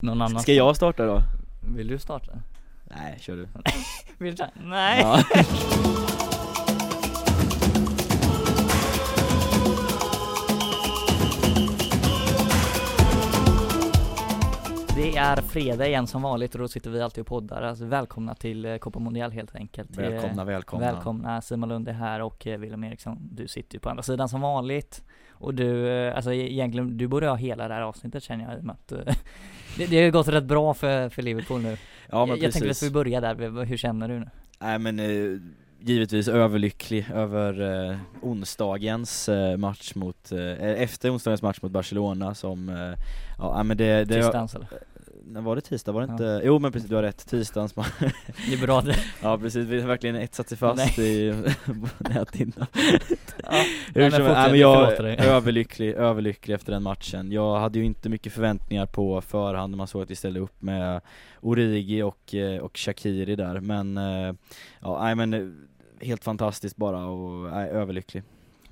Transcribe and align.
Någon 0.00 0.22
annan? 0.22 0.42
Ska 0.42 0.52
jag 0.52 0.76
starta 0.76 1.06
då? 1.06 1.22
Vill 1.76 1.88
du 1.88 1.98
starta? 1.98 2.32
Nej, 2.84 3.18
kör 3.20 3.36
du 3.36 3.48
Vill 4.18 4.34
du? 4.34 4.44
Nej! 4.64 5.00
ja. 5.00 5.22
Det 14.94 15.16
är 15.16 15.36
fredag 15.42 15.86
igen 15.86 16.06
som 16.06 16.22
vanligt 16.22 16.54
och 16.54 16.60
då 16.60 16.68
sitter 16.68 16.90
vi 16.90 17.02
alltid 17.02 17.20
och 17.20 17.26
poddar. 17.26 17.62
Alltså, 17.62 17.84
välkomna 17.84 18.34
till 18.34 18.64
eh, 18.64 18.76
Copa 18.76 18.98
Mondial 18.98 19.30
helt 19.30 19.54
enkelt. 19.54 19.98
Eh, 19.98 20.08
Välkomna, 20.08 20.44
välkomna 20.44 20.92
Välkomna, 20.92 21.40
Simon 21.40 21.68
Lund 21.68 21.88
är 21.88 21.92
här 21.92 22.22
och 22.22 22.46
eh, 22.46 22.58
Wilhelm 22.58 22.84
Eriksson, 22.84 23.28
du 23.32 23.48
sitter 23.48 23.74
ju 23.74 23.80
på 23.80 23.90
andra 23.90 24.02
sidan 24.02 24.28
som 24.28 24.40
vanligt. 24.40 25.04
Och 25.30 25.54
du, 25.54 25.90
alltså 26.10 26.32
egentligen, 26.32 26.96
du 26.96 27.08
borde 27.08 27.28
ha 27.28 27.36
hela 27.36 27.68
det 27.68 27.74
här 27.74 27.82
avsnittet 27.82 28.22
känner 28.22 28.44
jag 28.44 28.58
i 28.58 28.60
och 28.60 28.64
med 28.64 28.74
att 28.74 28.92
det, 29.76 29.86
det 29.86 29.96
har 29.96 30.02
ju 30.04 30.10
gått 30.10 30.28
rätt 30.28 30.44
bra 30.44 30.74
för, 30.74 31.08
för 31.08 31.22
Liverpool 31.22 31.60
nu. 31.60 31.76
Ja 32.10 32.26
men 32.26 32.36
jag, 32.36 32.44
jag 32.44 32.52
tänker 32.52 32.70
att 32.70 32.82
vi 32.82 32.90
börjar 32.90 33.20
där, 33.20 33.64
hur 33.64 33.76
känner 33.76 34.08
du 34.08 34.18
nu? 34.18 34.30
Nej 34.58 34.78
men 34.78 34.98
eh, 34.98 35.40
givetvis 35.80 36.28
överlycklig 36.28 37.06
över 37.14 37.88
eh, 37.90 37.96
onsdagens 38.22 39.28
eh, 39.28 39.56
match 39.56 39.94
mot, 39.94 40.32
eh, 40.32 40.82
efter 40.82 41.12
onsdagens 41.14 41.42
match 41.42 41.58
mot 41.62 41.72
Barcelona 41.72 42.34
som, 42.34 42.68
eh, 42.68 43.04
ja 43.38 43.62
men 43.62 43.76
det, 43.76 44.04
det 44.04 44.16
Distans 44.16 44.54
eller? 44.54 44.68
När 45.30 45.40
var 45.40 45.56
det 45.56 45.60
tisdag? 45.62 45.92
Var 45.92 46.00
det 46.00 46.06
Ja. 46.06 46.12
inte? 46.12 46.40
Jo 46.44 46.58
men 46.58 46.72
precis, 46.72 46.88
du 46.88 46.94
har 46.96 47.02
rätt, 47.02 47.26
är 48.54 48.60
bra 48.66 48.80
det. 48.80 48.96
Ja 49.22 49.38
precis, 49.38 49.66
vi 49.68 49.80
har 49.80 49.88
verkligen 49.88 50.16
etsat 50.16 50.48
sig 50.48 50.58
fast 50.58 50.98
i 50.98 51.34
näthinnan. 51.98 52.66
Ja, 53.42 53.64
Hur 53.94 54.10
som, 54.10 54.24
nej, 54.24 54.60
jag 54.60 54.92
är 54.92 55.24
överlycklig, 55.24 55.92
överlycklig 55.94 56.54
efter 56.54 56.72
den 56.72 56.82
matchen. 56.82 57.32
Jag 57.32 57.58
hade 57.60 57.78
ju 57.78 57.84
inte 57.84 58.08
mycket 58.08 58.32
förväntningar 58.32 58.86
på 58.86 59.20
förhand. 59.20 59.70
När 59.70 59.76
man 59.78 59.86
såg 59.86 60.02
att 60.02 60.10
vi 60.10 60.16
ställde 60.16 60.40
upp 60.40 60.62
med 60.62 61.00
Origi 61.40 62.02
och, 62.02 62.34
eh, 62.34 62.60
och 62.60 62.78
Shakiri 62.78 63.36
där. 63.36 63.60
Men 63.60 63.96
eh, 63.98 64.34
Ja, 64.80 65.02
nej 65.02 65.14
men 65.14 65.34
eh, 65.34 66.06
helt 66.06 66.24
fantastiskt 66.24 66.76
bara 66.76 67.04
och 67.06 67.50
nej, 67.52 67.70
överlycklig 67.70 68.22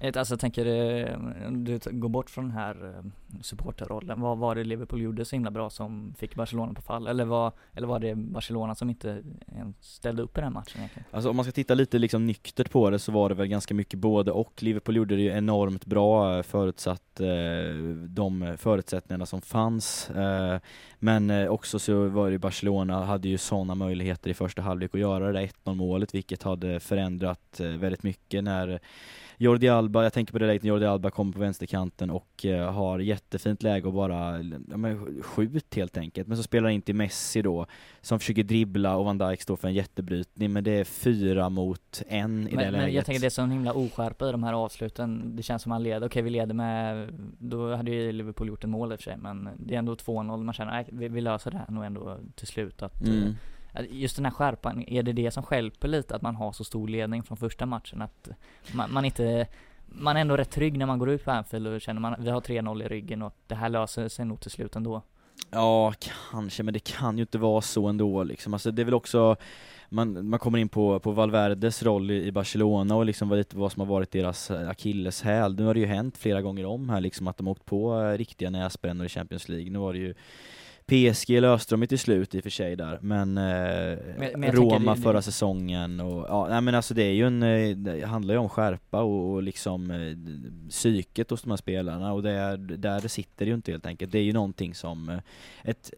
Alltså 0.00 0.32
jag 0.32 0.40
tänker, 0.40 0.66
eh, 0.66 1.50
du 1.50 1.78
går 1.84 2.08
bort 2.08 2.30
från 2.30 2.44
den 2.44 2.56
här 2.56 2.94
eh, 2.96 3.10
supporterrollen. 3.42 4.20
Vad 4.20 4.38
var 4.38 4.54
det 4.54 4.64
Liverpool 4.64 5.00
gjorde 5.00 5.24
så 5.24 5.36
himla 5.36 5.50
bra 5.50 5.70
som 5.70 6.14
fick 6.18 6.34
Barcelona 6.34 6.74
på 6.74 6.82
fall? 6.82 7.06
Eller 7.06 7.24
var, 7.24 7.52
eller 7.74 7.86
var 7.86 7.98
det 7.98 8.14
Barcelona 8.14 8.74
som 8.74 8.90
inte 8.90 9.22
ens 9.56 9.76
ställde 9.80 10.22
upp 10.22 10.38
i 10.38 10.40
den 10.40 10.52
matchen 10.52 10.78
egentligen? 10.78 11.04
Alltså 11.10 11.30
om 11.30 11.36
man 11.36 11.44
ska 11.44 11.52
titta 11.52 11.74
lite 11.74 11.98
liksom 11.98 12.26
nyktert 12.26 12.70
på 12.70 12.90
det 12.90 12.98
så 12.98 13.12
var 13.12 13.28
det 13.28 13.34
väl 13.34 13.46
ganska 13.46 13.74
mycket 13.74 13.98
både 13.98 14.32
och 14.32 14.62
Liverpool 14.62 14.96
gjorde 14.96 15.16
det 15.16 15.22
ju 15.22 15.30
enormt 15.30 15.86
bra 15.86 16.36
eh, 16.36 16.42
förutsatt 16.42 17.02
de 18.08 18.56
förutsättningarna 18.58 19.26
som 19.26 19.40
fanns 19.40 20.10
Men 20.98 21.48
också 21.48 21.78
så 21.78 22.08
var 22.08 22.26
det 22.26 22.32
ju 22.32 22.38
Barcelona 22.38 23.04
hade 23.04 23.28
ju 23.28 23.38
sådana 23.38 23.74
möjligheter 23.74 24.30
i 24.30 24.34
första 24.34 24.62
halvlek 24.62 24.94
att 24.94 25.00
göra 25.00 25.26
det 25.26 25.32
där 25.32 25.50
1-0 25.64 25.74
målet 25.74 26.14
vilket 26.14 26.42
hade 26.42 26.80
förändrat 26.80 27.60
väldigt 27.60 28.02
mycket 28.02 28.44
när 28.44 28.80
Jordi 29.40 29.68
Alba, 29.68 30.02
jag 30.02 30.12
tänker 30.12 30.32
på 30.32 30.38
det 30.38 30.46
läget 30.46 30.62
när 30.62 30.68
Jordi 30.68 30.86
Alba 30.86 31.10
kommer 31.10 31.32
på 31.32 31.38
vänsterkanten 31.38 32.10
och 32.10 32.46
eh, 32.46 32.72
har 32.72 32.98
jättefint 32.98 33.62
läge 33.62 33.86
och 33.86 33.92
bara, 33.92 34.42
ja 34.70 34.76
men 34.76 35.22
skjut 35.22 35.74
helt 35.74 35.96
enkelt. 35.96 36.28
Men 36.28 36.36
så 36.36 36.42
spelar 36.42 36.68
in 36.68 36.82
till 36.82 36.94
Messi 36.94 37.42
då, 37.42 37.66
som 38.00 38.18
försöker 38.18 38.42
dribbla 38.42 38.96
och 38.96 39.04
Van 39.04 39.18
Dijk 39.18 39.42
står 39.42 39.56
för 39.56 39.68
en 39.68 39.74
jättebrytning, 39.74 40.52
men 40.52 40.64
det 40.64 40.70
är 40.70 40.84
fyra 40.84 41.48
mot 41.48 42.02
en 42.08 42.48
i 42.48 42.50
det 42.50 42.56
Men, 42.56 42.64
läget. 42.72 42.86
men 42.86 42.94
jag 42.94 43.04
tänker 43.04 43.20
det 43.20 43.26
är 43.26 43.30
så 43.30 43.42
en 43.42 43.50
himla 43.50 43.72
oskärpa 43.72 44.28
i 44.28 44.32
de 44.32 44.42
här 44.42 44.52
avsluten. 44.52 45.36
Det 45.36 45.42
känns 45.42 45.62
som 45.62 45.70
man 45.70 45.82
leder, 45.82 46.06
okej 46.06 46.22
vi 46.22 46.30
leder 46.30 46.54
med, 46.54 47.08
då 47.38 47.74
hade 47.74 47.90
ju 47.90 48.12
Liverpool 48.12 48.48
gjort 48.48 48.64
en 48.64 48.70
mål 48.70 48.92
i 48.92 48.94
och 48.94 48.98
för 48.98 49.04
sig 49.04 49.16
men 49.16 49.48
det 49.56 49.74
är 49.74 49.78
ändå 49.78 49.94
2-0, 49.94 50.42
man 50.44 50.54
känner 50.54 50.72
nej, 50.72 50.86
vi, 50.92 51.08
vi 51.08 51.20
löser 51.20 51.50
det 51.50 51.56
här 51.56 51.70
nog 51.70 51.84
ändå 51.84 52.18
till 52.34 52.46
slut 52.46 52.82
att 52.82 53.00
Mm. 53.00 53.34
Just 53.90 54.16
den 54.16 54.24
här 54.24 54.32
skärpan, 54.32 54.84
är 54.88 55.02
det 55.02 55.12
det 55.12 55.30
som 55.30 55.42
skälper 55.42 55.88
lite 55.88 56.16
att 56.16 56.22
man 56.22 56.36
har 56.36 56.52
så 56.52 56.64
stor 56.64 56.88
ledning 56.88 57.22
från 57.22 57.36
första 57.36 57.66
matchen? 57.66 58.02
Att 58.02 58.28
man, 58.72 58.92
man 58.92 59.04
inte 59.04 59.46
man 59.86 60.16
är 60.16 60.20
ändå 60.20 60.36
rätt 60.36 60.50
trygg 60.50 60.78
när 60.78 60.86
man 60.86 60.98
går 60.98 61.10
ut 61.10 61.24
på 61.24 61.30
Anfield 61.30 61.66
och 61.66 61.80
känner 61.80 62.00
man 62.00 62.14
vi 62.18 62.30
har 62.30 62.40
3-0 62.40 62.82
i 62.84 62.88
ryggen 62.88 63.22
och 63.22 63.34
det 63.46 63.54
här 63.54 63.68
löser 63.68 64.08
sig 64.08 64.24
nog 64.24 64.40
till 64.40 64.50
slut 64.50 64.76
ändå. 64.76 65.02
Ja, 65.50 65.94
kanske, 66.30 66.62
men 66.62 66.74
det 66.74 66.80
kan 66.80 67.18
ju 67.18 67.22
inte 67.22 67.38
vara 67.38 67.60
så 67.60 67.86
ändå 67.86 68.22
liksom. 68.22 68.52
Alltså 68.54 68.70
det 68.70 68.82
är 68.82 68.84
väl 68.84 68.94
också 68.94 69.36
man, 69.88 70.28
man 70.28 70.38
kommer 70.38 70.58
in 70.58 70.68
på, 70.68 71.00
på 71.00 71.10
Valverdes 71.10 71.82
roll 71.82 72.10
i, 72.10 72.26
i 72.26 72.32
Barcelona 72.32 72.96
och 72.96 73.04
liksom 73.04 73.28
vad, 73.28 73.44
vad 73.54 73.72
som 73.72 73.80
har 73.80 73.86
varit 73.86 74.10
deras 74.10 74.50
akilleshäl. 74.50 75.54
Nu 75.54 75.64
har 75.64 75.74
det 75.74 75.80
ju 75.80 75.86
hänt 75.86 76.18
flera 76.18 76.42
gånger 76.42 76.66
om 76.66 76.88
här 76.88 77.00
liksom 77.00 77.26
att 77.26 77.36
de 77.36 77.46
har 77.46 77.52
åkt 77.52 77.64
på 77.64 78.00
eh, 78.02 78.18
riktiga 78.18 78.50
näsbrännor 78.50 79.06
i 79.06 79.08
Champions 79.08 79.48
League. 79.48 79.70
Nu 79.70 79.78
var 79.78 79.92
det 79.92 79.98
ju 79.98 80.14
PSG 80.88 81.40
löste 81.40 81.74
de 81.74 81.80
ju 81.82 81.86
till 81.86 81.98
slut 81.98 82.34
i 82.34 82.38
och 82.38 82.42
för 82.42 82.50
sig 82.50 82.76
där, 82.76 82.98
men, 83.02 83.38
eh, 83.38 83.98
men 84.36 84.42
jag 84.42 84.58
Roma 84.58 84.94
det- 84.94 85.00
förra 85.00 85.22
säsongen 85.22 86.00
och 86.00 86.26
ja, 86.28 86.46
nej 86.50 86.60
men 86.60 86.74
alltså 86.74 86.94
det 86.94 87.02
är 87.02 87.12
ju 87.12 87.26
en, 87.26 87.42
eh, 87.42 87.76
det 87.76 88.06
handlar 88.06 88.34
ju 88.34 88.38
om 88.40 88.48
skärpa 88.48 89.02
och, 89.02 89.32
och 89.32 89.42
liksom 89.42 89.90
eh, 89.90 90.16
psyket 90.68 91.30
hos 91.30 91.42
de 91.42 91.50
här 91.50 91.56
spelarna 91.56 92.12
och 92.12 92.22
det 92.22 92.30
är, 92.30 92.56
där 92.56 93.08
sitter 93.08 93.44
det 93.44 93.48
ju 93.48 93.54
inte 93.54 93.70
helt 93.72 93.86
enkelt. 93.86 94.12
Det 94.12 94.18
är 94.18 94.22
ju 94.22 94.32
någonting 94.32 94.74
som 94.74 95.08
eh, 95.08 95.18
ett 95.62 95.90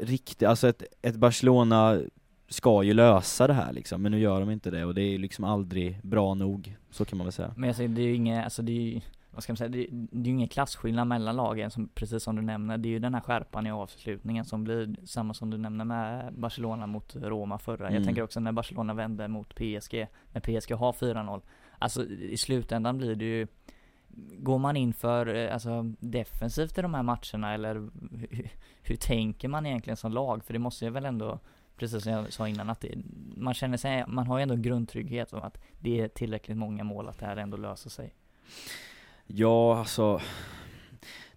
riktigt, 0.00 0.48
alltså 0.48 0.68
ett, 0.68 0.82
ett 1.02 1.16
Barcelona 1.16 2.00
ska 2.48 2.82
ju 2.82 2.94
lösa 2.94 3.46
det 3.46 3.52
här 3.52 3.72
liksom, 3.72 4.02
men 4.02 4.12
nu 4.12 4.18
gör 4.20 4.40
de 4.40 4.50
inte 4.50 4.70
det 4.70 4.84
och 4.84 4.94
det 4.94 5.02
är 5.02 5.18
liksom 5.18 5.44
aldrig 5.44 5.98
bra 6.02 6.34
nog, 6.34 6.76
så 6.90 7.04
kan 7.04 7.18
man 7.18 7.24
väl 7.26 7.32
säga. 7.32 7.54
Men 7.56 7.74
säger, 7.74 7.88
det 7.88 8.02
är 8.02 8.06
ju 8.06 8.14
inget, 8.14 8.44
alltså 8.44 8.62
det 8.62 8.72
är 8.72 8.80
ju, 8.82 9.00
vad 9.34 9.42
ska 9.42 9.52
man 9.52 9.56
säga, 9.56 9.68
det 9.68 9.78
är, 9.78 9.88
det 9.90 10.20
är 10.20 10.24
ju 10.24 10.30
ingen 10.30 10.48
klasskillnad 10.48 11.06
mellan 11.06 11.36
lagen 11.36 11.70
som, 11.70 11.88
precis 11.88 12.22
som 12.22 12.36
du 12.36 12.42
nämner. 12.42 12.78
Det 12.78 12.88
är 12.88 12.90
ju 12.90 12.98
den 12.98 13.14
här 13.14 13.20
skärpan 13.20 13.66
i 13.66 13.70
avslutningen 13.70 14.44
som 14.44 14.64
blir 14.64 14.96
samma 15.04 15.34
som 15.34 15.50
du 15.50 15.58
nämner 15.58 15.84
med 15.84 16.34
Barcelona 16.34 16.86
mot 16.86 17.16
Roma 17.16 17.58
förra. 17.58 17.86
Mm. 17.86 17.94
Jag 17.94 18.04
tänker 18.04 18.22
också 18.22 18.40
när 18.40 18.52
Barcelona 18.52 18.94
vände 18.94 19.28
mot 19.28 19.54
PSG, 19.54 20.06
när 20.32 20.40
PSG 20.40 20.72
har 20.72 20.92
4-0. 20.92 21.42
Alltså 21.78 22.06
i 22.06 22.36
slutändan 22.36 22.98
blir 22.98 23.14
det 23.14 23.24
ju 23.24 23.46
Går 24.38 24.58
man 24.58 24.76
in 24.76 24.92
för 24.92 25.34
eh, 25.34 25.54
alltså, 25.54 25.82
defensivt 26.00 26.78
i 26.78 26.82
de 26.82 26.94
här 26.94 27.02
matcherna 27.02 27.54
eller 27.54 27.74
hur, 27.74 28.50
hur 28.82 28.96
tänker 28.96 29.48
man 29.48 29.66
egentligen 29.66 29.96
som 29.96 30.12
lag? 30.12 30.44
För 30.44 30.52
det 30.52 30.58
måste 30.58 30.84
ju 30.84 30.90
väl 30.90 31.04
ändå 31.04 31.38
Precis 31.76 32.02
som 32.02 32.12
jag 32.12 32.32
sa 32.32 32.48
innan 32.48 32.70
att 32.70 32.80
det, 32.80 32.94
man 33.36 33.54
känner 33.54 33.76
sig, 33.76 34.04
man 34.08 34.26
har 34.26 34.38
ju 34.38 34.42
ändå 34.42 34.56
grundtrygghet 34.56 35.32
om 35.32 35.42
att 35.42 35.58
det 35.80 36.00
är 36.00 36.08
tillräckligt 36.08 36.56
många 36.56 36.84
mål 36.84 37.08
att 37.08 37.18
det 37.18 37.26
här 37.26 37.36
ändå 37.36 37.56
löser 37.56 37.90
sig. 37.90 38.14
Ja, 39.26 39.78
alltså 39.78 40.20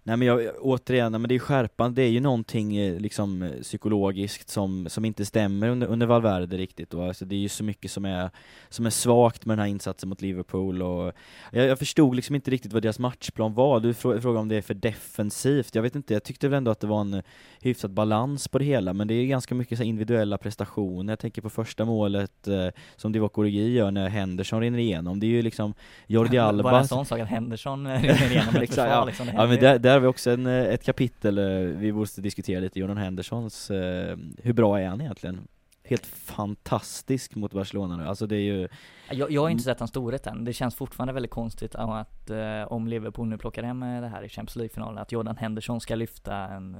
Nej 0.08 0.16
men 0.16 0.28
jag, 0.28 0.50
återigen, 0.60 1.12
men 1.12 1.28
det 1.28 1.34
är 1.34 1.38
skärpan, 1.38 1.94
det 1.94 2.02
är 2.02 2.08
ju 2.08 2.20
någonting 2.20 2.76
eh, 2.76 3.00
liksom 3.00 3.42
eh, 3.42 3.50
psykologiskt 3.50 4.50
som, 4.50 4.86
som 4.88 5.04
inte 5.04 5.24
stämmer 5.24 5.68
under, 5.68 5.86
under 5.86 6.06
Valverde 6.06 6.56
riktigt 6.56 6.90
då. 6.90 7.02
Alltså 7.02 7.24
det 7.24 7.34
är 7.34 7.38
ju 7.38 7.48
så 7.48 7.64
mycket 7.64 7.90
som 7.90 8.04
är, 8.04 8.30
som 8.68 8.86
är 8.86 8.90
svagt 8.90 9.46
med 9.46 9.58
den 9.58 9.62
här 9.62 9.70
insatsen 9.70 10.08
mot 10.08 10.22
Liverpool 10.22 10.82
och 10.82 11.12
jag, 11.52 11.66
jag 11.66 11.78
förstod 11.78 12.16
liksom 12.16 12.34
inte 12.34 12.50
riktigt 12.50 12.72
vad 12.72 12.82
deras 12.82 12.98
matchplan 12.98 13.54
var. 13.54 13.80
Du 13.80 13.94
frå, 13.94 14.20
frågade 14.20 14.40
om 14.40 14.48
det 14.48 14.56
är 14.56 14.62
för 14.62 14.74
defensivt. 14.74 15.74
Jag 15.74 15.82
vet 15.82 15.94
inte, 15.94 16.12
jag 16.12 16.24
tyckte 16.24 16.48
väl 16.48 16.56
ändå 16.56 16.70
att 16.70 16.80
det 16.80 16.86
var 16.86 17.00
en 17.00 17.22
hyfsad 17.60 17.90
balans 17.90 18.48
på 18.48 18.58
det 18.58 18.64
hela, 18.64 18.92
men 18.92 19.08
det 19.08 19.14
är 19.14 19.26
ganska 19.26 19.54
mycket 19.54 19.78
så 19.78 19.84
individuella 19.84 20.38
prestationer. 20.38 21.12
Jag 21.12 21.18
tänker 21.18 21.42
på 21.42 21.50
första 21.50 21.84
målet 21.84 22.48
eh, 22.48 22.68
som 22.96 23.12
Divock 23.12 23.38
Origi 23.38 23.72
gör 23.72 23.90
när 23.90 24.08
Henderson 24.08 24.60
rinner 24.60 24.78
igenom. 24.78 25.20
Det 25.20 25.26
är 25.26 25.28
ju 25.28 25.42
liksom 25.42 25.74
Jordi 26.06 26.38
Alba 26.38 26.62
Bara 26.62 26.78
en 26.78 26.88
sån 26.88 27.06
sak 27.06 27.20
att 27.20 27.28
Henderson 27.28 27.86
rinner 28.02 28.30
igenom 28.30 28.56
ett 28.56 28.68
försvar 28.68 28.86
ja. 28.86 29.04
liksom. 29.04 29.26
det 29.26 29.32
Ja 29.36 29.46
men 29.46 29.82
där 29.82 29.97
har 29.98 30.02
vi 30.02 30.08
också 30.08 30.30
en, 30.30 30.46
eh, 30.46 30.64
ett 30.64 30.84
kapitel, 30.84 31.38
eh, 31.38 31.44
vi 31.60 31.92
måste 31.92 32.20
diskutera 32.20 32.60
lite, 32.60 32.80
Jordan 32.80 32.96
Hendersons, 32.96 33.70
eh, 33.70 34.16
hur 34.42 34.52
bra 34.52 34.80
är 34.80 34.86
han 34.86 35.00
egentligen? 35.00 35.40
Helt 35.84 36.06
fantastisk 36.06 37.34
mot 37.34 37.52
Barcelona 37.52 37.96
nu, 37.96 38.06
alltså 38.06 38.26
det 38.26 38.36
är 38.36 38.40
ju 38.40 38.68
Jag, 39.10 39.30
jag 39.30 39.42
har 39.42 39.48
inte 39.48 39.64
sett 39.64 39.78
hans 39.78 39.90
storhet 39.90 40.26
än. 40.26 40.44
Det 40.44 40.52
känns 40.52 40.74
fortfarande 40.74 41.12
väldigt 41.12 41.30
konstigt 41.30 41.74
att 41.74 42.30
om 42.66 42.88
Liverpool 42.88 43.28
nu 43.28 43.38
plockar 43.38 43.62
hem 43.62 43.80
det 43.80 44.08
här 44.08 44.22
i 44.22 44.28
Champions 44.28 44.56
League-finalen, 44.56 44.98
att 44.98 45.12
Jordan 45.12 45.36
Henderson 45.36 45.80
ska 45.80 45.94
lyfta 45.94 46.34
en 46.34 46.76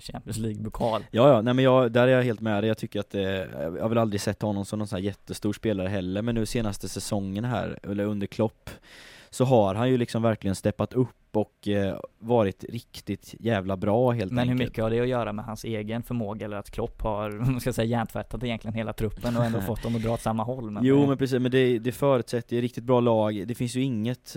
Champions 0.00 0.38
League-pokal. 0.38 1.04
Ja, 1.10 1.28
ja, 1.28 1.42
nej 1.42 1.54
men 1.54 1.64
jag, 1.64 1.92
där 1.92 2.08
är 2.08 2.12
jag 2.12 2.22
helt 2.22 2.40
med 2.40 2.62
dig. 2.62 2.68
Jag 2.68 2.78
tycker 2.78 3.00
att 3.00 3.14
jag 3.14 3.82
har 3.82 3.88
väl 3.88 3.98
aldrig 3.98 4.20
sett 4.20 4.42
honom 4.42 4.64
som 4.64 4.78
någon 4.78 4.88
sån 4.88 4.96
här 4.96 5.04
jättestor 5.04 5.52
spelare 5.52 5.88
heller, 5.88 6.22
men 6.22 6.34
nu 6.34 6.46
senaste 6.46 6.88
säsongen 6.88 7.44
här, 7.44 7.78
eller 7.82 8.04
under 8.04 8.26
Klopp, 8.26 8.70
så 9.30 9.44
har 9.44 9.74
han 9.74 9.90
ju 9.90 9.98
liksom 9.98 10.22
verkligen 10.22 10.54
steppat 10.54 10.92
upp 10.92 11.21
och 11.36 11.68
eh, 11.68 11.98
varit 12.18 12.64
riktigt 12.68 13.34
jävla 13.40 13.76
bra 13.76 14.10
helt 14.10 14.32
Men 14.32 14.44
hur 14.44 14.52
enkelt. 14.52 14.70
mycket 14.70 14.84
har 14.84 14.90
det 14.90 15.00
att 15.00 15.08
göra 15.08 15.32
med 15.32 15.44
hans 15.44 15.64
egen 15.64 16.02
förmåga 16.02 16.46
eller 16.46 16.56
att 16.56 16.70
Klopp 16.70 17.02
har, 17.02 17.58
ska 17.60 17.72
säga 17.72 17.86
hjärntvättat 17.86 18.44
egentligen 18.44 18.74
hela 18.74 18.92
truppen 18.92 19.36
och 19.36 19.44
ändå 19.44 19.60
fått 19.66 19.82
dem 19.82 19.96
att 19.96 20.02
dra 20.02 20.12
åt 20.12 20.20
samma 20.20 20.42
håll? 20.42 20.70
Men 20.70 20.84
Jo 20.84 21.02
eh, 21.02 21.08
men 21.08 21.18
precis, 21.18 21.40
men 21.40 21.50
det, 21.50 21.78
det 21.78 21.92
förutsätter 21.92 22.56
ju 22.56 22.62
riktigt 22.62 22.84
bra 22.84 23.00
lag, 23.00 23.44
det 23.46 23.54
finns 23.54 23.76
ju 23.76 23.80
inget, 23.82 24.36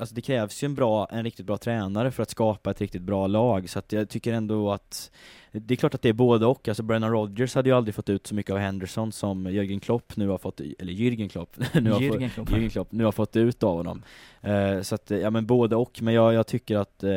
alltså 0.00 0.14
det 0.14 0.20
krävs 0.20 0.62
ju 0.62 0.66
en 0.66 0.74
bra, 0.74 1.08
en 1.10 1.24
riktigt 1.24 1.46
bra 1.46 1.56
tränare 1.56 2.10
för 2.10 2.22
att 2.22 2.30
skapa 2.30 2.70
ett 2.70 2.80
riktigt 2.80 3.02
bra 3.02 3.26
lag, 3.26 3.70
så 3.70 3.78
att 3.78 3.92
jag 3.92 4.08
tycker 4.08 4.32
ändå 4.32 4.72
att 4.72 5.10
det 5.54 5.74
är 5.74 5.76
klart 5.76 5.94
att 5.94 6.02
det 6.02 6.08
är 6.08 6.12
både 6.12 6.46
och, 6.46 6.68
alltså 6.68 6.82
Brennan 6.82 7.10
Rodgers 7.10 7.54
hade 7.54 7.68
ju 7.68 7.76
aldrig 7.76 7.94
fått 7.94 8.08
ut 8.08 8.26
så 8.26 8.34
mycket 8.34 8.52
av 8.52 8.58
Henderson 8.58 9.12
som 9.12 9.48
Jürgen 9.48 9.80
Klopp 9.80 10.16
nu 10.16 10.28
har 10.28 10.38
fått, 10.38 10.60
eller 10.60 10.92
Jürgen 10.92 11.28
Klopp, 11.28 11.56
nu 11.74 11.90
har 11.90 12.00
Jürgen 12.00 12.28
Klopp. 12.28 12.50
Jürgen 12.50 12.68
Klopp 12.68 12.92
nu 12.92 13.04
har 13.04 13.12
fått 13.12 13.36
ut 13.36 13.62
av 13.62 13.76
honom. 13.76 14.02
Eh, 14.40 14.80
så 14.80 14.94
att, 14.94 15.10
ja 15.10 15.30
men 15.30 15.46
både 15.46 15.76
och, 15.76 15.98
men 16.02 16.14
jag, 16.14 16.31
jag, 16.32 16.38
jag 16.38 16.46
tycker 16.46 16.76
att, 16.76 17.02
eh, 17.02 17.10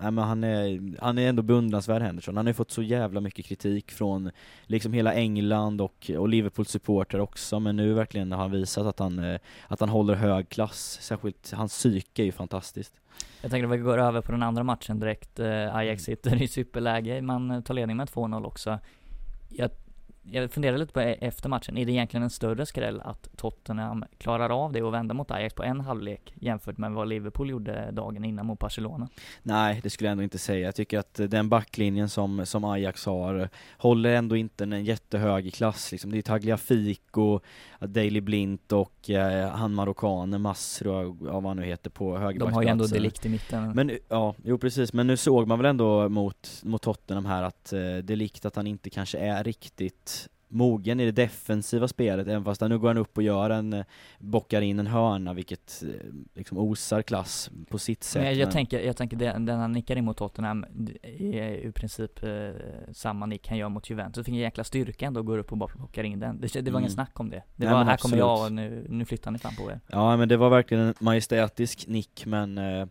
nej, 0.00 0.10
men 0.10 0.18
han, 0.18 0.44
är, 0.44 1.00
han 1.00 1.18
är 1.18 1.28
ändå 1.28 1.42
beundransvärd 1.42 2.02
Henderson. 2.02 2.36
Han 2.36 2.46
har 2.46 2.50
ju 2.50 2.54
fått 2.54 2.70
så 2.70 2.82
jävla 2.82 3.20
mycket 3.20 3.46
kritik 3.46 3.92
från 3.92 4.30
liksom 4.66 4.92
hela 4.92 5.14
England 5.14 5.80
och, 5.80 6.10
och 6.18 6.28
Liverpools 6.28 6.70
supporter 6.70 7.20
också, 7.20 7.60
men 7.60 7.76
nu 7.76 7.94
verkligen 7.94 8.32
har 8.32 8.38
han 8.38 8.50
visat 8.50 8.86
att 8.86 8.98
han, 8.98 9.18
eh, 9.18 9.40
att 9.68 9.80
han 9.80 9.88
håller 9.88 10.14
hög 10.14 10.48
klass. 10.48 10.98
Särskilt 11.00 11.52
hans 11.52 11.72
psyke 11.72 12.22
är 12.22 12.26
ju 12.26 12.32
fantastiskt. 12.32 12.94
Jag 13.42 13.50
tänker 13.50 13.66
att 13.66 13.72
vi 13.72 13.78
går 13.78 13.98
över 13.98 14.20
på 14.20 14.32
den 14.32 14.42
andra 14.42 14.62
matchen 14.62 15.00
direkt. 15.00 15.38
Eh, 15.38 15.76
Ajax 15.76 16.02
sitter 16.02 16.42
i 16.42 16.48
superläge, 16.48 17.22
man 17.22 17.62
tar 17.62 17.74
ledning 17.74 17.96
med 17.96 18.08
2-0 18.08 18.46
också. 18.46 18.78
Jag 19.48 19.70
jag 20.30 20.50
funderar 20.50 20.78
lite 20.78 20.92
på 20.92 21.00
e- 21.00 21.18
efter 21.20 21.48
matchen, 21.48 21.78
är 21.78 21.86
det 21.86 21.92
egentligen 21.92 22.24
en 22.24 22.30
större 22.30 22.66
skräll 22.66 23.00
att 23.00 23.28
Tottenham 23.36 24.04
klarar 24.18 24.64
av 24.64 24.72
det 24.72 24.82
och 24.82 24.94
vända 24.94 25.14
mot 25.14 25.30
Ajax 25.30 25.54
på 25.54 25.62
en 25.62 25.80
halvlek 25.80 26.34
jämfört 26.40 26.78
med 26.78 26.92
vad 26.92 27.08
Liverpool 27.08 27.50
gjorde 27.50 27.90
dagen 27.90 28.24
innan 28.24 28.46
mot 28.46 28.58
Barcelona? 28.58 29.08
Nej, 29.42 29.80
det 29.82 29.90
skulle 29.90 30.08
jag 30.08 30.12
ändå 30.12 30.24
inte 30.24 30.38
säga. 30.38 30.66
Jag 30.66 30.74
tycker 30.74 30.98
att 30.98 31.20
den 31.28 31.48
backlinjen 31.48 32.08
som, 32.08 32.46
som 32.46 32.64
Ajax 32.64 33.06
har 33.06 33.48
håller 33.76 34.14
ändå 34.14 34.36
inte 34.36 34.64
en 34.64 34.84
jättehög 34.84 35.54
klass 35.54 35.92
liksom. 35.92 36.10
Det 36.10 36.18
är 36.18 36.22
Tagliafico, 36.22 37.40
Daley 37.80 38.20
Blint 38.20 38.72
och 38.72 39.10
eh, 39.10 39.48
han 39.48 39.74
marockanen 39.74 40.40
Masro, 40.40 41.16
ja 41.26 41.32
vad 41.32 41.44
han 41.44 41.56
nu 41.56 41.64
heter 41.64 41.90
på 41.90 42.18
högerbacksplatsen. 42.18 42.48
De 42.48 42.54
har 42.54 42.62
ju 42.62 42.68
ändå 42.68 42.86
Delikt 42.86 43.26
i 43.26 43.28
mitten. 43.28 43.70
Men 43.70 43.98
ja, 44.08 44.34
jo 44.44 44.58
precis, 44.58 44.92
men 44.92 45.06
nu 45.06 45.16
såg 45.16 45.46
man 45.46 45.58
väl 45.58 45.66
ändå 45.66 46.08
mot, 46.08 46.60
mot 46.62 46.82
Tottenham 46.82 47.26
här 47.26 47.42
att 47.42 47.72
eh, 47.72 47.96
Delikt 48.02 48.44
att 48.44 48.56
han 48.56 48.66
inte 48.66 48.90
kanske 48.90 49.18
är 49.18 49.44
riktigt 49.44 50.21
mogen 50.52 51.00
i 51.00 51.04
det 51.04 51.12
defensiva 51.12 51.88
spelet, 51.88 52.26
även 52.26 52.44
fast 52.44 52.60
nu 52.60 52.78
går 52.78 52.88
han 52.88 52.98
upp 52.98 53.16
och 53.16 53.22
gör 53.22 53.50
en, 53.50 53.72
eh, 53.72 53.84
bockar 54.18 54.62
in 54.62 54.78
en 54.78 54.86
hörna, 54.86 55.32
vilket 55.32 55.82
eh, 55.82 55.88
liksom 56.34 56.58
osar 56.58 57.02
klass 57.02 57.50
på 57.68 57.78
sitt 57.78 58.04
sätt. 58.04 58.22
Men 58.22 58.38
jag, 58.38 58.46
men... 58.46 58.52
tänker, 58.52 58.80
jag 58.80 58.96
tänker 58.96 59.16
den, 59.16 59.46
den 59.46 59.58
han 59.58 59.72
nickar 59.72 59.96
in 59.96 60.04
mot 60.04 60.16
Tottenham 60.16 60.64
är 61.18 61.66
i 61.66 61.72
princip 61.72 62.22
eh, 62.22 62.50
samma 62.92 63.26
nick 63.26 63.48
han 63.48 63.58
gör 63.58 63.68
mot 63.68 63.90
Juventus. 63.90 64.16
Det 64.16 64.24
fick 64.24 64.34
en 64.34 64.40
jäkla 64.40 64.64
styrka 64.64 65.06
ändå, 65.06 65.22
går 65.22 65.38
upp 65.38 65.52
och 65.52 65.58
bockar 65.58 66.04
in 66.04 66.20
den. 66.20 66.40
Det, 66.40 66.46
det 66.46 66.60
var 66.60 66.68
mm. 66.68 66.80
ingen 66.80 66.90
snack 66.90 67.20
om 67.20 67.30
det. 67.30 67.42
Det 67.56 67.64
Nej, 67.64 67.74
var, 67.74 67.84
här 67.84 67.92
absolut. 67.92 68.00
kommer 68.00 68.16
jag 68.16 68.46
och 68.46 68.52
nu, 68.52 68.86
nu 68.88 69.04
flyttar 69.04 69.30
ni 69.30 69.38
fram 69.38 69.56
på 69.56 69.70
er. 69.70 69.80
Ja 69.86 70.16
men 70.16 70.28
det 70.28 70.36
var 70.36 70.50
verkligen 70.50 70.84
en 70.84 70.94
majestätisk 70.98 71.86
nick, 71.86 72.26
men 72.26 72.58
eh, 72.58 72.86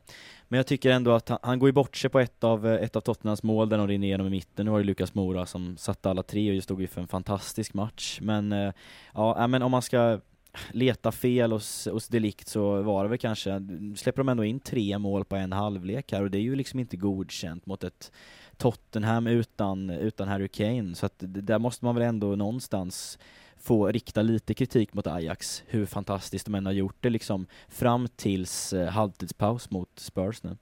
men 0.51 0.57
jag 0.57 0.67
tycker 0.67 0.91
ändå 0.91 1.11
att 1.11 1.29
han, 1.29 1.37
han 1.41 1.59
går 1.59 1.69
ju 1.69 1.73
bort 1.73 1.97
sig 1.97 2.09
på 2.09 2.19
ett 2.19 2.43
av, 2.43 2.67
eh, 2.67 2.83
ett 2.83 2.95
av 2.95 3.01
Tottenhams 3.01 3.43
mål 3.43 3.69
där 3.69 3.77
de 3.77 3.87
rinner 3.87 4.07
igenom 4.07 4.27
i 4.27 4.29
mitten. 4.29 4.65
Nu 4.65 4.71
var 4.71 4.79
det 4.79 4.85
Lukas 4.85 5.13
Mora 5.13 5.45
som 5.45 5.77
satte 5.77 6.09
alla 6.09 6.23
tre 6.23 6.57
och 6.57 6.63
stod 6.63 6.81
ju 6.81 6.87
för 6.87 7.01
en 7.01 7.07
fantastisk 7.07 7.73
match. 7.73 8.19
Men 8.21 8.51
eh, 8.51 8.73
ja, 9.13 9.41
äh, 9.41 9.47
men 9.47 9.61
om 9.61 9.71
man 9.71 9.81
ska 9.81 10.19
leta 10.71 11.11
fel 11.11 11.51
hos, 11.51 11.87
hos 11.91 12.07
Delikt 12.07 12.47
så 12.47 12.81
var 12.81 13.03
det 13.03 13.09
väl 13.09 13.17
kanske, 13.17 13.61
släpper 13.95 14.17
de 14.17 14.29
ändå 14.29 14.43
in 14.43 14.59
tre 14.59 14.97
mål 14.97 15.25
på 15.25 15.35
en 15.35 15.51
halvlek 15.51 16.11
här 16.11 16.23
och 16.23 16.31
det 16.31 16.37
är 16.37 16.41
ju 16.41 16.55
liksom 16.55 16.79
inte 16.79 16.97
godkänt 16.97 17.65
mot 17.65 17.83
ett 17.83 18.11
Tottenham 18.57 19.27
utan, 19.27 19.89
utan 19.89 20.27
Harry 20.27 20.47
Kane. 20.47 20.95
Så 20.95 21.05
att 21.05 21.15
där 21.19 21.59
måste 21.59 21.85
man 21.85 21.95
väl 21.95 22.03
ändå 22.03 22.35
någonstans 22.35 23.19
få 23.63 23.87
rikta 23.87 24.21
lite 24.21 24.53
kritik 24.53 24.93
mot 24.93 25.07
Ajax, 25.07 25.63
hur 25.67 25.85
fantastiskt 25.85 26.45
de 26.45 26.55
än 26.55 26.65
har 26.65 26.73
gjort 26.73 26.97
det 26.99 27.09
liksom 27.09 27.47
fram 27.67 28.07
tills 28.15 28.73
eh, 28.73 28.89
halvtidspaus 28.89 29.71
mot 29.71 29.89
Spurs 29.95 30.43
nu. 30.43 30.57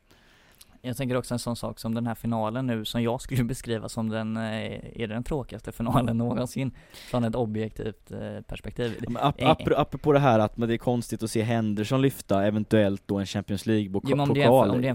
Jag 0.81 0.97
tänker 0.97 1.15
också 1.15 1.33
en 1.33 1.39
sån 1.39 1.55
sak 1.55 1.79
som 1.79 1.95
den 1.95 2.07
här 2.07 2.15
finalen 2.15 2.67
nu 2.67 2.85
som 2.85 3.03
jag 3.03 3.21
skulle 3.21 3.43
beskriva 3.53 3.89
som 3.89 4.09
den, 4.09 4.37
eh, 4.37 5.01
är 5.01 5.07
den 5.07 5.23
tråkigaste 5.23 5.71
finalen 5.71 6.17
någonsin. 6.17 6.71
Från 7.09 7.23
ett 7.23 7.35
objektivt 7.35 8.11
eh, 8.11 8.41
perspektiv. 8.47 9.05
Men 9.07 9.17
ap 9.17 9.41
ap 9.41 9.61
apropå 9.75 10.11
det 10.13 10.19
här 10.19 10.39
att 10.39 10.53
det 10.55 10.73
är 10.73 10.77
konstigt 10.77 11.23
att 11.23 11.31
se 11.31 11.41
Henderson 11.41 12.01
lyfta 12.01 12.45
eventuellt 12.45 13.03
då 13.05 13.17
en 13.17 13.25
Champions 13.25 13.65
League-pokal, 13.65 14.35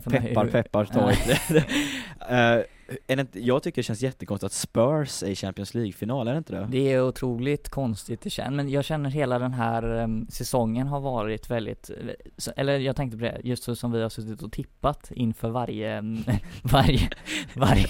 peppar 0.01 0.47
peppar 0.47 0.85
ta 0.85 1.11
ett 2.35 2.67
är 3.07 3.17
det 3.17 3.21
inte, 3.21 3.41
jag 3.41 3.63
tycker 3.63 3.77
det 3.77 3.83
känns 3.83 4.03
jättekonstigt 4.03 4.47
att 4.47 4.53
Spurs 4.53 5.23
är 5.23 5.27
i 5.27 5.35
Champions 5.35 5.75
League-final, 5.75 6.29
är 6.29 6.33
det 6.33 6.39
inte 6.39 6.53
det? 6.53 6.67
Det 6.71 6.93
är 6.93 7.03
otroligt 7.03 7.69
konstigt 7.69 8.21
det 8.21 8.31
känns, 8.31 8.51
men 8.51 8.69
jag 8.69 8.85
känner 8.85 9.11
hela 9.11 9.39
den 9.39 9.53
här 9.53 10.03
um, 10.03 10.27
säsongen 10.31 10.87
har 10.87 11.01
varit 11.01 11.51
väldigt, 11.51 11.91
eh, 11.91 12.53
eller 12.57 12.79
jag 12.79 12.97
tänkte 12.97 13.19
på 13.19 13.25
det, 13.25 13.41
just 13.45 13.63
så 13.63 13.77
som 13.77 13.93
vi 13.93 14.03
har 14.03 14.09
suttit 14.09 14.43
och 14.43 14.53
tippat 14.53 15.11
inför 15.11 15.51
varje, 15.51 15.99
ehm, 15.99 16.25
varje, 16.63 17.09
varje, 17.55 17.87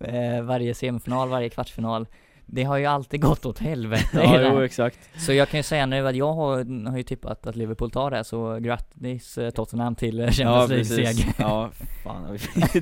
eh, 0.36 0.42
varje 0.42 0.74
semifinal, 0.74 1.28
varje 1.28 1.48
kvartsfinal 1.48 2.06
det 2.52 2.64
har 2.64 2.76
ju 2.76 2.86
alltid 2.86 3.20
gått 3.20 3.46
åt 3.46 3.58
helvete 3.58 4.08
Ja, 4.12 4.40
jo 4.40 4.60
exakt. 4.60 4.98
Så 5.16 5.32
jag 5.32 5.48
kan 5.48 5.58
ju 5.58 5.64
säga 5.64 5.86
nu 5.86 6.08
att 6.08 6.16
jag 6.16 6.32
har, 6.32 6.86
har 6.90 6.96
ju 6.96 7.02
tippat 7.02 7.46
att 7.46 7.56
Liverpool 7.56 7.90
tar 7.90 8.10
det, 8.10 8.24
så 8.24 8.58
grattis 8.58 9.38
eh, 9.38 9.50
Tottenham 9.50 9.94
till 9.94 10.20
eh, 10.20 10.30
Champions 10.30 10.90
League-seger. 10.90 11.34
Ja, 11.38 11.70
fan 12.04 12.38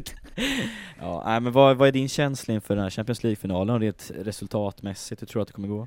Ja, 1.00 1.22
nej 1.26 1.40
men 1.40 1.52
vad, 1.52 1.76
vad 1.76 1.88
är 1.88 1.92
din 1.92 2.08
känsla 2.08 2.54
inför 2.54 2.74
den 2.74 2.82
här 2.82 2.90
Champions 2.90 3.22
League-finalen, 3.22 3.80
rent 3.80 4.10
resultatmässigt, 4.14 5.22
hur 5.22 5.26
tror 5.26 5.40
du 5.40 5.42
att 5.42 5.48
det 5.48 5.54
kommer 5.54 5.68
gå? 5.68 5.86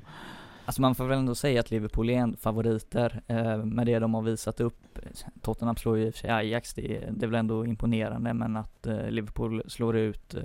Alltså 0.64 0.82
man 0.82 0.94
får 0.94 1.04
väl 1.04 1.18
ändå 1.18 1.34
säga 1.34 1.60
att 1.60 1.70
Liverpool 1.70 2.10
är 2.10 2.14
en 2.14 2.36
favoriter 2.36 3.22
eh, 3.26 3.56
med 3.56 3.86
det 3.86 3.98
de 3.98 4.14
har 4.14 4.22
visat 4.22 4.60
upp. 4.60 4.98
Tottenham 5.40 5.76
slår 5.76 5.98
ju 5.98 6.06
i 6.06 6.10
och 6.10 6.14
för 6.14 6.20
sig 6.20 6.30
Ajax, 6.30 6.74
det 6.74 7.08
det 7.10 7.26
är 7.26 7.28
väl 7.28 7.38
ändå 7.38 7.66
imponerande 7.66 8.34
men 8.34 8.56
att 8.56 8.86
eh, 8.86 9.10
Liverpool 9.10 9.62
slår 9.66 9.96
ut 9.96 10.34
eh, 10.34 10.42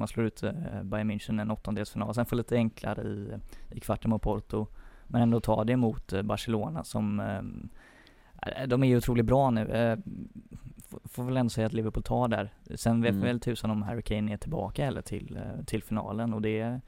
man 0.00 0.08
slår 0.08 0.26
ut 0.26 0.42
eh, 0.42 0.82
Bayern 0.82 1.10
München 1.10 1.40
en 1.40 1.50
åttondelsfinal, 1.50 2.14
sen 2.14 2.26
får 2.26 2.36
lite 2.36 2.56
enklare 2.56 3.02
i, 3.02 3.38
i 3.70 3.80
kvarten 3.80 4.10
mot 4.10 4.22
Porto. 4.22 4.66
Men 5.06 5.22
ändå 5.22 5.40
ta 5.40 5.64
det 5.64 5.76
mot 5.76 6.12
eh, 6.12 6.22
Barcelona 6.22 6.84
som, 6.84 7.20
eh, 7.20 8.66
de 8.66 8.82
är 8.82 8.86
ju 8.86 8.96
otroligt 8.96 9.26
bra 9.26 9.50
nu. 9.50 9.96
Får 11.04 11.24
väl 11.24 11.36
ändå 11.36 11.50
säga 11.50 11.66
att 11.66 11.72
Liverpool 11.72 12.02
tar 12.02 12.28
där. 12.28 12.52
Sen 12.74 13.02
vet 13.02 13.10
mm. 13.10 13.24
väl 13.24 13.40
tusan 13.40 13.70
om 13.70 13.82
Harry 13.82 14.02
Kane 14.02 14.32
är 14.32 14.36
tillbaka 14.36 14.86
eller 14.86 15.02
till, 15.02 15.40
till 15.66 15.82
finalen 15.82 16.34
och 16.34 16.42
det 16.42 16.80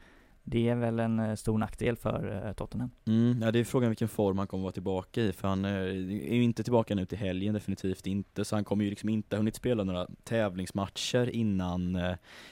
det 0.44 0.68
är 0.68 0.74
väl 0.74 1.00
en 1.00 1.18
eh, 1.18 1.34
stor 1.34 1.58
nackdel 1.58 1.96
för 1.96 2.46
eh, 2.46 2.52
Tottenham. 2.52 2.90
Mm, 3.06 3.42
ja 3.42 3.50
det 3.50 3.58
är 3.58 3.64
frågan 3.64 3.90
vilken 3.90 4.08
form 4.08 4.38
han 4.38 4.46
kommer 4.46 4.62
vara 4.62 4.72
tillbaka 4.72 5.20
i, 5.20 5.32
för 5.32 5.48
han 5.48 5.64
eh, 5.64 5.70
är 5.70 6.34
ju 6.34 6.42
inte 6.42 6.62
tillbaka 6.62 6.94
nu 6.94 7.06
till 7.06 7.18
helgen, 7.18 7.54
definitivt 7.54 8.06
inte, 8.06 8.44
så 8.44 8.56
han 8.56 8.64
kommer 8.64 8.84
ju 8.84 8.90
liksom 8.90 9.08
inte 9.08 9.36
ha 9.36 9.38
hunnit 9.38 9.56
spela 9.56 9.84
några 9.84 10.06
tävlingsmatcher 10.24 11.30
innan, 11.30 11.98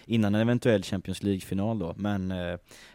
innan 0.07 0.35
en 0.35 0.41
eventuell 0.41 0.83
Champions 0.83 1.23
League-final 1.23 1.79
då, 1.79 1.95
men 1.97 2.33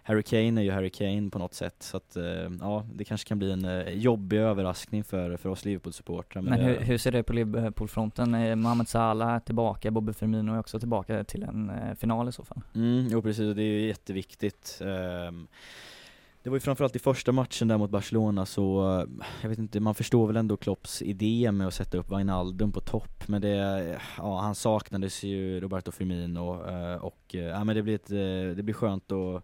Harry 0.07 0.23
Kane 0.23 0.61
är 0.61 0.63
ju 0.63 0.71
Harry 0.71 0.89
Kane 0.89 1.29
på 1.29 1.39
något 1.39 1.53
sätt, 1.53 1.75
så 1.79 1.97
att 1.97 2.17
ja, 2.59 2.85
det 2.93 3.03
kanske 3.03 3.27
kan 3.27 3.39
bli 3.39 3.51
en 3.51 3.85
jobbig 4.01 4.37
överraskning 4.37 5.03
för, 5.03 5.37
för 5.37 5.49
oss 5.49 5.65
Liverpool-supportrar. 5.65 6.41
Men, 6.41 6.53
men 6.53 6.59
hur, 6.59 6.79
hur, 6.79 6.97
ser 6.97 7.11
det 7.11 7.23
på 7.23 7.33
Liverpool-fronten? 7.33 8.59
Mohamed 8.59 8.87
Salah 8.87 9.39
tillbaka, 9.39 9.91
Bobby 9.91 10.13
Firmino 10.13 10.53
är 10.53 10.59
också 10.59 10.79
tillbaka 10.79 11.23
till 11.23 11.43
en 11.43 11.71
final 11.95 12.29
i 12.29 12.31
så 12.31 12.45
fall? 12.45 12.61
Mm, 12.75 13.07
jo 13.11 13.21
precis, 13.21 13.55
det 13.55 13.63
är 13.63 13.79
ju 13.79 13.87
jätteviktigt 13.87 14.81
Ehm, 14.85 15.47
det 16.43 16.49
var 16.49 16.55
ju 16.55 16.61
framförallt 16.61 16.95
i 16.95 16.99
första 16.99 17.31
matchen 17.31 17.67
där 17.67 17.77
mot 17.77 17.89
Barcelona 17.89 18.45
så, 18.45 19.05
jag 19.41 19.49
vet 19.49 19.59
inte, 19.59 19.79
man 19.79 19.95
förstår 19.95 20.27
väl 20.27 20.37
ändå 20.37 20.57
Klopps 20.57 21.01
idé 21.01 21.51
med 21.51 21.67
att 21.67 21.73
sätta 21.73 21.97
upp 21.97 22.11
Wijnaldum 22.11 22.71
på 22.71 22.81
topp, 22.81 23.27
men 23.27 23.41
det, 23.41 23.99
ja 24.17 24.39
han 24.39 24.55
saknades 24.55 25.23
ju 25.23 25.59
Roberto 25.59 25.91
Firmino 25.91 26.69
eh, 26.69 26.95
och, 26.95 27.35
eh, 27.35 27.41
ja 27.41 27.63
men 27.63 27.75
det 27.75 27.83
blir 27.83 27.95
ett, 27.95 28.11
eh, 28.11 28.55
det 28.55 28.63
blir 28.63 28.73
skönt 28.73 29.11
att 29.11 29.43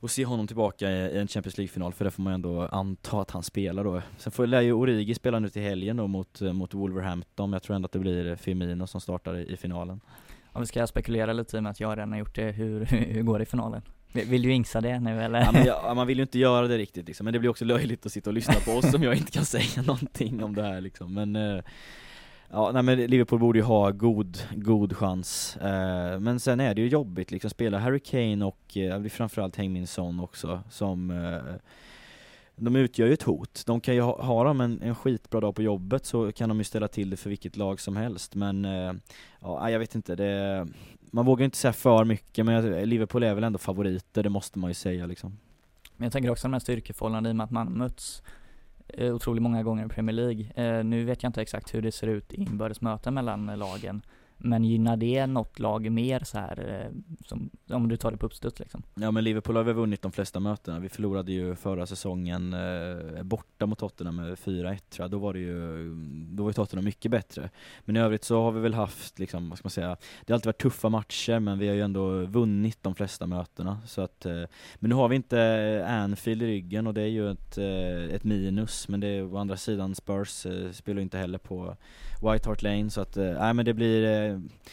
och 0.00 0.10
se 0.10 0.24
honom 0.24 0.46
tillbaka 0.46 0.90
i 0.90 1.18
en 1.18 1.28
Champions 1.28 1.58
League-final, 1.58 1.92
för 1.92 2.04
det 2.04 2.10
får 2.10 2.22
man 2.22 2.32
ändå 2.32 2.62
anta 2.62 3.20
att 3.20 3.30
han 3.30 3.42
spelar 3.42 3.84
då. 3.84 4.02
Sen 4.18 4.32
får, 4.32 4.46
lär 4.46 4.60
ju 4.60 4.72
Origi 4.72 5.14
spela 5.14 5.38
nu 5.38 5.48
till 5.48 5.62
helgen 5.62 5.96
då 5.96 6.06
mot, 6.06 6.40
mot 6.40 6.74
Wolverhampton, 6.74 7.52
jag 7.52 7.62
tror 7.62 7.76
ändå 7.76 7.86
att 7.86 7.92
det 7.92 7.98
blir 7.98 8.36
Firmino 8.36 8.86
som 8.86 9.00
startar 9.00 9.36
i, 9.36 9.52
i 9.52 9.56
finalen. 9.56 10.00
Om 10.52 10.60
vi 10.60 10.66
ska 10.66 10.86
spekulera 10.86 11.32
lite 11.32 11.56
i 11.56 11.60
med 11.60 11.70
att 11.70 11.80
jag 11.80 11.98
redan 11.98 12.12
har 12.12 12.18
gjort 12.18 12.34
det, 12.34 12.50
hur, 12.52 12.84
hur 12.86 13.22
går 13.22 13.38
det 13.38 13.42
i 13.42 13.46
finalen? 13.46 13.82
Vill 14.12 14.42
du 14.42 14.52
insa 14.52 14.80
det 14.80 15.00
nu 15.00 15.22
eller? 15.22 15.40
Ja, 15.40 15.64
jag, 15.84 15.96
man 15.96 16.06
vill 16.06 16.18
ju 16.18 16.22
inte 16.22 16.38
göra 16.38 16.68
det 16.68 16.78
riktigt 16.78 17.06
liksom, 17.06 17.24
men 17.24 17.32
det 17.32 17.38
blir 17.38 17.50
också 17.50 17.64
löjligt 17.64 18.06
att 18.06 18.12
sitta 18.12 18.30
och 18.30 18.34
lyssna 18.34 18.54
på 18.54 18.70
oss 18.70 18.94
om 18.94 19.02
jag 19.02 19.14
inte 19.14 19.32
kan 19.32 19.44
säga 19.56 19.82
någonting 19.82 20.44
om 20.44 20.54
det 20.54 20.62
här 20.62 20.80
liksom, 20.80 21.14
men 21.14 21.36
eh, 21.36 21.64
Ja, 22.52 22.70
nej 22.72 22.82
men 22.82 22.98
Liverpool 22.98 23.38
borde 23.38 23.58
ju 23.58 23.64
ha 23.64 23.90
god, 23.90 24.38
god 24.54 24.96
chans, 24.96 25.56
eh, 25.56 26.20
men 26.20 26.40
sen 26.40 26.60
är 26.60 26.74
det 26.74 26.80
ju 26.80 26.88
jobbigt 26.88 27.30
liksom, 27.30 27.50
spela 27.50 27.78
Harry 27.78 28.00
Kane 28.00 28.44
och 28.44 28.76
eh, 28.76 29.04
framförallt 29.04 29.56
Heung-Min 29.56 30.20
också, 30.22 30.62
som 30.70 31.10
eh, 31.10 31.54
de 32.56 32.76
utgör 32.76 33.06
ju 33.06 33.12
ett 33.12 33.22
hot. 33.22 33.62
De 33.66 33.80
kan 33.80 33.94
ju 33.94 34.00
ha, 34.00 34.22
ha 34.22 34.44
dem 34.44 34.60
en, 34.60 34.82
en 34.82 34.94
skitbra 34.94 35.40
dag 35.40 35.54
på 35.54 35.62
jobbet 35.62 36.06
så 36.06 36.32
kan 36.32 36.48
de 36.48 36.58
ju 36.58 36.64
ställa 36.64 36.88
till 36.88 37.10
det 37.10 37.16
för 37.16 37.30
vilket 37.30 37.56
lag 37.56 37.80
som 37.80 37.96
helst, 37.96 38.34
men 38.34 38.64
eh, 38.64 38.92
ja, 39.40 39.70
jag 39.70 39.78
vet 39.78 39.94
inte, 39.94 40.14
det 40.14 40.66
man 41.00 41.26
vågar 41.26 41.44
inte 41.44 41.56
säga 41.56 41.72
för 41.72 42.04
mycket 42.04 42.46
men 42.46 42.88
Liverpool 42.88 43.22
är 43.22 43.34
väl 43.34 43.44
ändå 43.44 43.58
favoriter, 43.58 44.22
det 44.22 44.30
måste 44.30 44.58
man 44.58 44.70
ju 44.70 44.74
säga 44.74 45.06
liksom. 45.06 45.38
Men 45.96 46.06
jag 46.06 46.12
tänker 46.12 46.30
också 46.30 46.48
de 46.48 46.52
här 46.52 46.60
styrkeförhållandena 46.60 47.30
i 47.30 47.32
och 47.32 47.36
med 47.36 47.44
att 47.44 47.50
man 47.50 47.72
möts 47.72 48.22
Eh, 48.94 49.14
otroligt 49.14 49.42
många 49.42 49.62
gånger 49.62 49.86
i 49.86 49.88
Premier 49.88 50.16
League. 50.16 50.46
Eh, 50.54 50.84
nu 50.84 51.04
vet 51.04 51.22
jag 51.22 51.28
inte 51.28 51.42
exakt 51.42 51.74
hur 51.74 51.82
det 51.82 51.92
ser 51.92 52.06
ut 52.06 52.32
i 52.32 52.42
inbördes 52.42 52.80
möten 52.80 53.14
mellan 53.14 53.46
lagen. 53.46 54.02
Men 54.42 54.64
gynnar 54.64 54.96
det 54.96 55.26
något 55.26 55.58
lag 55.58 55.92
mer 55.92 56.20
så 56.24 56.38
här, 56.38 56.82
eh, 56.84 57.16
som, 57.26 57.50
om 57.70 57.88
du 57.88 57.96
tar 57.96 58.10
det 58.10 58.16
på 58.16 58.26
uppstuds 58.26 58.58
liksom? 58.58 58.82
Ja 58.94 59.10
men 59.10 59.24
Liverpool 59.24 59.56
har 59.56 59.62
väl 59.62 59.74
vunnit 59.74 60.02
de 60.02 60.12
flesta 60.12 60.40
mötena. 60.40 60.78
Vi 60.78 60.88
förlorade 60.88 61.32
ju 61.32 61.54
förra 61.54 61.86
säsongen 61.86 62.54
eh, 62.54 63.22
borta 63.22 63.66
mot 63.66 63.78
Tottenham 63.78 64.16
med 64.16 64.34
4-1 64.34 64.78
tror 64.90 65.04
jag. 65.04 65.10
Då 65.10 65.18
var 65.18 65.32
det 65.32 65.38
ju, 65.38 65.94
då 66.30 66.42
var 66.42 66.50
ju 66.50 66.54
Tottenham 66.54 66.84
mycket 66.84 67.10
bättre. 67.10 67.50
Men 67.84 67.96
i 67.96 68.00
övrigt 68.00 68.24
så 68.24 68.42
har 68.42 68.52
vi 68.52 68.60
väl 68.60 68.74
haft 68.74 69.18
liksom, 69.18 69.48
vad 69.48 69.58
ska 69.58 69.66
man 69.66 69.70
säga, 69.70 69.96
det 70.26 70.32
har 70.32 70.34
alltid 70.34 70.46
varit 70.46 70.62
tuffa 70.62 70.88
matcher 70.88 71.38
men 71.38 71.58
vi 71.58 71.68
har 71.68 71.74
ju 71.74 71.82
ändå 71.82 72.24
vunnit 72.24 72.78
de 72.82 72.94
flesta 72.94 73.26
mötena. 73.26 73.78
Så 73.86 74.00
att, 74.00 74.26
eh, 74.26 74.42
men 74.76 74.88
nu 74.88 74.94
har 74.94 75.08
vi 75.08 75.16
inte 75.16 75.40
eh, 75.40 75.94
Anfield 75.94 76.42
i 76.42 76.46
ryggen 76.46 76.86
och 76.86 76.94
det 76.94 77.02
är 77.02 77.06
ju 77.06 77.30
ett, 77.30 77.58
eh, 77.58 78.14
ett 78.14 78.24
minus. 78.24 78.88
Men 78.88 79.00
det 79.00 79.06
är 79.06 79.34
å 79.34 79.36
andra 79.36 79.56
sidan 79.56 79.94
Spurs 79.94 80.46
eh, 80.46 80.70
spelar 80.70 80.96
ju 80.96 81.02
inte 81.02 81.18
heller 81.18 81.38
på 81.38 81.76
White 82.22 82.48
Hart 82.48 82.62
Lane 82.62 82.90
så 82.90 83.00
att, 83.00 83.16
eh, 83.16 83.24
nej 83.24 83.54
men 83.54 83.64
det 83.64 83.74
blir, 83.74 84.04
eh, 84.04 84.29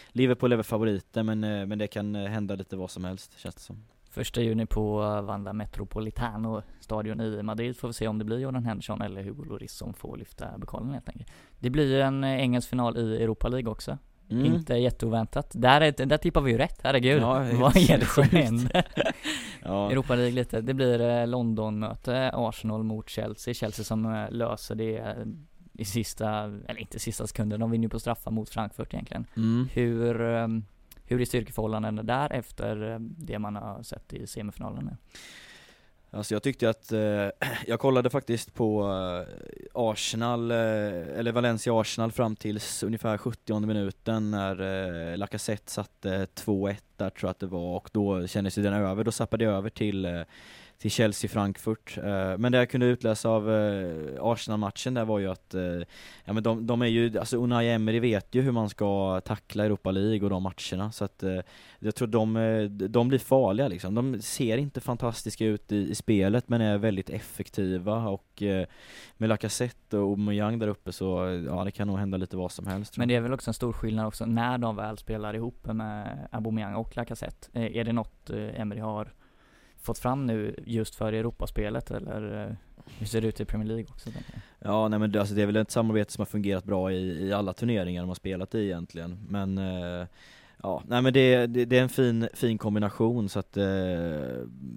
Liverpool 0.08 0.52
är 0.52 0.56
väl 0.56 0.64
favoriter 0.66 1.24
men, 1.24 1.44
eh, 1.44 1.66
men 1.66 1.80
det 1.80 1.88
kan 1.88 2.16
hända 2.16 2.56
lite 2.56 2.76
vad 2.76 2.92
som 2.92 3.06
helst 3.06 3.40
känns 3.40 3.56
det 3.56 3.62
som. 3.62 3.84
Första 4.10 4.42
juni 4.42 4.66
på 4.66 4.98
Wanda 5.22 5.54
Metropolitano 5.54 6.62
stadion 6.80 7.22
i 7.22 7.44
Madrid 7.44 7.78
får 7.78 7.88
vi 7.88 7.94
se 7.94 8.08
om 8.08 8.20
det 8.20 8.26
blir 8.26 8.40
Jordan 8.40 8.66
Henderson 8.66 9.02
eller 9.02 9.24
Hugo 9.24 9.44
Lloris 9.44 9.74
som 9.74 9.94
får 9.94 10.18
lyfta 10.18 10.60
pokalen 10.60 10.90
helt 10.90 11.10
enkelt. 11.10 11.32
Det 11.60 11.70
blir 11.70 11.88
ju 11.96 12.02
en 12.02 12.24
engelsk 12.24 12.70
final 12.70 12.98
i 12.98 13.24
Europa 13.24 13.48
League 13.48 13.72
också. 13.72 13.98
Mm. 14.30 14.46
Inte 14.46 14.74
jätteoväntat. 14.74 15.52
Där, 15.54 15.82
är, 15.82 16.06
där 16.06 16.18
tippar 16.18 16.42
vi 16.42 16.52
ju 16.52 16.58
rätt, 16.58 16.80
herregud. 16.84 17.22
Ja, 17.22 17.46
Vad 17.54 17.78
är 17.78 17.98
det 17.98 18.06
som 18.06 18.24
händer? 18.24 18.88
ja. 19.64 19.92
Europa 19.92 20.16
League 20.16 20.34
lite. 20.36 20.62
Det 20.62 20.74
blir 20.74 21.26
London-möte, 21.26 22.32
Arsenal 22.34 22.84
mot 22.84 23.10
Chelsea. 23.10 23.54
Chelsea 23.54 23.86
som 23.86 24.28
löser 24.32 24.76
det 24.76 25.16
i 25.78 25.86
sista, 25.86 26.44
eller 26.44 26.78
inte 26.78 27.00
sista 27.00 27.28
sekunden, 27.28 27.60
de 27.60 27.72
vinner 27.72 27.86
ju 27.86 27.90
på 27.90 28.00
straffar 28.00 28.32
mot 28.32 28.50
Frankfurt 28.50 28.94
egentligen. 28.94 29.26
Mm. 29.36 29.68
Hur, 29.74 30.22
ehm, 30.22 30.64
hur 31.06 31.22
är 31.22 31.26
styrkeförhållandena 31.26 32.04
där 32.04 32.34
efter 32.34 32.92
eh, 32.92 33.00
det 33.00 33.40
man 33.40 33.56
har 33.56 33.84
sett 33.84 34.14
i 34.14 34.28
semifinalen 34.28 34.86
nu? 34.86 34.98
Alltså 36.12 36.36
jag 36.36 36.44
tyckte 36.44 36.70
att, 36.70 36.92
eh, 36.92 37.00
jag 37.68 37.80
kollade 37.80 38.10
faktiskt 38.10 38.54
på 38.54 38.84
eh, 38.84 39.34
Arsenal, 39.74 40.52
eh, 40.52 40.58
eller 40.58 41.32
Valencia-Arsenal 41.32 42.12
fram 42.12 42.36
tills 42.36 42.84
ungefär 42.84 43.18
70 43.18 43.60
minuten 43.60 44.32
när 44.32 44.62
eh, 45.12 45.18
Lacazette 45.18 45.72
satte 45.72 46.28
2-1 46.36 46.76
där 46.96 47.10
tror 47.10 47.28
jag 47.28 47.32
att 47.32 47.40
det 47.40 47.48
var 47.48 47.76
och 47.76 47.90
då 47.94 48.28
kändes 48.28 48.58
ju 48.58 48.64
den 48.64 48.74
över, 48.74 49.04
då 49.04 49.12
zappade 49.12 49.44
jag 49.44 49.54
över 49.54 49.70
till 49.70 50.06
eh, 50.06 50.22
till 50.80 50.92
Chelsea-Frankfurt. 50.92 51.98
Eh, 51.98 52.38
men 52.38 52.52
det 52.52 52.58
jag 52.58 52.70
kunde 52.70 52.86
utläsa 52.86 53.30
av 53.30 53.52
eh, 53.52 53.96
Arsenal-matchen 54.22 54.94
där 54.94 55.06
var 55.06 55.20
ju 55.20 55.28
att, 55.28 55.54
eh, 55.54 55.62
ja 56.26 56.34
men 56.34 56.44
de, 56.44 56.68
de, 56.68 56.82
är 56.82 56.86
ju, 56.86 57.20
alltså 57.20 57.38
Unai 57.38 57.70
Emery 57.70 58.00
vet 58.00 58.36
ju 58.36 58.42
hur 58.42 58.52
man 58.52 58.70
ska 58.70 59.22
tackla 59.26 59.66
Europa 59.66 59.92
League 59.92 60.24
och 60.24 60.30
de 60.30 60.44
matcherna 60.44 60.92
så 60.92 61.06
att 61.06 61.24
jag 61.80 61.96
tror 61.96 62.08
de, 62.08 62.90
de 62.90 63.08
blir 63.08 63.20
farliga 63.20 63.68
liksom. 63.68 63.96
De 63.96 64.22
ser 64.22 64.58
inte 64.58 64.82
fantastiska 64.82 65.46
ut 65.46 65.72
i, 65.72 65.92
i 65.92 65.96
spelet 65.96 66.50
men 66.50 66.62
är 66.62 66.78
väldigt 66.78 67.10
effektiva 67.10 68.10
och 68.10 68.44
med 69.18 69.30
Lacazette 69.30 69.98
och 69.98 70.10
Aubameyang 70.10 70.60
där 70.60 70.68
uppe 70.68 70.92
så, 70.92 71.42
ja 71.48 71.64
det 71.64 71.72
kan 71.72 71.88
nog 71.88 72.00
hända 72.00 72.18
lite 72.18 72.38
vad 72.38 72.52
som 72.52 72.68
helst. 72.68 72.98
Men 72.98 73.08
det 73.08 73.16
är 73.16 73.22
väl 73.22 73.34
också 73.34 73.50
en 73.50 73.54
stor 73.54 73.74
skillnad 73.74 74.06
också 74.06 74.26
när 74.26 74.58
de 74.58 74.76
väl 74.76 74.98
spelar 74.98 75.34
ihop 75.34 75.66
med 75.66 76.28
Aubameyang 76.32 76.76
och 76.76 76.98
Lacazette. 76.98 77.48
Är 77.54 77.84
det 77.84 77.94
något 77.94 78.30
Emery 78.30 78.80
har 78.80 79.14
fått 79.88 80.00
fram 80.00 80.26
nu 80.26 80.56
just 80.66 80.96
för 80.96 81.14
Europaspelet 81.14 81.92
eller 81.92 82.46
eh, 82.46 82.54
hur 83.00 83.06
ser 83.06 83.22
det 83.22 83.28
ut 83.28 83.40
i 83.40 83.46
Premier 83.46 83.68
League 83.68 83.86
också? 83.90 84.10
Ja, 84.60 84.88
nej 84.88 85.00
men 85.00 85.12
det, 85.12 85.20
alltså, 85.20 85.36
det 85.36 85.42
är 85.42 85.46
väl 85.46 85.56
ett 85.56 85.72
samarbete 85.72 86.14
som 86.14 86.22
har 86.22 86.26
fungerat 86.26 86.64
bra 86.64 86.92
i, 86.92 87.28
i 87.28 87.34
alla 87.34 87.54
turneringar 87.54 88.02
de 88.02 88.08
har 88.08 88.16
spelat 88.16 88.56
i 88.56 88.66
egentligen, 88.66 89.26
men 89.30 89.58
eh, 89.58 90.08
Ja, 90.64 90.84
nej 90.88 91.02
men 91.02 91.14
det, 91.14 91.48
det, 91.48 91.66
det, 91.66 91.78
är 91.78 91.82
en 91.82 91.90
fin, 91.90 92.30
fin 92.34 92.58
kombination 92.58 93.30
så 93.30 93.40
att 93.40 93.58
eh, 93.58 93.66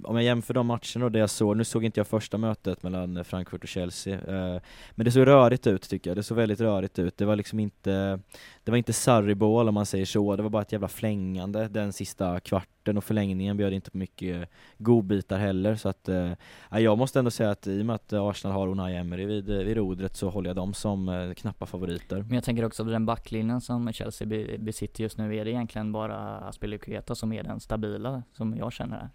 om 0.02 0.16
jag 0.16 0.22
jämför 0.22 0.54
de 0.54 0.66
matcherna 0.66 1.04
och 1.04 1.12
det 1.12 1.18
jag 1.18 1.30
såg, 1.30 1.56
nu 1.56 1.64
såg 1.64 1.84
inte 1.84 2.00
jag 2.00 2.06
första 2.06 2.38
mötet 2.38 2.82
mellan 2.82 3.24
Frankfurt 3.24 3.62
och 3.62 3.68
Chelsea, 3.68 4.14
eh, 4.14 4.60
men 4.90 5.04
det 5.04 5.10
såg 5.10 5.26
rörigt 5.26 5.66
ut 5.66 5.82
tycker 5.82 6.10
jag, 6.10 6.16
det 6.16 6.22
såg 6.22 6.36
väldigt 6.36 6.60
rörigt 6.60 6.98
ut, 6.98 7.16
det 7.16 7.24
var 7.24 7.36
liksom 7.36 7.60
inte, 7.60 8.20
det 8.64 8.70
var 8.70 8.78
inte 8.78 8.92
sarribål 8.92 9.68
om 9.68 9.74
man 9.74 9.86
säger 9.86 10.06
så, 10.06 10.36
det 10.36 10.42
var 10.42 10.50
bara 10.50 10.62
ett 10.62 10.72
jävla 10.72 10.88
flängande 10.88 11.68
den 11.68 11.92
sista 11.92 12.40
kvarten 12.40 12.96
och 12.96 13.04
förlängningen 13.04 13.56
bjöd 13.56 13.72
inte 13.72 13.90
på 13.90 13.98
mycket 13.98 14.48
godbitar 14.78 15.38
heller 15.38 15.76
så 15.76 15.88
att 15.88 16.08
eh, 16.08 16.32
jag 16.70 16.98
måste 16.98 17.18
ändå 17.18 17.30
säga 17.30 17.50
att 17.50 17.66
i 17.66 17.82
och 17.82 17.86
med 17.86 17.94
att 17.94 18.12
Arsenal 18.12 18.56
har 18.56 18.68
Unai 18.68 18.96
Emery 18.96 19.24
vid, 19.24 19.50
eh, 19.50 19.56
vid 19.56 19.76
rodret 19.76 20.16
så 20.16 20.30
håller 20.30 20.50
jag 20.50 20.56
dem 20.56 20.74
som 20.74 21.08
eh, 21.08 21.32
knappa 21.32 21.66
favoriter. 21.66 22.22
Men 22.22 22.34
jag 22.34 22.44
tänker 22.44 22.64
också 22.64 22.84
på 22.84 22.90
den 22.90 23.06
backlinjen 23.06 23.60
som 23.60 23.92
Chelsea 23.92 24.28
besitter 24.58 25.02
just 25.02 25.18
nu, 25.18 25.36
är 25.36 25.44
det 25.44 25.50
egentligen 25.50 25.92
bara 25.92 26.38
Aspilicueta 26.38 27.14
som 27.14 27.32
är 27.32 27.42
den 27.42 27.60
stabila 27.60 28.22
som 28.32 28.56
jag 28.56 28.72
känner 28.72 28.96
det? 28.98 29.10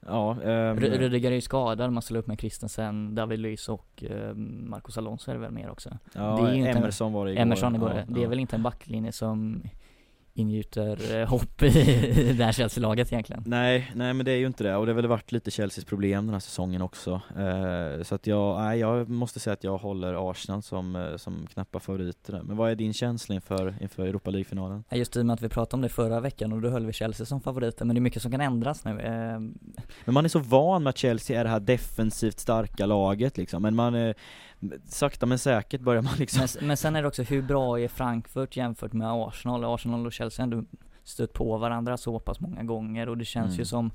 Ja, 0.00 0.36
um, 0.42 0.80
Rudiger 0.80 1.30
är 1.30 1.34
ju 1.34 1.40
skadad, 1.40 1.92
man 1.92 2.02
ställer 2.02 2.20
upp 2.20 2.26
med 2.26 2.40
Christensen, 2.40 3.14
David 3.14 3.38
Luiz 3.38 3.68
och 3.68 4.04
uh, 4.10 4.34
Marcos 4.34 4.98
Alonso 4.98 5.30
är 5.30 5.34
det 5.34 5.40
väl 5.40 5.50
mer 5.50 5.70
också? 5.70 5.98
Ja, 6.14 6.40
det 6.40 6.50
är 6.50 6.54
ju 6.54 6.66
Emerson 6.66 7.12
var 7.12 7.26
det 7.26 7.32
igår. 7.32 7.42
Emerson 7.42 7.74
igår. 7.74 7.92
Ja, 7.96 8.02
det 8.08 8.20
är 8.20 8.22
ja. 8.22 8.28
väl 8.28 8.40
inte 8.40 8.56
en 8.56 8.62
backlinje 8.62 9.12
som 9.12 9.62
ingjuter 10.38 11.20
eh, 11.20 11.28
hopp 11.28 11.62
i 11.62 11.68
det 12.38 12.44
här 12.44 12.52
Chelsea-laget 12.52 13.12
egentligen. 13.12 13.42
Nej, 13.46 13.90
nej 13.94 14.14
men 14.14 14.26
det 14.26 14.32
är 14.32 14.36
ju 14.36 14.46
inte 14.46 14.64
det 14.64 14.76
och 14.76 14.86
det 14.86 14.92
har 14.92 14.96
väl 14.96 15.06
varit 15.06 15.32
lite 15.32 15.50
Chelseas 15.50 15.84
problem 15.84 16.26
den 16.26 16.32
här 16.32 16.40
säsongen 16.40 16.82
också. 16.82 17.20
Eh, 17.36 18.02
så 18.02 18.14
att 18.14 18.26
jag, 18.26 18.58
nej, 18.60 18.78
jag 18.78 19.08
måste 19.08 19.40
säga 19.40 19.54
att 19.54 19.64
jag 19.64 19.78
håller 19.78 20.30
Arsenal 20.30 20.62
som, 20.62 20.96
eh, 20.96 21.16
som 21.16 21.46
knappa 21.46 21.80
favoriter. 21.80 22.42
Men 22.42 22.56
vad 22.56 22.70
är 22.70 22.74
din 22.74 22.92
känsla 22.92 23.34
inför, 23.34 23.74
inför 23.80 24.06
Europa 24.06 24.30
League-finalen? 24.30 24.84
Just 24.90 25.16
i 25.16 25.20
och 25.20 25.26
med 25.26 25.34
att 25.34 25.42
vi 25.42 25.48
pratade 25.48 25.76
om 25.76 25.82
det 25.82 25.88
förra 25.88 26.20
veckan 26.20 26.52
och 26.52 26.62
då 26.62 26.68
höll 26.68 26.86
vi 26.86 26.92
Chelsea 26.92 27.26
som 27.26 27.40
favoriter, 27.40 27.84
men 27.84 27.96
det 27.96 27.98
är 27.98 28.00
mycket 28.00 28.22
som 28.22 28.30
kan 28.30 28.40
ändras 28.40 28.84
nu. 28.84 28.90
Eh. 28.90 29.40
Men 30.04 30.14
man 30.14 30.24
är 30.24 30.28
så 30.28 30.38
van 30.38 30.82
med 30.82 30.90
att 30.90 30.98
Chelsea 30.98 31.40
är 31.40 31.44
det 31.44 31.50
här 31.50 31.60
defensivt 31.60 32.38
starka 32.38 32.86
laget 32.86 33.36
liksom, 33.36 33.62
men 33.62 33.74
man 33.74 33.94
är 33.94 34.14
sakta 34.84 35.26
men 35.26 35.38
säkert 35.38 35.80
börjar 35.80 36.02
man 36.02 36.14
liksom 36.18 36.46
men, 36.58 36.66
men 36.66 36.76
sen 36.76 36.96
är 36.96 37.02
det 37.02 37.08
också, 37.08 37.22
hur 37.22 37.42
bra 37.42 37.80
är 37.80 37.88
Frankfurt 37.88 38.56
jämfört 38.56 38.92
med 38.92 39.08
Arsenal? 39.12 39.64
Arsenal 39.64 40.06
och 40.06 40.12
Chelsea 40.12 40.46
har 40.46 40.52
ändå 40.52 40.68
stött 41.04 41.32
på 41.32 41.58
varandra 41.58 41.96
så 41.96 42.18
pass 42.18 42.40
många 42.40 42.62
gånger 42.62 43.08
och 43.08 43.18
det 43.18 43.24
känns 43.24 43.48
mm. 43.48 43.58
ju 43.58 43.64
som 43.64 43.90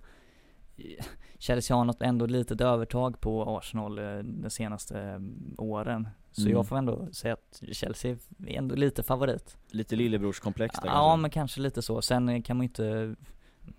Chelsea 1.38 1.78
har 1.78 1.86
något 1.86 2.02
ändå 2.02 2.26
litet 2.26 2.62
övertag 2.62 3.22
på 3.22 3.58
Arsenal 3.58 4.00
eh, 4.00 4.18
de 4.24 4.50
senaste 4.50 5.00
mm, 5.00 5.56
åren. 5.58 6.08
Så 6.32 6.42
mm. 6.42 6.54
jag 6.54 6.68
får 6.68 6.78
ändå 6.78 7.08
säga 7.12 7.34
att 7.34 7.64
Chelsea 7.72 8.18
är 8.48 8.58
ändå 8.58 8.76
lite 8.76 9.04
favorit. 9.04 9.58
Lite 9.72 9.96
lillebrorskomplex 9.96 10.76
där 10.80 10.88
Ja, 10.88 10.94
kanske. 10.94 11.22
men 11.22 11.32
kanske 11.32 11.62
lite 11.62 11.82
så. 11.82 12.02
Sen 12.02 12.42
kan 12.42 12.58
man 12.58 12.64
ju 12.64 12.68
inte 12.68 13.16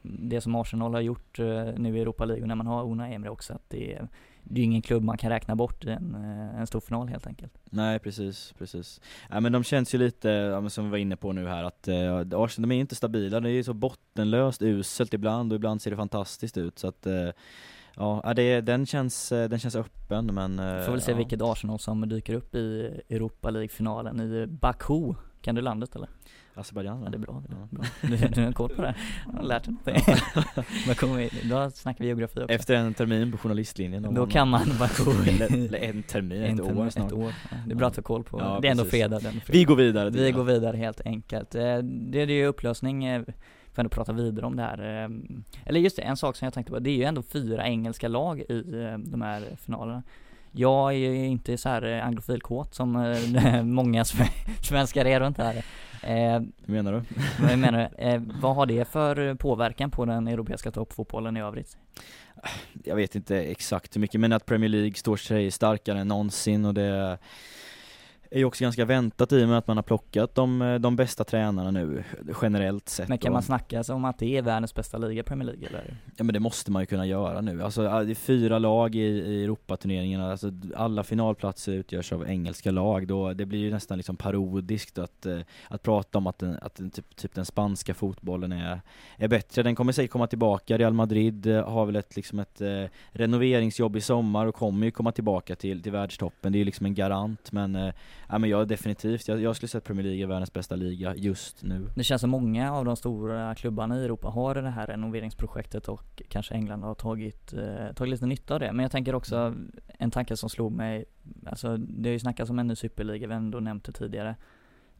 det 0.03 0.41
som 0.41 0.55
Arsenal 0.55 0.95
har 0.95 1.01
gjort 1.01 1.39
eh, 1.39 1.65
nu 1.77 1.99
i 1.99 2.01
Europa 2.01 2.25
League 2.25 2.43
och 2.43 2.49
när 2.49 2.55
man 2.55 2.67
har 2.67 2.83
Ona 2.83 3.09
Emre 3.09 3.31
också, 3.31 3.53
att 3.53 3.71
det 3.71 3.95
är 3.95 4.09
det 4.45 4.55
är 4.55 4.59
ju 4.59 4.65
ingen 4.65 4.83
klubb 4.83 5.03
man 5.03 5.19
kan 5.19 5.31
räkna 5.31 5.57
bort 5.57 5.85
i 5.85 5.91
en, 5.91 6.15
eh, 6.15 6.61
en 6.61 6.67
stor 6.67 6.81
final 6.81 7.09
helt 7.09 7.27
enkelt. 7.27 7.53
Nej 7.65 7.99
precis, 7.99 8.55
precis. 8.59 9.01
Ja, 9.31 9.41
men 9.41 9.53
de 9.53 9.65
känns 9.65 9.95
ju 9.95 9.99
lite, 9.99 10.29
ja, 10.29 10.69
som 10.69 10.85
vi 10.85 10.91
var 10.91 10.99
inne 10.99 11.17
på 11.17 11.33
nu 11.33 11.49
här, 11.49 11.65
att 11.65 11.89
eh, 11.89 12.17
Arsenal, 12.17 12.69
de 12.69 12.75
är 12.75 12.81
inte 12.81 12.95
stabila, 12.95 13.41
det 13.41 13.49
är 13.49 13.53
ju 13.53 13.65
så 13.65 13.75
bottenlöst 13.75 14.63
uselt 14.63 15.15
ibland 15.15 15.53
och 15.53 15.57
ibland 15.57 15.83
ser 15.83 15.91
det 15.91 15.97
fantastiskt 15.97 16.57
ut 16.57 16.79
så 16.79 16.89
att 16.89 17.07
eh, 17.07 17.29
Ja, 17.97 18.33
det, 18.37 18.61
den, 18.61 18.87
känns, 18.87 19.29
den 19.29 19.59
känns 19.59 19.77
öppen 19.77 20.27
men 20.27 20.57
Får 20.57 20.93
väl 20.93 21.01
se 21.01 21.11
ja. 21.11 21.17
vilket 21.17 21.43
Arsenal 21.43 21.79
som 21.79 22.09
dyker 22.09 22.35
upp 22.35 22.55
i 22.55 23.01
Europa 23.11 23.51
League-finalen 23.51 24.21
i 24.21 24.47
Baku, 24.47 25.15
kan 25.41 25.55
du 25.55 25.61
landet 25.61 25.97
eller? 25.97 26.09
Azerbajdzjan 26.55 27.03
ja, 27.03 27.11
det 27.11 27.17
är 27.17 27.19
bra, 27.19 27.43
det 27.49 27.53
är 27.53 27.77
bra. 27.77 27.85
Du, 28.01 28.29
du 28.29 28.45
har 28.45 28.53
koll 28.53 28.69
på 28.69 28.83
det, 28.83 28.95
jag 29.27 29.39
har 29.39 29.43
lärt 29.43 29.65
dig 29.65 29.75
någonting. 29.75 30.17
Baku, 30.87 31.29
då 31.49 31.71
snackar 31.71 32.05
vi 32.05 32.07
geografi 32.07 32.41
också. 32.41 32.55
Efter 32.55 32.75
en 32.75 32.95
termin 32.95 33.33
på 33.33 33.39
journalistlinjen 33.39 34.15
Då 34.15 34.27
kan 34.27 34.49
man 34.49 34.69
Baku 34.79 35.11
eller, 35.29 35.77
en 35.77 36.03
termin, 36.03 36.43
en 36.43 36.59
ett 36.59 36.65
termin, 36.65 36.79
år 36.79 36.91
snart 36.91 37.07
ett 37.07 37.13
år. 37.13 37.35
Ja, 37.51 37.57
det 37.67 37.73
är 37.73 37.77
bra 37.77 37.89
att 37.89 37.97
ha 37.97 38.03
koll 38.03 38.25
på, 38.25 38.41
ja, 38.41 38.59
det 38.63 38.69
är 38.69 38.71
ändå 38.71 38.85
fredag, 38.85 39.21
fredag 39.21 39.41
Vi 39.47 39.65
går 39.65 39.77
vidare 39.77 40.11
Vi 40.11 40.33
går 40.33 40.45
vidare 40.45 40.77
helt 40.77 41.01
enkelt 41.05 41.55
eh, 41.55 41.79
Det 41.83 42.21
är 42.21 42.27
ju 42.27 42.47
upplösning 42.47 43.05
eh, 43.05 43.23
får 43.73 43.83
ändå 43.83 43.91
prata 43.91 44.13
vidare 44.13 44.47
om 44.47 44.57
det 44.57 44.63
här. 44.63 45.05
Eh, 45.05 45.09
eller 45.65 45.81
just 45.81 45.97
det, 45.97 46.03
en 46.03 46.17
sak 46.17 46.37
som 46.37 46.47
jag 46.47 46.55
tänkte 46.55 46.73
på, 46.73 46.79
det 46.79 46.91
är 46.91 46.97
ju 46.97 47.05
ändå 47.05 47.23
fyra 47.23 47.67
engelska 47.67 48.09
lag 48.09 48.41
i 48.41 48.63
de 48.99 49.23
här 49.23 49.57
finalerna. 49.57 50.03
Jag 50.53 50.91
är 50.93 50.97
ju 50.97 51.27
inte 51.27 51.59
så 51.59 51.69
här 51.69 51.83
anglofilkåt 52.01 52.75
som 52.75 53.17
många 53.65 54.05
svenskar 54.63 55.05
är 55.05 55.21
runt 55.21 55.39
här. 55.39 55.55
Eh, 56.03 56.41
Hur 56.65 56.73
menar 56.73 56.93
du? 56.93 57.03
vad 57.41 57.59
menar 57.59 57.91
du? 57.97 58.03
Eh, 58.05 58.23
vad 58.41 58.57
har 58.57 58.67
det 58.67 58.89
för 58.89 59.35
påverkan 59.35 59.91
på 59.91 60.05
den 60.05 60.29
europeiska 60.29 60.71
toppfotbollen 60.71 61.37
i 61.37 61.41
övrigt? 61.41 61.77
Jag 62.85 62.97
vet 62.97 63.15
inte 63.15 63.37
exakt 63.39 63.97
hur 63.97 64.01
mycket, 64.01 64.21
men 64.21 64.33
att 64.33 64.47
Premier 64.47 64.69
League 64.69 64.95
står 64.95 65.17
sig 65.17 65.51
starkare 65.51 66.01
än 66.01 66.09
någonsin 66.09 66.65
och 66.65 66.75
det 66.75 67.19
är 68.33 68.39
ju 68.39 68.45
också 68.45 68.65
ganska 68.65 68.85
väntat 68.85 69.33
i 69.33 69.45
och 69.45 69.49
med 69.49 69.59
att 69.59 69.67
man 69.67 69.77
har 69.77 69.83
plockat 69.83 70.35
de, 70.35 70.79
de 70.81 70.97
bästa 70.97 71.25
tränarna 71.25 71.71
nu 71.71 72.05
generellt 72.43 72.89
sett. 72.89 73.09
Men 73.09 73.19
kan 73.19 73.33
man 73.33 73.43
snacka 73.43 73.83
om 73.89 74.05
att 74.05 74.19
det 74.19 74.37
är 74.37 74.43
världens 74.43 74.75
bästa 74.75 74.99
liga, 74.99 75.23
Premier 75.23 75.47
League 75.47 75.69
eller? 75.69 75.97
Ja 76.17 76.25
men 76.25 76.33
det 76.33 76.41
måste 76.41 76.71
man 76.71 76.83
ju 76.83 76.87
kunna 76.87 77.07
göra 77.07 77.41
nu. 77.41 77.63
Alltså 77.63 77.83
det 77.83 77.89
är 77.89 78.15
fyra 78.15 78.59
lag 78.59 78.95
i, 78.95 78.99
i 78.99 79.45
Europaturneringarna, 79.45 80.31
alltså 80.31 80.53
alla 80.77 81.05
finalplatser 81.05 81.73
utgörs 81.73 82.13
av 82.13 82.29
engelska 82.29 82.71
lag. 82.71 83.07
Då, 83.07 83.33
det 83.33 83.47
blir 83.47 83.59
ju 83.59 83.71
nästan 83.71 83.99
liksom 83.99 84.17
parodiskt 84.17 84.99
att, 84.99 85.27
eh, 85.27 85.39
att 85.69 85.83
prata 85.83 86.19
om 86.19 86.27
att, 86.27 86.39
den, 86.39 86.59
att 86.63 86.75
den, 86.75 86.91
typ, 86.91 87.17
typ 87.17 87.35
den 87.35 87.45
spanska 87.45 87.95
fotbollen 87.95 88.53
är, 88.53 88.81
är 89.17 89.29
bättre. 89.29 89.63
Den 89.63 89.75
kommer 89.75 89.93
säkert 89.93 90.11
komma 90.11 90.27
tillbaka. 90.27 90.79
Real 90.79 90.93
Madrid 90.93 91.47
eh, 91.47 91.69
har 91.69 91.87
väl 91.87 91.97
ett, 91.97 92.17
liksom 92.17 92.39
ett 92.39 92.61
eh, 92.61 92.85
renoveringsjobb 93.11 93.97
i 93.97 94.01
sommar 94.01 94.47
och 94.47 94.55
kommer 94.55 94.87
ju 94.87 94.91
komma 94.91 95.13
tillbaka 95.13 95.57
till, 95.57 95.83
till 95.83 95.93
världstoppen. 95.93 96.53
Det 96.53 96.57
är 96.57 96.61
ju 96.61 96.65
liksom 96.65 96.87
en 96.87 96.95
garant 96.95 97.53
men, 97.53 97.77
eh, 97.77 97.95
ja, 98.33 98.39
men 98.39 98.51
jag 98.51 98.69
definitivt, 98.69 99.29
jag, 99.29 99.41
jag 99.41 99.57
skulle 99.57 99.69
säga 99.69 99.79
att 99.79 99.85
Premier 99.85 100.05
League 100.05 100.23
är 100.23 100.27
världens 100.27 100.53
bästa 100.53 100.77
liga 100.77 101.15
just 101.17 101.63
nu. 101.63 101.89
Det 101.95 102.05
känns 102.05 102.21
som 102.21 102.31
många 102.31 102.73
av 102.73 102.85
de 102.85 102.97
stora 102.97 103.55
klubbarna 103.55 104.01
i 104.01 104.05
Europa 104.05 104.29
har 104.29 104.55
det 104.55 104.71
här 104.71 104.87
renoveringsprojektet 104.87 105.89
och 105.89 106.23
kanske 106.29 106.55
England 106.55 106.83
har 106.83 106.95
tagit, 106.95 107.53
eh, 107.53 107.93
tagit 107.95 108.11
lite 108.11 108.27
nytta 108.27 108.55
av 108.55 108.61
det. 108.61 108.73
Men 108.73 108.83
jag 108.83 108.93
tänker 108.93 109.15
också, 109.15 109.55
en 109.99 110.11
tanke 110.11 110.37
som 110.37 110.51
slog 110.51 110.73
mig, 110.73 111.05
alltså 111.47 111.77
det 111.77 112.09
har 112.09 112.13
ju 112.13 112.19
snackats 112.19 112.51
om 112.51 112.59
en 112.59 112.67
ny 112.67 112.77
superliga, 112.77 113.27
vi 113.27 113.33
har 113.33 113.41
ändå 113.41 113.61
nämnt 113.61 113.85
det 113.85 113.93
tidigare. 113.93 114.37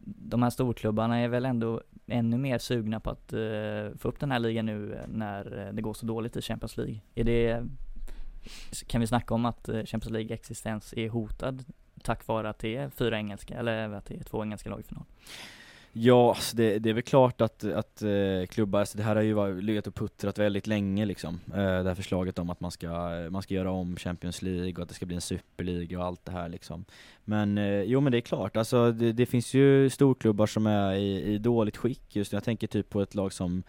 De 0.05 0.43
här 0.43 0.49
storklubbarna 0.49 1.19
är 1.19 1.27
väl 1.27 1.45
ändå 1.45 1.81
ännu 2.07 2.37
mer 2.37 2.57
sugna 2.57 2.99
på 2.99 3.09
att 3.09 3.33
uh, 3.33 3.97
få 3.97 4.07
upp 4.07 4.19
den 4.19 4.31
här 4.31 4.39
ligan 4.39 4.65
nu 4.65 4.99
när 5.07 5.71
det 5.73 5.81
går 5.81 5.93
så 5.93 6.05
dåligt 6.05 6.37
i 6.37 6.41
Champions 6.41 6.77
League. 6.77 6.99
Är 7.15 7.23
det, 7.23 7.63
kan 8.87 9.01
vi 9.01 9.07
snacka 9.07 9.33
om 9.33 9.45
att 9.45 9.65
Champions 9.65 10.09
League 10.09 10.33
existens 10.33 10.93
är 10.97 11.09
hotad 11.09 11.63
tack 12.03 12.27
vare 12.27 12.49
att 12.49 12.59
det 12.59 12.75
är 12.75 12.89
fyra 12.89 13.17
engelska, 13.17 13.55
eller 13.55 13.89
att 13.89 14.05
det 14.05 14.15
är 14.15 14.23
två 14.23 14.43
engelska 14.43 14.69
lag 14.69 14.79
i 14.79 14.83
final? 14.83 15.03
Ja, 15.95 16.29
alltså 16.29 16.55
det, 16.55 16.79
det, 16.79 16.89
är 16.89 16.93
väl 16.93 17.03
klart 17.03 17.41
att, 17.41 17.63
att 17.63 18.01
eh, 18.01 18.45
klubbar, 18.49 18.79
alltså 18.79 18.97
det 18.97 19.03
här 19.03 19.15
har 19.15 19.21
ju 19.21 19.61
legat 19.61 19.87
och 19.87 19.95
puttrat 19.95 20.37
väldigt 20.37 20.67
länge 20.67 21.05
liksom. 21.05 21.39
Eh, 21.47 21.55
det 21.55 21.87
här 21.87 21.95
förslaget 21.95 22.39
om 22.39 22.49
att 22.49 22.59
man 22.59 22.71
ska, 22.71 22.89
man 23.29 23.41
ska 23.41 23.53
göra 23.53 23.71
om 23.71 23.95
Champions 23.95 24.41
League 24.41 24.73
och 24.73 24.79
att 24.79 24.87
det 24.87 24.95
ska 24.95 25.05
bli 25.05 25.15
en 25.15 25.21
superliga 25.21 25.99
och 25.99 26.05
allt 26.05 26.25
det 26.25 26.31
här 26.31 26.49
liksom. 26.49 26.85
Men 27.23 27.57
eh, 27.57 27.81
jo 27.81 28.01
men 28.01 28.11
det 28.11 28.17
är 28.17 28.21
klart, 28.21 28.57
alltså 28.57 28.91
det, 28.91 29.13
det 29.13 29.25
finns 29.25 29.53
ju 29.53 29.89
storklubbar 29.89 30.47
som 30.47 30.67
är 30.67 30.93
i, 30.93 31.21
i 31.21 31.37
dåligt 31.37 31.77
skick 31.77 32.15
just 32.15 32.31
nu. 32.31 32.35
Jag 32.35 32.43
tänker 32.43 32.67
typ 32.67 32.89
på 32.89 33.01
ett 33.01 33.15
lag 33.15 33.33
som 33.33 33.63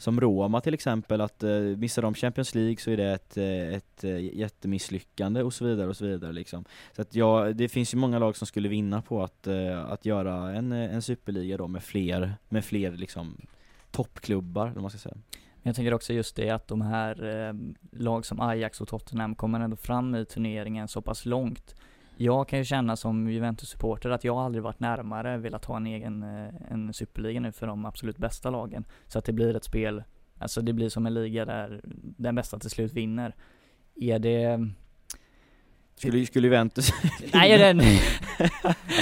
som 0.00 0.20
Roma 0.20 0.60
till 0.60 0.74
exempel, 0.74 1.20
att 1.20 1.42
eh, 1.42 1.60
missar 1.60 2.02
de 2.02 2.14
Champions 2.14 2.54
League 2.54 2.76
så 2.76 2.90
är 2.90 2.96
det 2.96 3.12
ett, 3.12 3.36
eh, 3.36 3.74
ett, 3.74 4.04
eh, 4.04 4.14
ett 4.14 4.34
jättemisslyckande 4.34 5.42
och 5.42 5.54
så 5.54 5.64
vidare 5.64 5.88
och 5.88 5.96
så 5.96 6.04
vidare 6.04 6.32
liksom. 6.32 6.64
Så 6.96 7.02
att 7.02 7.14
ja, 7.14 7.52
det 7.52 7.68
finns 7.68 7.94
ju 7.94 7.98
många 7.98 8.18
lag 8.18 8.36
som 8.36 8.46
skulle 8.46 8.68
vinna 8.68 9.02
på 9.02 9.22
att, 9.22 9.46
eh, 9.46 9.84
att 9.84 10.04
göra 10.06 10.52
en, 10.52 10.72
en 10.72 11.02
superliga 11.02 11.56
då 11.56 11.68
med 11.68 11.82
fler, 11.82 12.34
med 12.48 12.64
fler 12.64 12.92
liksom 12.92 13.36
toppklubbar, 13.90 14.72
om 14.76 14.82
man 14.82 14.90
ska 14.90 14.98
säga. 14.98 15.16
Jag 15.62 15.76
tänker 15.76 15.94
också 15.94 16.12
just 16.12 16.36
det 16.36 16.50
att 16.50 16.68
de 16.68 16.80
här 16.80 17.46
eh, 17.48 17.54
lag 17.92 18.26
som 18.26 18.40
Ajax 18.40 18.80
och 18.80 18.88
Tottenham 18.88 19.34
kommer 19.34 19.60
ändå 19.60 19.76
fram 19.76 20.14
i 20.14 20.24
turneringen 20.24 20.88
så 20.88 21.02
pass 21.02 21.26
långt 21.26 21.74
jag 22.22 22.48
kan 22.48 22.58
ju 22.58 22.64
känna 22.64 22.96
som 22.96 23.30
Juventus-supporter 23.30 24.10
att 24.10 24.24
jag 24.24 24.36
aldrig 24.36 24.62
varit 24.62 24.80
närmare 24.80 25.38
velat 25.38 25.64
ha 25.64 25.76
en 25.76 25.86
egen 25.86 26.22
eh, 26.22 26.54
en 26.70 26.92
superliga 26.92 27.40
nu 27.40 27.52
för 27.52 27.66
de 27.66 27.84
absolut 27.84 28.18
bästa 28.18 28.50
lagen. 28.50 28.84
Så 29.06 29.18
att 29.18 29.24
det 29.24 29.32
blir 29.32 29.56
ett 29.56 29.64
spel, 29.64 30.04
alltså 30.38 30.60
det 30.60 30.72
blir 30.72 30.88
som 30.88 31.06
en 31.06 31.14
liga 31.14 31.44
där 31.44 31.80
den 32.16 32.34
bästa 32.34 32.58
till 32.58 32.70
slut 32.70 32.92
vinner. 32.92 33.34
Är 33.94 34.18
det 34.18 34.70
skulle, 36.00 36.26
skulle 36.26 36.46
Juventus 36.46 36.90
Nej 37.32 37.58
den, 37.58 37.78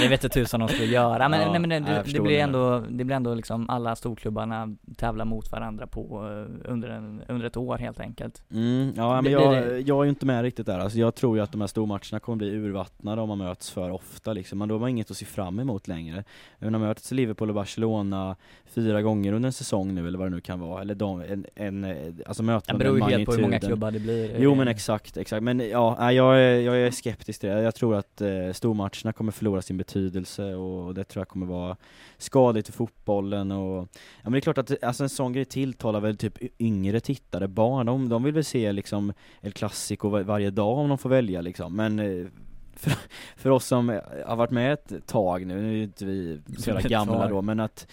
det 0.01 0.07
vet 0.09 0.23
inte 0.23 0.29
tusan 0.29 0.59
de 0.59 0.69
skulle 0.69 0.85
göra 0.85 1.29
men, 1.29 1.41
ja, 1.41 1.51
nej, 1.51 1.59
men 1.59 1.69
det, 1.69 1.79
det, 1.79 2.03
det 2.13 2.19
blir 2.19 2.39
ändå, 2.39 2.79
det 2.89 3.03
blir 3.03 3.15
ändå 3.15 3.33
liksom 3.33 3.69
alla 3.69 3.95
storklubbarna 3.95 4.75
tävlar 4.97 5.25
mot 5.25 5.51
varandra 5.51 5.87
på 5.87 6.27
eh, 6.27 6.71
under, 6.71 6.89
en, 6.89 7.21
under 7.27 7.47
ett 7.47 7.57
år 7.57 7.77
helt 7.77 7.99
enkelt. 7.99 8.43
Mm, 8.51 8.93
ja 8.95 9.21
men 9.21 9.31
jag, 9.31 9.81
jag 9.81 9.99
är 9.99 10.03
ju 10.03 10.09
inte 10.09 10.25
med 10.25 10.41
riktigt 10.41 10.65
där, 10.65 10.79
alltså 10.79 10.97
jag 10.99 11.15
tror 11.15 11.37
ju 11.37 11.43
att 11.43 11.51
de 11.51 11.61
här 11.61 11.67
stormatcherna 11.67 12.19
kommer 12.19 12.35
bli 12.35 12.49
urvattnade 12.49 13.21
om 13.21 13.27
man 13.27 13.37
möts 13.37 13.71
för 13.71 13.89
ofta 13.89 14.33
liksom, 14.33 14.59
men 14.59 14.69
då 14.69 14.75
har 14.75 14.79
man 14.79 14.89
inget 14.89 15.11
att 15.11 15.17
se 15.17 15.25
fram 15.25 15.59
emot 15.59 15.87
längre. 15.87 16.23
Man 16.59 16.73
har 16.73 16.81
mötts 16.81 17.11
Liverpool 17.11 17.49
och 17.49 17.55
Barcelona 17.55 18.35
fyra 18.65 19.01
gånger 19.01 19.33
under 19.33 19.47
en 19.47 19.53
säsong 19.53 19.95
nu 19.95 20.07
eller 20.07 20.17
vad 20.17 20.27
det 20.27 20.35
nu 20.35 20.41
kan 20.41 20.59
vara, 20.59 20.81
eller 20.81 20.95
de, 20.95 21.21
en, 21.21 21.45
en 21.55 21.85
alltså 22.25 22.43
möten 22.43 22.77
Det 22.77 22.83
beror 22.83 22.97
ju 22.97 23.03
helt 23.03 23.25
på 23.25 23.31
hur 23.31 23.41
många 23.41 23.59
klubbar 23.59 23.91
det 23.91 23.99
blir. 23.99 24.35
Jo 24.39 24.55
men 24.55 24.67
exakt, 24.67 25.17
exakt, 25.17 25.43
men 25.43 25.69
ja, 25.69 26.11
jag 26.11 26.39
jag 26.61 26.77
är 26.77 26.88
skeptisk 26.91 27.39
till 27.39 27.49
det. 27.49 27.61
Jag 27.61 27.75
tror 27.75 27.95
att 27.95 28.21
eh, 28.21 28.51
stormatcherna 28.53 29.13
kommer 29.13 29.31
förlora 29.31 29.61
sin 29.61 29.77
betydelse 29.77 30.55
och 30.55 30.93
det 30.93 31.03
tror 31.03 31.21
jag 31.21 31.27
kommer 31.27 31.45
vara 31.45 31.77
skadligt 32.17 32.67
för 32.67 32.73
fotbollen 32.73 33.51
och 33.51 33.87
ja 33.95 34.23
men 34.23 34.31
det 34.31 34.37
är 34.37 34.41
klart 34.41 34.57
att 34.57 34.83
alltså 34.83 35.03
en 35.03 35.09
sån 35.09 35.33
grej 35.33 35.45
tilltalar 35.45 35.99
väl 35.99 36.17
typ 36.17 36.61
yngre 36.61 36.99
tittare, 36.99 37.47
barn, 37.47 37.85
de, 37.85 38.09
de 38.09 38.23
vill 38.23 38.33
väl 38.33 38.43
se 38.43 38.71
liksom 38.71 39.13
El 39.41 39.51
Clasico 39.51 40.09
var, 40.09 40.21
varje 40.21 40.49
dag 40.49 40.77
om 40.77 40.89
de 40.89 40.97
får 40.97 41.09
välja 41.09 41.41
liksom, 41.41 41.75
men 41.75 41.99
eh, 41.99 42.27
för, 42.73 42.93
för 43.35 43.49
oss 43.49 43.65
som 43.65 44.01
har 44.25 44.35
varit 44.35 44.51
med 44.51 44.73
ett 44.73 45.07
tag 45.07 45.45
nu, 45.45 45.61
nu 45.61 45.79
är 45.79 45.83
inte 45.83 46.05
vi 46.05 46.41
så 46.57 46.79
gamla 46.83 47.27
då, 47.27 47.41
men 47.41 47.59
att 47.59 47.87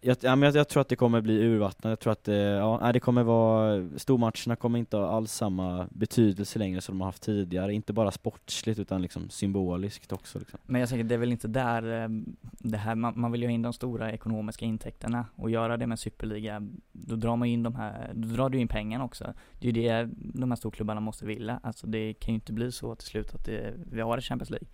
jag, 0.00 0.16
ja, 0.20 0.36
men 0.36 0.46
jag, 0.46 0.56
jag, 0.56 0.68
tror 0.68 0.80
att 0.80 0.88
det 0.88 0.96
kommer 0.96 1.20
bli 1.20 1.34
urvattnat, 1.34 1.90
jag 1.90 2.00
tror 2.00 2.12
att 2.12 2.24
det, 2.24 2.36
ja, 2.36 2.90
det 2.92 3.00
kommer 3.00 3.22
vara, 3.22 3.88
stormatcherna 3.96 4.56
kommer 4.56 4.78
inte 4.78 4.96
ha 4.96 5.16
alls 5.16 5.32
samma 5.32 5.88
betydelse 5.90 6.58
längre 6.58 6.80
som 6.80 6.94
de 6.94 7.00
har 7.00 7.08
haft 7.08 7.22
tidigare, 7.22 7.74
inte 7.74 7.92
bara 7.92 8.10
sportsligt 8.10 8.78
utan 8.78 9.02
liksom 9.02 9.30
symboliskt 9.30 10.12
också 10.12 10.38
liksom. 10.38 10.58
Men 10.66 10.80
jag 10.80 10.88
tänker 10.88 11.04
det 11.04 11.14
är 11.14 11.18
väl 11.18 11.32
inte 11.32 11.48
där, 11.48 12.02
eh, 12.02 12.08
det 12.40 12.78
här, 12.78 12.94
man, 12.94 13.20
man 13.20 13.32
vill 13.32 13.42
ju 13.42 13.46
ha 13.46 13.52
in 13.52 13.62
de 13.62 13.72
stora 13.72 14.12
ekonomiska 14.12 14.64
intäkterna. 14.64 15.26
Och 15.36 15.50
göra 15.50 15.76
det 15.76 15.86
med 15.86 15.98
superliga, 15.98 16.68
då 16.92 17.16
drar 17.16 17.36
man 17.36 17.48
in 17.48 17.62
de 17.62 17.74
här, 17.74 18.12
då 18.14 18.28
drar 18.28 18.48
du 18.48 18.58
in 18.58 18.68
pengarna 18.68 19.04
också. 19.04 19.34
Det 19.60 19.68
är 19.68 19.72
ju 19.72 19.82
det 19.82 20.08
de 20.16 20.50
här 20.50 20.56
storklubbarna 20.56 21.00
måste 21.00 21.26
vilja, 21.26 21.60
alltså 21.62 21.86
det 21.86 22.14
kan 22.14 22.34
ju 22.34 22.34
inte 22.34 22.52
bli 22.52 22.72
så 22.72 22.94
till 22.94 23.08
slut 23.08 23.34
att 23.34 23.44
det, 23.44 23.74
vi 23.92 24.00
har 24.00 24.18
ett 24.18 24.24
Champions 24.24 24.50
League. 24.50 24.68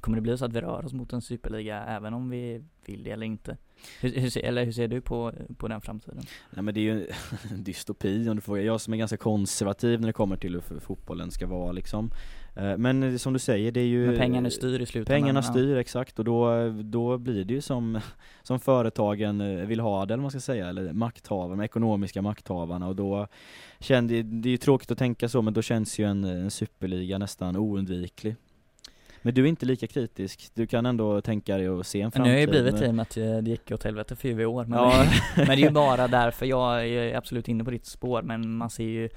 Kommer 0.00 0.16
det 0.16 0.22
bli 0.22 0.38
så 0.38 0.44
att 0.44 0.52
vi 0.52 0.60
rör 0.60 0.84
oss 0.84 0.92
mot 0.92 1.12
en 1.12 1.22
superliga 1.22 1.84
även 1.84 2.14
om 2.14 2.30
vi 2.30 2.62
vill 2.86 3.04
det 3.04 3.10
eller 3.10 3.26
inte? 3.26 3.56
Hur, 4.00 4.20
hur, 4.20 4.38
eller 4.38 4.64
hur 4.64 4.72
ser 4.72 4.88
du 4.88 5.00
på, 5.00 5.32
på 5.56 5.68
den 5.68 5.80
framtiden? 5.80 6.22
Nej 6.50 6.62
men 6.62 6.74
det 6.74 6.80
är 6.80 6.82
ju 6.82 7.06
en 7.50 7.64
dystopi 7.64 8.28
om 8.28 8.36
du 8.36 8.42
frågar. 8.42 8.62
Jag 8.62 8.80
som 8.80 8.92
är 8.92 8.96
ganska 8.96 9.16
konservativ 9.16 10.00
när 10.00 10.06
det 10.06 10.12
kommer 10.12 10.36
till 10.36 10.52
hur 10.52 10.80
fotbollen 10.80 11.30
ska 11.30 11.46
vara 11.46 11.72
liksom. 11.72 12.10
Eh, 12.56 12.76
men 12.76 13.18
som 13.18 13.32
du 13.32 13.38
säger, 13.38 13.72
det 13.72 13.80
är 13.80 13.84
ju 13.84 14.06
Men 14.06 14.18
pengarna 14.18 14.50
styr 14.50 14.80
i 14.80 14.86
slutändan 14.86 15.22
Pengarna 15.22 15.42
styr, 15.42 15.74
ja. 15.74 15.80
exakt, 15.80 16.18
och 16.18 16.24
då, 16.24 16.68
då 16.82 17.18
blir 17.18 17.44
det 17.44 17.54
ju 17.54 17.60
som, 17.60 18.00
som 18.42 18.60
företagen 18.60 19.40
eh, 19.40 19.66
vill 19.66 19.80
ha 19.80 20.06
det, 20.06 20.14
eller 20.14 20.22
man 20.22 20.30
ska 20.30 20.40
säga, 20.40 20.68
eller 20.68 20.92
makthavarna, 20.92 21.56
de 21.56 21.64
ekonomiska 21.64 22.22
makthavarna 22.22 22.88
och 22.88 22.96
då 22.96 23.26
kände, 23.80 24.22
det 24.22 24.48
är 24.48 24.50
ju 24.50 24.56
tråkigt 24.56 24.90
att 24.90 24.98
tänka 24.98 25.28
så, 25.28 25.42
men 25.42 25.54
då 25.54 25.62
känns 25.62 25.98
ju 25.98 26.04
en, 26.04 26.24
en 26.24 26.50
superliga 26.50 27.18
nästan 27.18 27.56
oundviklig 27.56 28.36
men 29.22 29.34
du 29.34 29.44
är 29.44 29.46
inte 29.46 29.66
lika 29.66 29.86
kritisk, 29.86 30.50
du 30.54 30.66
kan 30.66 30.86
ändå 30.86 31.20
tänka 31.20 31.56
dig 31.56 31.68
att 31.68 31.86
se 31.86 32.00
en 32.00 32.12
framtid 32.12 32.22
Nu 32.22 32.28
har 32.28 32.40
jag 32.40 32.40
ju 32.40 32.62
blivit 32.62 32.82
i 32.82 32.86
och 32.90 32.94
med 32.94 33.02
att 33.02 33.14
det 33.44 33.50
gick 33.50 33.70
åt 33.70 33.84
helvete 33.84 34.16
för 34.16 34.40
i 34.40 34.46
år 34.46 34.64
men, 34.64 34.78
ja. 34.78 35.04
men 35.36 35.46
det 35.46 35.52
är 35.52 35.56
ju 35.56 35.70
bara 35.70 36.08
därför, 36.08 36.46
jag 36.46 36.88
är 36.88 37.16
absolut 37.16 37.48
inne 37.48 37.64
på 37.64 37.70
ditt 37.70 37.86
spår 37.86 38.22
men 38.22 38.56
man 38.56 38.70
ser 38.70 38.84
ju 38.84 39.08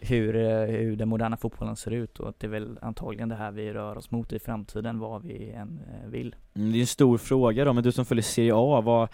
hur, 0.00 0.36
eh, 0.36 0.66
hur 0.66 0.96
den 0.96 1.08
moderna 1.08 1.36
fotbollen 1.36 1.76
ser 1.76 1.90
ut 1.90 2.20
och 2.20 2.28
att 2.28 2.40
det 2.40 2.46
är 2.46 2.50
väl 2.50 2.78
antagligen 2.82 3.28
det 3.28 3.34
här 3.34 3.50
vi 3.50 3.72
rör 3.72 3.98
oss 3.98 4.10
mot 4.10 4.32
i 4.32 4.38
framtiden 4.38 4.98
vad 4.98 5.22
vi 5.22 5.50
än 5.50 5.80
eh, 5.90 6.10
vill. 6.10 6.34
Mm, 6.54 6.72
det 6.72 6.78
är 6.78 6.80
en 6.80 6.86
stor 6.86 7.18
fråga 7.18 7.64
då, 7.64 7.72
men 7.72 7.84
du 7.84 7.92
som 7.92 8.04
följer 8.04 8.22
Serie 8.22 8.52
A, 8.54 8.80
vad, 8.80 9.08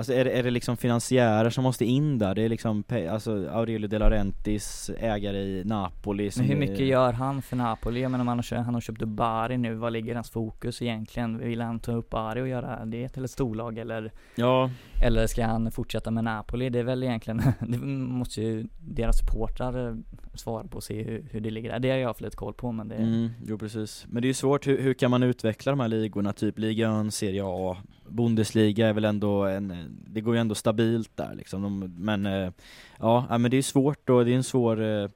Alltså 0.00 0.12
är 0.12 0.24
det, 0.24 0.30
är 0.30 0.42
det 0.42 0.50
liksom 0.50 0.76
finansiärer 0.76 1.50
som 1.50 1.64
måste 1.64 1.84
in 1.84 2.18
där? 2.18 2.34
Det 2.34 2.42
är 2.42 2.48
liksom, 2.48 2.84
alltså 3.10 3.48
Aurelio 3.50 3.88
De 3.88 3.98
Laurentiis, 3.98 4.90
ägare 4.98 5.38
i 5.38 5.64
Napoli 5.64 6.30
Men 6.36 6.46
hur 6.46 6.56
mycket 6.56 6.80
är... 6.80 6.84
gör 6.84 7.12
han 7.12 7.42
för 7.42 7.56
Napoli? 7.56 8.02
Jag 8.02 8.10
menar 8.10 8.24
han 8.24 8.38
har, 8.38 8.56
han 8.56 8.74
har 8.74 8.80
köpt 8.80 9.02
upp 9.02 9.08
Bari 9.08 9.58
nu, 9.58 9.74
vad 9.74 9.92
ligger 9.92 10.14
hans 10.14 10.30
fokus 10.30 10.82
egentligen? 10.82 11.38
Vill 11.38 11.60
han 11.60 11.80
ta 11.80 11.92
upp 11.92 12.10
Bari 12.10 12.40
och 12.40 12.48
göra 12.48 12.84
det 12.84 13.08
till 13.08 13.24
ett 13.24 13.30
storlag 13.30 13.78
eller? 13.78 14.12
Ja 14.34 14.70
Eller 15.02 15.26
ska 15.26 15.46
han 15.46 15.70
fortsätta 15.70 16.10
med 16.10 16.24
Napoli? 16.24 16.70
Det 16.70 16.78
är 16.78 16.84
väl 16.84 17.02
egentligen, 17.02 17.42
det 17.60 17.78
måste 17.78 18.42
ju 18.42 18.66
deras 18.80 19.18
supportrar 19.18 19.96
svara 20.34 20.64
på 20.64 20.76
och 20.76 20.84
se 20.84 21.02
hur, 21.02 21.26
hur 21.30 21.40
det 21.40 21.50
ligger 21.50 21.72
där. 21.72 21.78
Det 21.78 21.90
har 21.90 21.98
jag 21.98 22.16
för 22.16 22.24
lite 22.24 22.36
koll 22.36 22.54
på 22.54 22.72
men 22.72 22.88
det 22.88 22.94
mm, 22.94 23.30
Jo 23.46 23.58
precis, 23.58 24.06
men 24.08 24.22
det 24.22 24.26
är 24.26 24.30
ju 24.30 24.34
svårt, 24.34 24.66
hur, 24.66 24.82
hur 24.82 24.94
kan 24.94 25.10
man 25.10 25.22
utveckla 25.22 25.72
de 25.72 25.80
här 25.80 25.88
ligorna? 25.88 26.32
Typ 26.32 26.58
Liga 26.58 27.00
1, 27.06 27.14
Serie 27.14 27.42
A, 27.44 27.76
Bundesliga 28.10 28.88
är 28.88 28.92
väl 28.92 29.04
ändå 29.04 29.44
en, 29.44 29.96
det 30.06 30.20
går 30.20 30.34
ju 30.34 30.40
ändå 30.40 30.54
stabilt 30.54 31.16
där 31.16 31.34
liksom, 31.34 31.62
de, 31.62 31.94
men 31.98 32.26
eh, 32.26 32.52
ja, 32.98 33.38
men 33.38 33.50
det 33.50 33.56
är 33.56 33.62
svårt 33.62 34.10
och 34.10 34.24
det 34.24 34.32
är 34.32 34.36
en 34.36 34.44
svår, 34.44 34.82
eh, 34.82 35.08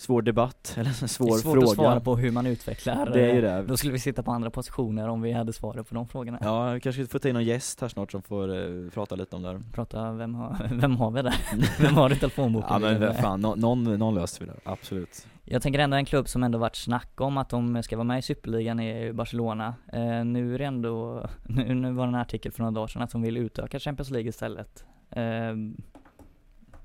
svår 0.00 0.22
debatt, 0.22 0.74
eller 0.78 1.02
en 1.02 1.08
svår 1.08 1.26
det 1.26 1.32
är 1.32 1.36
svårt 1.38 1.52
fråga. 1.52 1.66
att 1.66 1.74
svara 1.74 2.00
på 2.00 2.16
hur 2.16 2.30
man 2.30 2.46
utvecklar 2.46 3.10
Det 3.12 3.30
är 3.30 3.34
ju 3.34 3.46
eh, 3.46 3.56
det. 3.56 3.62
Då 3.62 3.76
skulle 3.76 3.92
vi 3.92 3.98
sitta 3.98 4.22
på 4.22 4.30
andra 4.32 4.50
positioner 4.50 5.08
om 5.08 5.22
vi 5.22 5.32
hade 5.32 5.52
svaret 5.52 5.88
på 5.88 5.94
de 5.94 6.08
frågorna 6.08 6.38
Ja, 6.42 6.70
vi 6.72 6.80
kanske 6.80 7.06
får 7.06 7.18
ta 7.18 7.28
in 7.28 7.34
någon 7.34 7.44
gäst 7.44 7.80
här 7.80 7.88
snart 7.88 8.10
som 8.12 8.22
får 8.22 8.48
eh, 8.56 8.90
prata 8.90 9.14
lite 9.14 9.36
om 9.36 9.42
det 9.42 9.48
här. 9.48 9.60
Prata, 9.72 10.12
vem 10.12 10.34
har, 10.34 10.68
vem 10.72 10.96
har 10.96 11.10
vi 11.10 11.22
där? 11.22 11.34
vem 11.80 11.94
har 11.94 12.08
du 12.08 12.14
telefonboken 12.16 12.68
Ja 12.70 12.78
men 12.78 13.00
med? 13.00 13.16
fan, 13.16 13.40
nå- 13.40 13.54
någon, 13.54 13.84
någon 13.98 14.14
löser 14.14 14.40
vi 14.40 14.46
det, 14.46 14.56
absolut. 14.64 15.26
Jag 15.44 15.62
tänker 15.62 15.78
ändå 15.80 15.96
en 15.96 16.04
klubb 16.04 16.28
som 16.28 16.42
ändå 16.42 16.58
varit 16.58 16.76
snack 16.76 17.20
om 17.20 17.38
att 17.38 17.48
de 17.50 17.82
ska 17.82 17.96
vara 17.96 18.04
med 18.04 18.18
i 18.18 18.22
Superligan 18.22 18.80
är 18.80 19.12
Barcelona. 19.12 19.74
Eh, 19.92 20.24
nu 20.24 20.54
är 20.54 20.58
det 20.58 20.64
ändå, 20.64 21.26
nu, 21.46 21.74
nu 21.74 21.92
var 21.92 22.06
det 22.06 22.08
en 22.10 22.14
artikel 22.14 22.52
för 22.52 22.60
några 22.62 22.70
dagar 22.70 22.86
sedan 22.86 23.02
att 23.02 23.10
de 23.10 23.22
vill 23.22 23.36
utöka 23.36 23.78
Champions 23.78 24.10
League 24.10 24.28
istället. 24.28 24.84
Eh, 25.10 25.22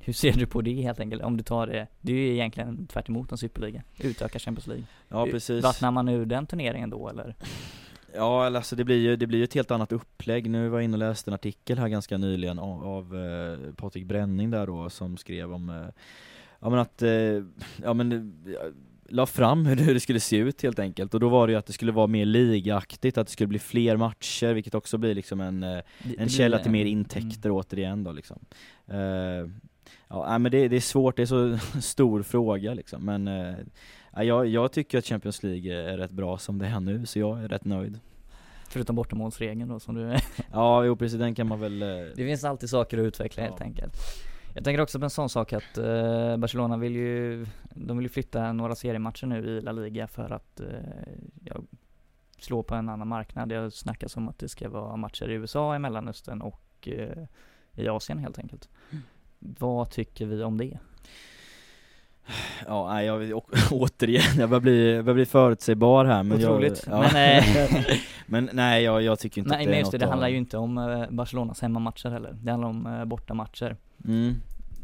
hur 0.05 0.13
ser 0.13 0.33
du 0.33 0.45
på 0.45 0.61
det 0.61 0.81
helt 0.81 0.99
enkelt? 0.99 1.23
Om 1.23 1.37
du 1.37 1.43
tar 1.43 1.67
det, 1.67 1.87
det 2.01 2.11
är 2.11 2.15
ju 2.15 2.33
egentligen 2.33 2.87
tvärt 2.87 3.09
emot 3.09 3.31
en 3.31 3.37
superliga. 3.37 3.83
Utöka 3.99 4.39
Champions 4.39 4.67
League. 4.67 4.85
Ja 5.09 5.25
precis. 5.25 5.63
Vattnar 5.63 5.91
man 5.91 6.09
ur 6.09 6.25
den 6.25 6.45
turneringen 6.45 6.89
då 6.89 7.09
eller? 7.09 7.35
Ja 8.15 8.45
alltså 8.45 8.75
det 8.75 8.83
blir 8.83 8.97
ju, 8.97 9.15
det 9.15 9.27
blir 9.27 9.39
ju 9.39 9.43
ett 9.43 9.53
helt 9.53 9.71
annat 9.71 9.91
upplägg. 9.91 10.49
Nu 10.49 10.69
var 10.69 10.77
jag 10.77 10.83
inne 10.83 10.93
och 10.93 10.99
läste 10.99 11.29
en 11.29 11.35
artikel 11.35 11.77
här 11.77 11.87
ganska 11.87 12.17
nyligen 12.17 12.59
av, 12.59 12.83
av 12.83 13.15
eh, 13.15 13.73
Patrik 13.73 14.05
Bränning 14.05 14.51
där 14.51 14.67
då 14.67 14.89
som 14.89 15.17
skrev 15.17 15.53
om 15.53 15.69
eh, 15.69 15.85
Ja 16.59 16.69
men 16.69 16.79
att, 16.79 17.01
eh, 17.01 17.43
ja 17.83 17.93
men 17.93 18.11
eh, 18.11 18.71
la 19.09 19.25
fram 19.25 19.65
hur 19.65 19.93
det, 19.93 19.99
skulle 19.99 20.19
se 20.19 20.37
ut 20.37 20.61
helt 20.61 20.79
enkelt 20.79 21.13
och 21.13 21.19
då 21.19 21.29
var 21.29 21.47
det 21.47 21.53
ju 21.53 21.59
att 21.59 21.65
det 21.65 21.73
skulle 21.73 21.91
vara 21.91 22.07
mer 22.07 22.25
ligaktigt, 22.25 23.17
att 23.17 23.27
det 23.27 23.33
skulle 23.33 23.47
bli 23.47 23.59
fler 23.59 23.97
matcher 23.97 24.53
vilket 24.53 24.75
också 24.75 24.97
blir 24.97 25.15
liksom 25.15 25.41
en, 25.41 25.63
eh, 25.63 25.69
en 25.69 25.83
blir- 26.15 26.27
källa 26.27 26.59
till 26.59 26.71
mer 26.71 26.81
mm. 26.81 26.91
intäkter 26.91 27.51
återigen 27.51 28.03
då 28.03 28.11
liksom. 28.11 28.39
Eh, 28.87 29.49
ja 30.09 30.37
men 30.37 30.51
det, 30.51 30.67
det 30.67 30.75
är 30.75 30.79
svårt, 30.79 31.15
det 31.15 31.21
är 31.21 31.25
så 31.25 31.57
stor 31.81 32.23
fråga 32.23 32.73
liksom 32.73 33.05
men 33.05 33.27
eh, 33.27 33.55
ja, 34.13 34.23
jag, 34.23 34.47
jag 34.47 34.71
tycker 34.71 34.97
att 34.97 35.05
Champions 35.05 35.43
League 35.43 35.73
är 35.93 35.97
rätt 35.97 36.11
bra 36.11 36.37
som 36.37 36.57
det 36.57 36.67
är 36.67 36.79
nu 36.79 37.05
så 37.05 37.19
jag 37.19 37.43
är 37.43 37.47
rätt 37.47 37.65
nöjd. 37.65 37.99
Förutom 38.69 38.95
bortamålsregeln 38.95 39.69
då 39.69 39.79
som 39.79 39.95
du 39.95 40.15
Ja, 40.51 40.83
jo 40.85 40.95
precis, 40.95 41.19
den 41.19 41.35
kan 41.35 41.47
man 41.47 41.59
väl... 41.59 41.81
eh, 41.81 41.87
Det 42.15 42.25
finns 42.25 42.43
alltid 42.43 42.69
saker 42.69 42.97
att 42.97 43.03
utveckla 43.05 43.43
helt 43.43 43.55
Ja. 43.59 43.65
enkelt. 43.65 43.93
Jag 44.55 44.63
tänker 44.63 44.81
också 44.83 44.99
på 44.99 45.03
en 45.05 45.09
sån 45.09 45.29
sak 45.29 45.53
att 45.53 45.77
eh, 45.77 46.37
Barcelona 46.37 46.77
vill 46.77 46.95
ju, 46.95 47.45
de 47.73 47.97
vill 47.97 48.05
ju 48.05 48.09
flytta 48.09 48.53
några 48.53 48.75
seriematcher 48.75 49.25
nu 49.27 49.45
i 49.57 49.61
La 49.61 49.71
Liga 49.71 50.07
för 50.07 50.29
att 50.33 50.59
eh, 50.59 50.67
ja, 51.43 51.55
slå 52.39 52.63
på 52.63 52.75
en 52.75 52.89
annan 52.89 53.07
marknad. 53.07 53.49
Det 53.49 53.71
snackas 53.71 54.17
om 54.17 54.29
att 54.29 54.39
det 54.39 54.49
ska 54.49 54.69
vara 54.69 54.95
matcher 54.95 55.29
i 55.29 55.33
USA, 55.33 55.75
i 55.75 55.79
Mellanöstern 55.79 56.41
och 56.41 56.87
eh, 56.87 57.23
i 57.75 57.87
Asien 57.87 58.17
helt 58.19 58.39
enkelt. 58.39 58.69
Mm. 58.91 59.03
Vad 59.59 59.89
tycker 59.89 60.25
vi 60.25 60.43
om 60.43 60.57
det? 60.57 60.77
Ja, 62.67 63.03
jag, 63.03 63.41
återigen, 63.71 64.39
jag 64.39 64.49
börjar 64.49 64.61
bli, 64.61 64.93
jag 64.95 65.05
börjar 65.05 65.15
bli 65.15 65.25
förutsägbar 65.25 66.05
här 66.05 66.23
men 66.23 66.37
Otroligt. 66.37 66.83
jag, 66.87 67.05
ja. 67.05 67.09
Men, 67.13 67.39
eh, 67.39 67.95
men 68.25 68.49
nej, 68.53 68.83
jag, 68.83 69.01
jag 69.01 69.19
tycker 69.19 69.41
inte 69.41 69.49
Nej 69.49 69.57
att 69.57 69.63
det 69.63 69.69
men 69.69 69.75
är 69.75 69.79
just 69.79 69.91
det, 69.91 69.97
något 69.97 69.99
det 69.99 70.05
att- 70.05 70.09
handlar 70.11 70.27
ju 70.27 70.37
inte 70.37 70.57
om 70.57 70.77
eh, 70.77 71.09
Barcelonas 71.09 71.61
hemmamatcher 71.61 72.09
heller. 72.09 72.35
Det 72.41 72.51
handlar 72.51 72.69
om 72.69 72.85
eh, 72.87 73.05
bortamatcher. 73.05 73.77
mm. 74.07 74.33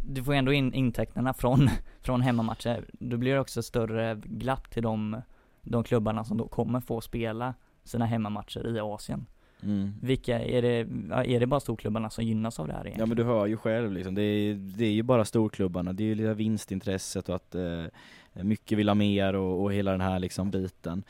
du 0.09 0.23
får 0.23 0.33
ju 0.33 0.37
ändå 0.37 0.53
in 0.53 0.73
intäkterna 0.73 1.33
från, 1.33 1.69
från 2.01 2.21
hemmamatcher. 2.21 2.85
Då 2.93 3.17
blir 3.17 3.33
det 3.33 3.39
också 3.39 3.63
större 3.63 4.21
glapp 4.23 4.69
till 4.71 4.83
de, 4.83 5.21
de 5.61 5.83
klubbarna 5.83 6.23
som 6.23 6.37
då 6.37 6.47
kommer 6.47 6.79
få 6.79 7.01
spela 7.01 7.53
sina 7.83 8.05
hemmamatcher 8.05 8.75
i 8.75 8.79
Asien. 8.79 9.25
Mm. 9.63 9.93
Vilka, 10.01 10.39
är 10.39 10.61
det, 10.61 10.87
ja, 11.09 11.23
är 11.23 11.39
det 11.39 11.47
bara 11.47 11.59
storklubbarna 11.59 12.09
som 12.09 12.23
gynnas 12.23 12.59
av 12.59 12.67
det 12.67 12.73
här 12.73 12.79
Ja 12.79 12.85
egentligen? 12.85 13.09
men 13.09 13.17
du 13.17 13.23
hör 13.23 13.45
ju 13.45 13.57
själv 13.57 13.91
liksom, 13.91 14.15
det 14.15 14.21
är, 14.21 14.53
det 14.53 14.85
är 14.85 14.91
ju 14.91 15.03
bara 15.03 15.25
storklubbarna, 15.25 15.93
det 15.93 16.03
är 16.03 16.05
ju 16.05 16.15
lite 16.15 16.33
vinstintresset 16.33 17.29
och 17.29 17.35
att 17.35 17.55
eh, 17.55 17.83
mycket 18.33 18.77
vill 18.77 18.89
ha 18.89 18.95
mer 18.95 19.35
och, 19.35 19.63
och 19.63 19.73
hela 19.73 19.91
den 19.91 20.01
här 20.01 20.19
liksom 20.19 20.51
biten. 20.51 21.03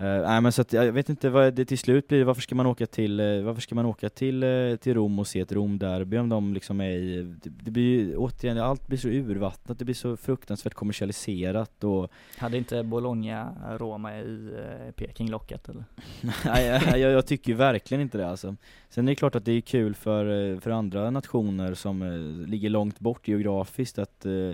Eh, 0.00 0.20
nej 0.20 0.40
men 0.40 0.52
så 0.52 0.62
att 0.62 0.72
jag 0.72 0.92
vet 0.92 1.08
inte 1.08 1.30
vad 1.30 1.54
det 1.54 1.64
till 1.64 1.78
slut 1.78 2.08
blir, 2.08 2.24
varför 2.24 2.42
ska 2.42 2.54
man 2.54 2.66
åka 2.66 2.86
till, 2.86 3.20
eh, 3.20 3.42
varför 3.42 3.60
ska 3.60 3.74
man 3.74 3.86
åka 3.86 4.08
till, 4.08 4.42
eh, 4.42 4.76
till 4.76 4.94
Rom 4.94 5.18
och 5.18 5.26
se 5.26 5.40
ett 5.40 5.52
Romderby 5.52 6.18
om 6.18 6.28
de 6.28 6.54
liksom 6.54 6.80
är 6.80 6.90
i, 6.90 7.34
det, 7.42 7.50
det 7.50 7.70
blir 7.70 7.82
ju 7.82 8.16
återigen, 8.16 8.58
allt 8.58 8.86
blir 8.86 8.98
så 8.98 9.08
urvattnat, 9.08 9.78
det 9.78 9.84
blir 9.84 9.94
så 9.94 10.16
fruktansvärt 10.16 10.74
kommersialiserat 10.74 11.84
och 11.84 12.10
Hade 12.38 12.58
inte 12.58 12.82
Bologna 12.82 13.54
Roma 13.78 14.18
i 14.18 14.50
eh, 14.58 14.92
Peking 14.92 15.30
lockat 15.30 15.68
eller? 15.68 15.84
Nej, 16.44 16.66
jag, 16.66 16.98
jag, 16.98 17.12
jag 17.12 17.26
tycker 17.26 17.54
verkligen 17.54 18.00
inte 18.00 18.18
det 18.18 18.28
alltså. 18.28 18.56
Sen 18.88 19.08
är 19.08 19.12
det 19.12 19.16
klart 19.16 19.34
att 19.34 19.44
det 19.44 19.52
är 19.52 19.60
kul 19.60 19.94
för, 19.94 20.52
eh, 20.52 20.60
för 20.60 20.70
andra 20.70 21.10
nationer 21.10 21.74
som 21.74 22.02
eh, 22.02 22.48
ligger 22.48 22.70
långt 22.70 23.00
bort 23.00 23.28
geografiskt 23.28 23.98
att, 23.98 24.26
eh, 24.26 24.52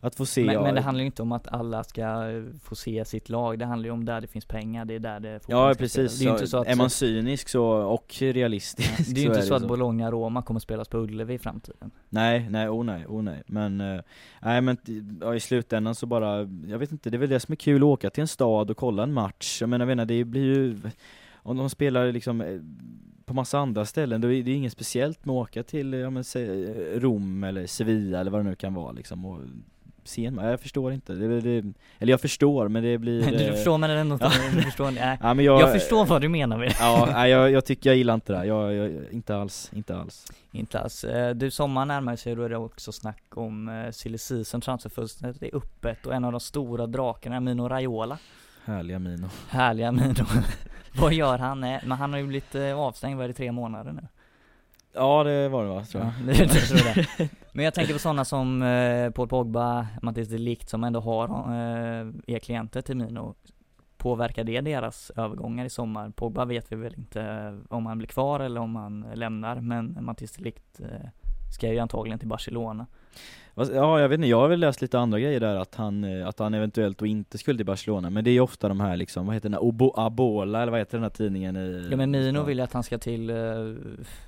att 0.00 0.14
få 0.14 0.26
se. 0.26 0.44
Men, 0.44 0.54
ja, 0.54 0.62
men 0.62 0.74
det 0.74 0.80
handlar 0.80 1.00
ju 1.00 1.06
inte 1.06 1.22
om 1.22 1.32
att 1.32 1.48
alla 1.48 1.84
ska 1.84 2.24
få 2.62 2.74
se 2.74 3.04
sitt 3.04 3.28
lag, 3.28 3.58
det 3.58 3.64
handlar 3.64 3.86
ju 3.86 3.92
om 3.92 4.04
där 4.04 4.20
det 4.20 4.26
finns 4.26 4.44
pengar, 4.44 4.84
det 4.84 4.94
är 4.94 4.98
där 4.98 5.20
det 5.20 5.40
Ja 5.46 5.74
precis. 5.78 6.18
Det 6.18 6.24
är 6.24 6.26
ju 6.26 6.32
inte 6.32 6.46
så 6.46 6.58
att, 6.58 6.66
är 6.66 6.76
man 6.76 6.90
cynisk 6.90 7.48
så, 7.48 7.64
och 7.64 8.14
realistisk 8.20 9.14
det 9.14 9.20
är 9.20 9.22
ju 9.22 9.28
inte 9.28 9.42
så, 9.42 9.48
det 9.48 9.56
att 9.56 9.68
Bologna 9.68 10.10
Roma 10.10 10.42
kommer 10.42 10.60
spelas 10.60 10.88
på 10.88 10.98
Ullevi 10.98 11.34
i 11.34 11.38
framtiden. 11.38 11.90
Nej, 12.08 12.46
nej, 12.50 12.68
oh 12.68 12.84
nej, 12.84 13.06
oh 13.06 13.22
nej. 13.22 13.42
Men, 13.46 13.80
eh, 13.80 14.00
nej 14.42 14.60
men 14.60 14.76
ja, 15.20 15.34
i 15.34 15.40
slutändan 15.40 15.94
så 15.94 16.06
bara, 16.06 16.38
jag 16.68 16.78
vet 16.78 16.92
inte, 16.92 17.10
det 17.10 17.16
är 17.16 17.18
väl 17.18 17.28
det 17.28 17.40
som 17.40 17.52
är 17.52 17.56
kul 17.56 17.82
att 17.82 17.86
åka 17.86 18.10
till 18.10 18.20
en 18.20 18.28
stad 18.28 18.70
och 18.70 18.76
kolla 18.76 19.02
en 19.02 19.12
match. 19.12 19.60
Jag 19.60 19.68
menar, 19.70 19.82
jag 19.82 19.88
menar 19.88 20.04
det 20.04 20.24
blir 20.24 20.42
ju, 20.42 20.80
om 21.34 21.56
de 21.56 21.70
spelar 21.70 22.12
liksom 22.12 22.40
eh, 22.40 22.60
på 23.24 23.34
massa 23.34 23.58
andra 23.58 23.84
ställen, 23.84 24.20
då 24.20 24.32
är 24.32 24.42
det 24.42 24.52
inget 24.52 24.72
speciellt 24.72 25.24
med 25.24 25.32
att 25.32 25.48
åka 25.48 25.62
till, 25.62 25.92
ja 25.92 26.10
men 26.10 26.24
Rom 26.94 27.44
eller 27.44 27.66
Sevilla 27.66 28.20
eller 28.20 28.30
vad 28.30 28.40
det 28.40 28.44
nu 28.50 28.54
kan 28.54 28.74
vara 28.74 28.92
liksom 28.92 29.24
och 29.24 29.40
se 30.08 30.26
en, 30.26 30.38
jag 30.42 30.60
förstår 30.60 30.92
inte, 30.92 31.12
det, 31.12 31.40
det, 31.40 31.72
eller 31.98 32.12
jag 32.12 32.20
förstår 32.20 32.68
men 32.68 32.82
det 32.82 32.98
blir 32.98 33.30
du 33.38 33.44
eh, 33.46 33.52
förstår 33.52 33.78
men 33.78 33.90
ändå 33.90 34.14
inte, 34.14 34.30
du 34.54 34.62
förstår, 34.62 34.90
nej. 34.90 35.18
Ja 35.22 35.34
men 35.34 35.44
jag, 35.44 35.60
Jag 35.60 35.72
förstår 35.72 36.06
vad 36.06 36.20
du 36.22 36.28
menar 36.28 36.58
med 36.58 36.68
det. 36.68 36.76
Ja, 36.80 37.08
nej, 37.12 37.30
jag, 37.30 37.50
jag 37.50 37.64
tycker 37.64 37.90
jag 37.90 37.96
gillar 37.96 38.14
inte 38.14 38.32
det 38.32 38.44
jag, 38.46 38.74
jag, 38.74 39.04
inte 39.10 39.36
alls, 39.36 39.70
inte 39.74 39.96
alls. 39.96 40.26
Inte 40.52 40.80
alls. 40.80 41.04
Eh, 41.04 41.34
Du, 41.34 41.50
sommaren 41.50 41.88
närmar 41.88 42.16
sig 42.16 42.34
då 42.34 42.42
är 42.42 42.48
det 42.48 42.56
också 42.56 42.92
snack 42.92 43.22
om 43.34 43.68
eh, 43.68 43.90
silly 43.90 44.18
season, 44.18 44.60
transferfönstret 44.60 45.42
är 45.42 45.56
öppet 45.56 46.06
och 46.06 46.14
en 46.14 46.24
av 46.24 46.32
de 46.32 46.40
stora 46.40 46.86
drakarna, 46.86 47.40
Mino 47.40 47.68
Raiola. 47.68 48.18
Härliga 48.64 48.98
Mino. 48.98 49.28
Härliga 49.48 49.92
Mino. 49.92 50.24
Vad 51.00 51.12
gör 51.12 51.38
han? 51.38 51.60
Men 51.60 51.92
han 51.92 52.12
har 52.12 52.20
ju 52.20 52.26
blivit 52.26 52.54
avstängd, 52.76 53.16
vad 53.16 53.24
är 53.24 53.28
det, 53.28 53.34
tre 53.34 53.52
månader 53.52 53.92
nu? 53.92 54.08
Ja 54.98 55.24
det 55.24 55.48
var 55.48 55.64
det 55.64 55.70
va, 55.70 55.84
tror 55.84 56.04
jag. 56.04 56.12
Ja, 56.20 56.32
det, 56.32 56.38
jag 56.38 56.50
tror 56.50 56.94
det. 56.94 57.28
Men 57.52 57.64
jag 57.64 57.74
tänker 57.74 57.92
på 57.92 57.98
sådana 57.98 58.24
som 58.24 58.62
eh, 58.62 59.10
Paul 59.10 59.28
Pogba, 59.28 59.86
Mattias 60.02 60.28
de 60.28 60.38
Ligt 60.38 60.68
som 60.68 60.84
ändå 60.84 61.00
har, 61.00 61.28
eh, 61.28 62.06
är 62.26 62.38
klienter 62.38 62.82
till 62.82 62.96
Mino. 62.96 63.34
Påverkar 63.96 64.44
det 64.44 64.60
deras 64.60 65.10
övergångar 65.16 65.64
i 65.64 65.70
sommar? 65.70 66.10
Pogba 66.10 66.44
vet 66.44 66.72
vi 66.72 66.76
väl 66.76 66.94
inte 66.94 67.54
om 67.68 67.86
han 67.86 67.98
blir 67.98 68.08
kvar 68.08 68.40
eller 68.40 68.60
om 68.60 68.76
han 68.76 69.06
lämnar, 69.14 69.60
men 69.60 69.98
Mattias 70.00 70.32
de 70.32 70.44
Ligt 70.44 70.80
eh, 70.80 71.08
ska 71.54 71.72
ju 71.72 71.78
antagligen 71.78 72.18
till 72.18 72.28
Barcelona. 72.28 72.86
Vad- 73.58 73.74
Ja 73.74 74.00
jag 74.00 74.08
vet 74.08 74.18
inte, 74.18 74.28
jag 74.28 74.40
har 74.40 74.48
väl 74.48 74.60
läst 74.60 74.82
lite 74.82 74.98
andra 74.98 75.20
grejer 75.20 75.40
där 75.40 75.54
att 75.56 75.74
han, 75.74 76.04
eh, 76.04 76.28
att 76.28 76.38
han 76.38 76.54
eventuellt 76.54 76.98
då 76.98 77.06
inte 77.06 77.38
skulle 77.38 77.56
till 77.56 77.66
Barcelona 77.66 78.10
Men 78.10 78.24
det 78.24 78.30
är 78.30 78.32
ju 78.32 78.40
ofta 78.40 78.68
de 78.68 78.80
här 78.80 78.96
liksom, 78.96 79.26
vad 79.26 79.34
heter 79.34 79.48
den 79.48 79.54
här, 79.54 79.62
Obo, 79.64 79.92
Abola 79.96 80.62
eller 80.62 80.70
vad 80.72 80.80
heter 80.80 80.96
den 80.98 81.02
här 81.02 81.10
tidningen 81.10 81.56
i 81.56 81.88
Ja 81.90 81.96
men 81.96 82.10
Mino 82.10 82.38
Ja. 82.38 82.44
vill 82.44 82.58
ju 82.58 82.64
att 82.64 82.72
han 82.72 82.82
ska 82.82 82.98
till, 82.98 83.30
eh, 83.30 83.36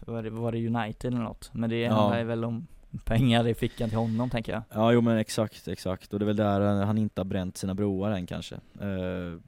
var 0.06 0.22
det, 0.22 0.30
var 0.30 0.52
det 0.52 0.66
United 0.66 1.12
eller 1.14 1.22
något? 1.24 1.50
Men 1.52 1.70
det 1.70 1.80
Ja. 1.80 1.92
handlar 1.92 2.18
ju 2.18 2.24
väl 2.24 2.44
om 2.44 2.66
pengar 3.04 3.48
i 3.48 3.54
fickan 3.54 3.88
till 3.88 3.98
honom 3.98 4.30
tänker 4.30 4.52
jag. 4.52 4.62
Ja 4.74 4.92
jo 4.92 5.00
men 5.00 5.18
exakt, 5.18 5.68
exakt, 5.68 6.12
och 6.12 6.18
det 6.18 6.24
är 6.24 6.26
väl 6.26 6.36
där 6.36 6.84
han 6.84 6.98
inte 6.98 7.20
har 7.20 7.24
bränt 7.24 7.56
sina 7.56 7.74
broar 7.74 8.10
än 8.10 8.26
kanske. 8.26 8.54
Eh, 8.54 9.38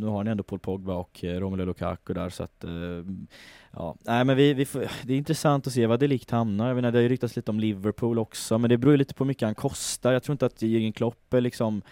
Nu 0.00 0.06
har 0.06 0.24
ni 0.24 0.30
ändå 0.30 0.42
Paul 0.42 0.58
Pogba 0.58 0.94
och 0.94 1.24
eh, 1.24 1.40
Romelu 1.40 1.64
Lukaku 1.64 2.14
där 2.14 2.28
så 2.28 2.42
att 2.42 2.64
eh, 2.64 2.70
Ja, 3.72 3.96
nej 4.00 4.24
men 4.24 4.36
vi, 4.36 4.54
vi 4.54 4.64
får, 4.64 4.84
det 5.02 5.12
är 5.12 5.16
intressant 5.18 5.66
att 5.66 5.72
se 5.72 5.86
vad 5.86 6.00
Delikt 6.00 6.30
hamnar, 6.30 6.66
jag 6.66 6.74
menar, 6.74 6.92
det 6.92 6.98
har 6.98 7.02
ju 7.02 7.08
ryktats 7.08 7.36
lite 7.36 7.50
om 7.50 7.60
Liverpool 7.60 8.18
också 8.18 8.58
men 8.58 8.70
det 8.70 8.78
beror 8.78 8.92
ju 8.92 8.98
lite 8.98 9.14
på 9.14 9.24
hur 9.24 9.28
mycket 9.28 9.46
han 9.46 9.54
kostar, 9.54 10.12
jag 10.12 10.22
tror 10.22 10.32
inte 10.32 10.46
att 10.46 10.62
Jürgen 10.62 10.92
Klopp 10.92 11.34
är 11.34 11.40
liksom 11.40 11.82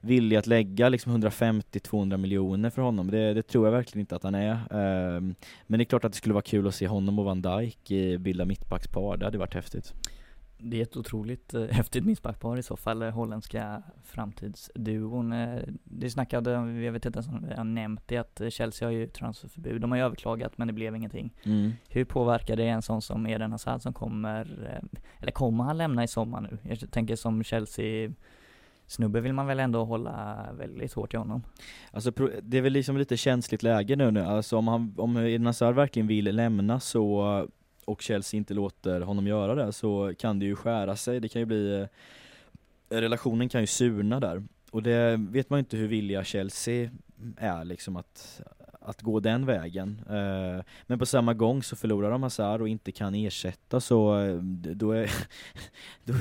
villig 0.00 0.36
att 0.36 0.46
lägga 0.46 0.88
liksom 0.88 1.22
150-200 1.22 2.16
miljoner 2.16 2.70
för 2.70 2.82
honom, 2.82 3.10
det, 3.10 3.34
det 3.34 3.42
tror 3.42 3.66
jag 3.66 3.72
verkligen 3.72 4.00
inte 4.00 4.16
att 4.16 4.22
han 4.22 4.34
är. 4.34 4.50
Eh, 4.50 5.20
men 5.66 5.78
det 5.78 5.82
är 5.82 5.84
klart 5.84 6.04
att 6.04 6.12
det 6.12 6.18
skulle 6.18 6.34
vara 6.34 6.42
kul 6.42 6.68
att 6.68 6.74
se 6.74 6.88
honom 6.88 7.18
och 7.18 7.24
Van 7.24 7.42
Dijk 7.42 7.88
bilda 8.20 8.44
mittbackspar, 8.44 9.16
det 9.16 9.24
hade 9.24 9.38
varit 9.38 9.54
häftigt. 9.54 9.94
Det 10.60 10.78
är 10.78 10.82
ett 10.82 10.96
otroligt 10.96 11.54
eh, 11.54 11.64
häftigt 11.64 12.04
mittbackspar 12.04 12.56
i 12.56 12.62
så 12.62 12.76
fall, 12.76 13.02
eh, 13.02 13.10
holländska 13.10 13.82
framtidsduon. 14.04 15.32
Eh, 15.32 15.62
det 15.84 16.10
snackade, 16.10 16.50
jag 16.50 16.92
vet 16.92 17.06
inte 17.06 17.16
ens 17.16 17.28
om 17.28 17.46
vi 17.48 17.54
har 17.54 17.64
nämnt 17.64 18.02
det, 18.06 18.16
att 18.16 18.42
Chelsea 18.50 18.88
har 18.88 18.92
ju 18.92 19.06
transferförbud. 19.06 19.80
De 19.80 19.90
har 19.90 19.98
ju 19.98 20.04
överklagat 20.04 20.58
men 20.58 20.66
det 20.66 20.72
blev 20.72 20.96
ingenting. 20.96 21.34
mm. 21.44 21.72
Hur 21.88 22.04
påverkar 22.04 22.56
det 22.56 22.68
en 22.68 22.82
sån 22.82 23.02
som 23.02 23.26
Eden 23.26 23.52
Hazard 23.52 23.82
som 23.82 23.92
kommer, 23.92 24.46
eller 25.18 25.32
kommer 25.32 25.64
han 25.64 25.78
lämna 25.78 26.04
i 26.04 26.08
sommar 26.08 26.40
nu? 26.40 26.58
Jag 26.62 26.90
tänker 26.90 27.16
som 27.16 27.44
Chelsea 27.44 28.10
snubbe 28.86 29.20
vill 29.20 29.32
man 29.32 29.46
väl 29.46 29.60
ändå 29.60 29.84
hålla 29.84 30.46
väldigt 30.58 30.92
hårt 30.92 31.14
i 31.14 31.16
honom. 31.16 31.42
Alltså 31.90 32.10
det 32.42 32.58
är 32.58 32.62
väl 32.62 32.72
liksom 32.72 32.96
lite 32.96 33.16
känsligt 33.16 33.62
läge 33.62 33.96
nu, 33.96 34.10
nu. 34.10 34.20
Alltså 34.20 34.56
om, 34.56 34.68
han, 34.68 34.94
om 34.98 35.16
Eden 35.16 35.46
Hazard 35.46 35.74
verkligen 35.74 36.06
vill 36.06 36.36
lämna 36.36 36.80
så 36.80 37.48
och 37.88 38.02
Chelsea 38.02 38.38
inte 38.38 38.54
låter 38.54 39.00
honom 39.00 39.26
göra 39.26 39.54
det 39.54 39.72
så 39.72 40.12
kan 40.18 40.38
det 40.38 40.46
ju 40.46 40.56
skära 40.56 40.96
sig, 40.96 41.20
det 41.20 41.28
kan 41.28 41.40
ju 41.42 41.46
bli 41.46 41.80
eh, 41.80 41.86
Relationen 42.90 43.48
kan 43.48 43.60
ju 43.60 43.66
surna 43.66 44.20
där 44.20 44.42
och 44.70 44.82
det 44.82 45.16
vet 45.30 45.50
man 45.50 45.56
ju 45.58 45.60
inte 45.60 45.76
hur 45.76 45.88
villiga 45.88 46.24
Chelsea 46.24 46.90
är 47.36 47.64
liksom 47.64 47.96
att, 47.96 48.40
att 48.80 49.02
gå 49.02 49.20
den 49.20 49.46
vägen. 49.46 50.00
Eh, 50.10 50.64
men 50.86 50.98
på 50.98 51.06
samma 51.06 51.34
gång 51.34 51.62
så 51.62 51.76
förlorar 51.76 52.10
de 52.10 52.22
Hazard 52.22 52.60
och 52.60 52.68
inte 52.68 52.92
kan 52.92 53.14
ersätta 53.14 53.80
så 53.80 54.18
eh, 54.20 54.34
då, 54.74 54.92
är, 54.92 55.10
då 56.04 56.14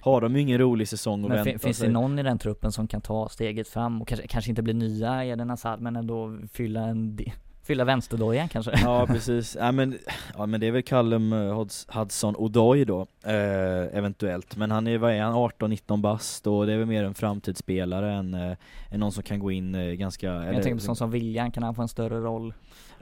har 0.00 0.20
de 0.20 0.34
ju 0.34 0.40
ingen 0.40 0.58
rolig 0.58 0.88
säsong 0.88 1.22
att 1.22 1.28
Men 1.28 1.36
vänta 1.36 1.50
fin- 1.50 1.58
finns 1.58 1.76
sig. 1.76 1.86
det 1.86 1.92
någon 1.92 2.18
i 2.18 2.22
den 2.22 2.38
truppen 2.38 2.72
som 2.72 2.88
kan 2.88 3.00
ta 3.00 3.28
steget 3.28 3.68
fram 3.68 4.02
och 4.02 4.08
kanske, 4.08 4.26
kanske 4.26 4.50
inte 4.50 4.62
bli 4.62 4.72
nya 4.74 5.24
Eden 5.24 5.50
Hazard 5.50 5.80
men 5.80 5.96
ändå 5.96 6.38
fylla 6.52 6.80
en 6.80 7.16
Fylla 7.64 7.84
vänsterdojan 7.84 8.48
kanske? 8.48 8.80
Ja 8.82 9.06
precis, 9.06 9.56
ja, 9.60 9.72
men, 9.72 9.98
ja 10.36 10.46
men 10.46 10.60
det 10.60 10.66
är 10.66 10.70
väl 10.70 10.82
Callum 10.82 11.32
eh, 11.32 11.36
Huds- 11.38 11.98
Hudson 11.98 12.36
Odoi 12.36 12.84
då, 12.84 13.00
eh, 13.24 13.96
eventuellt. 13.98 14.56
Men 14.56 14.70
han 14.70 14.86
är, 14.86 14.98
vad 14.98 15.12
är 15.12 15.22
han, 15.22 15.34
18-19 15.34 16.00
bast 16.00 16.46
och 16.46 16.66
det 16.66 16.72
är 16.72 16.78
väl 16.78 16.86
mer 16.86 17.04
en 17.04 17.14
framtidsspelare 17.14 18.12
än, 18.12 18.34
eh, 18.34 18.56
än 18.90 19.00
någon 19.00 19.12
som 19.12 19.22
kan 19.22 19.38
gå 19.38 19.50
in 19.50 19.74
eh, 19.74 19.92
ganska... 19.92 20.26
Jag 20.26 20.54
tänker 20.54 20.74
på 20.74 20.80
sån 20.80 20.96
som 20.96 21.10
William, 21.10 21.50
kan 21.50 21.62
han 21.62 21.74
få 21.74 21.82
en 21.82 21.88
större 21.88 22.20
roll? 22.20 22.54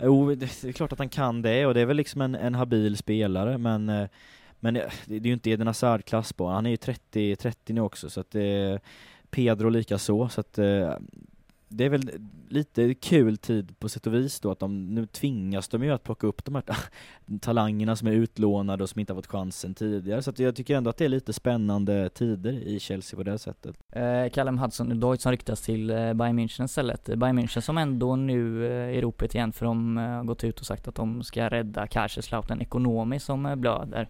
Jo, 0.03 0.35
det 0.35 0.65
är 0.65 0.73
klart 0.73 0.93
att 0.93 0.99
han 0.99 1.09
kan 1.09 1.43
det 1.43 1.67
och 1.67 1.75
det 1.75 1.81
är 1.81 1.87
väl 1.87 1.97
liksom 1.97 2.21
en, 2.21 2.35
en 2.35 2.55
habil 2.55 2.97
spelare 2.97 3.59
men 3.59 3.89
eh, 3.89 4.09
men 4.61 4.75
det 4.75 4.91
det 5.07 5.15
är 5.17 5.27
ju 5.27 5.33
inte 5.33 5.51
Eden 5.51 5.67
Hazard-klass 5.67 6.33
på 6.33 6.49
han 6.49 6.67
är 6.67 6.71
ju 6.71 6.77
30, 6.77 7.37
30 7.37 7.73
nu 7.73 7.81
också 7.81 8.11
så 8.11 8.21
att 8.21 8.31
det 8.31 8.43
är 8.43 8.81
Pedro 9.31 9.69
lika 9.69 9.99
så, 9.99 10.29
att 10.37 10.59
eh, 10.59 10.93
det 11.73 11.85
är 11.85 11.89
väl 11.89 12.11
lite 12.49 12.95
kul 12.95 13.37
tid 13.37 13.79
på 13.79 13.89
sätt 13.89 14.07
och 14.07 14.15
vis 14.15 14.41
då 14.41 14.51
att 14.51 14.59
de, 14.59 14.95
nu 14.95 15.07
tvingas 15.07 15.69
de 15.69 15.85
ju 15.85 15.91
att 15.91 16.03
plocka 16.03 16.27
upp 16.27 16.45
de 16.45 16.55
här 16.55 16.65
talangerna 17.41 17.97
som 17.97 18.09
är 18.09 18.13
utlånade 18.13 18.83
och 18.83 18.91
som 18.91 19.01
inte 19.01 19.13
har 19.13 19.19
fått 19.19 19.27
chansen 19.27 19.75
tidigare 19.75 20.23
så 20.23 20.31
att 20.31 20.39
jag 20.39 20.57
tycker 20.57 20.77
ändå 20.77 20.91
att 20.91 20.97
det 20.97 21.05
är 21.05 21.09
lite 21.09 21.33
spännande 21.33 22.09
tider 22.09 22.53
i 22.53 22.81
Chelsea 22.81 23.17
på 23.17 23.23
det 23.23 23.39
sättet. 23.39 23.77
Eh, 23.91 24.29
Callum 24.33 24.59
Hudson-Odoi 24.59 25.17
som 25.17 25.33
ryktas 25.33 25.63
till 25.63 25.91
eh, 25.91 25.97
Bayern 25.97 26.39
München 26.39 26.65
istället. 26.65 27.09
Eh, 27.09 27.17
Bayern 27.17 27.39
München 27.39 27.61
som 27.61 27.79
ändå 27.79 28.17
nu 28.17 28.67
eh, 28.67 28.73
är 28.73 28.89
i 28.89 29.01
ropet 29.01 29.35
igen 29.35 29.53
för 29.53 29.67
de 29.67 29.99
eh, 29.99 30.05
har 30.05 30.25
gått 30.25 30.45
ut 30.45 30.61
och 30.61 30.67
sagt 30.67 30.89
att 30.89 30.95
de 30.95 31.23
ska 31.23 31.49
rädda 31.49 31.87
Kaiserslautern 31.87 32.61
ekonomiskt 32.61 33.27
som 33.27 33.47
eh, 33.47 33.55
blöder. 33.57 34.09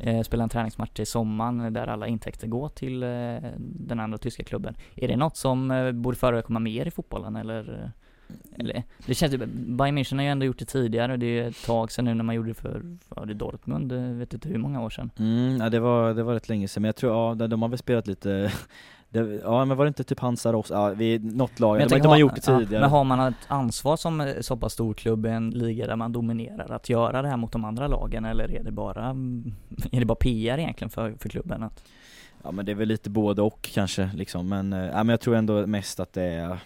Eh, 0.00 0.22
spela 0.22 0.42
en 0.42 0.48
träningsmatch 0.48 1.00
i 1.00 1.06
sommaren 1.06 1.72
där 1.72 1.86
alla 1.86 2.06
intäkter 2.06 2.46
går 2.46 2.68
till 2.68 3.02
eh, 3.02 3.08
den 3.58 4.00
andra 4.00 4.18
tyska 4.18 4.44
klubben. 4.44 4.74
Är 4.96 5.08
det 5.08 5.16
något 5.16 5.36
som 5.36 5.70
eh, 5.70 5.92
borde 5.92 6.16
förekomma 6.16 6.58
mer 6.58 6.86
i 6.86 6.90
fotbollen 6.90 7.36
eller? 7.36 7.82
Eh, 7.82 7.88
eller, 8.58 8.82
det 9.06 9.14
känns 9.14 9.34
ju, 9.34 9.38
Bayern 9.46 9.98
München 9.98 10.16
har 10.16 10.22
ju 10.22 10.28
ändå 10.28 10.46
gjort 10.46 10.58
det 10.58 10.64
tidigare, 10.64 11.16
det 11.16 11.26
är 11.26 11.48
ett 11.48 11.66
tag 11.66 11.92
sedan 11.92 12.04
nu 12.04 12.14
när 12.14 12.24
man 12.24 12.34
gjorde 12.34 12.50
det 12.50 12.54
för, 12.54 12.98
för 13.08 13.26
det 13.26 13.34
Dortmund, 13.34 13.92
eh, 13.92 14.00
vet 14.00 14.34
inte 14.34 14.48
hur 14.48 14.58
många 14.58 14.82
år 14.82 14.90
sedan. 14.90 15.10
Mm, 15.18 15.56
ja, 15.56 15.70
det 15.70 15.80
var, 15.80 16.14
det 16.14 16.22
var 16.22 16.34
rätt 16.34 16.48
länge 16.48 16.68
sedan, 16.68 16.82
men 16.82 16.88
jag 16.88 16.96
tror, 16.96 17.12
ja, 17.12 17.46
de 17.46 17.62
har 17.62 17.68
väl 17.68 17.78
spelat 17.78 18.06
lite 18.06 18.52
det, 19.14 19.40
Ja 19.44 19.64
men 19.64 19.76
var 19.76 19.84
det 19.84 19.88
inte 19.88 20.04
typ 20.04 20.20
Hansa 20.20 20.56
också? 20.56 20.74
Ja, 20.74 20.88
vi, 20.88 21.18
något 21.18 21.60
lag, 21.60 21.78
Men 21.78 21.78
de, 21.78 21.82
jag 21.82 21.88
de 21.88 21.92
tänker, 21.94 22.08
har 22.08 22.14
ha- 22.14 22.18
gjort 22.20 22.34
det 22.34 22.42
ja, 22.52 22.58
tidigare. 22.58 22.80
men 22.80 22.90
har 22.90 23.04
man 23.04 23.20
ett 23.20 23.34
ansvar 23.48 23.96
som 23.96 24.20
eh, 24.20 24.26
så 24.40 24.56
pass 24.56 24.72
stor 24.72 24.94
klubb 24.94 25.26
i 25.26 25.28
en 25.28 25.50
liga 25.50 25.86
där 25.86 25.96
man 25.96 26.12
dominerar 26.12 26.72
att 26.72 26.88
göra 26.88 27.22
det 27.22 27.28
här 27.28 27.36
mot 27.36 27.52
de 27.52 27.64
andra 27.64 27.88
lagen 27.88 28.24
eller 28.24 28.50
är 28.52 28.62
det 28.64 28.72
bara, 28.72 29.04
är 29.92 30.00
det 30.00 30.06
bara 30.06 30.14
PR 30.20 30.58
egentligen 30.58 30.90
för, 30.90 31.14
för 31.18 31.28
klubben 31.28 31.62
att 31.62 31.84
Ja 32.42 32.50
men 32.50 32.66
det 32.66 32.72
är 32.72 32.76
väl 32.76 32.88
lite 32.88 33.10
både 33.10 33.42
och 33.42 33.70
kanske 33.74 34.10
liksom, 34.14 34.48
men, 34.48 34.72
eh, 34.72 34.78
ja, 34.84 34.96
men 34.96 35.08
jag 35.08 35.20
tror 35.20 35.36
ändå 35.36 35.66
mest 35.66 36.00
att 36.00 36.12
det 36.12 36.22
är 36.24 36.58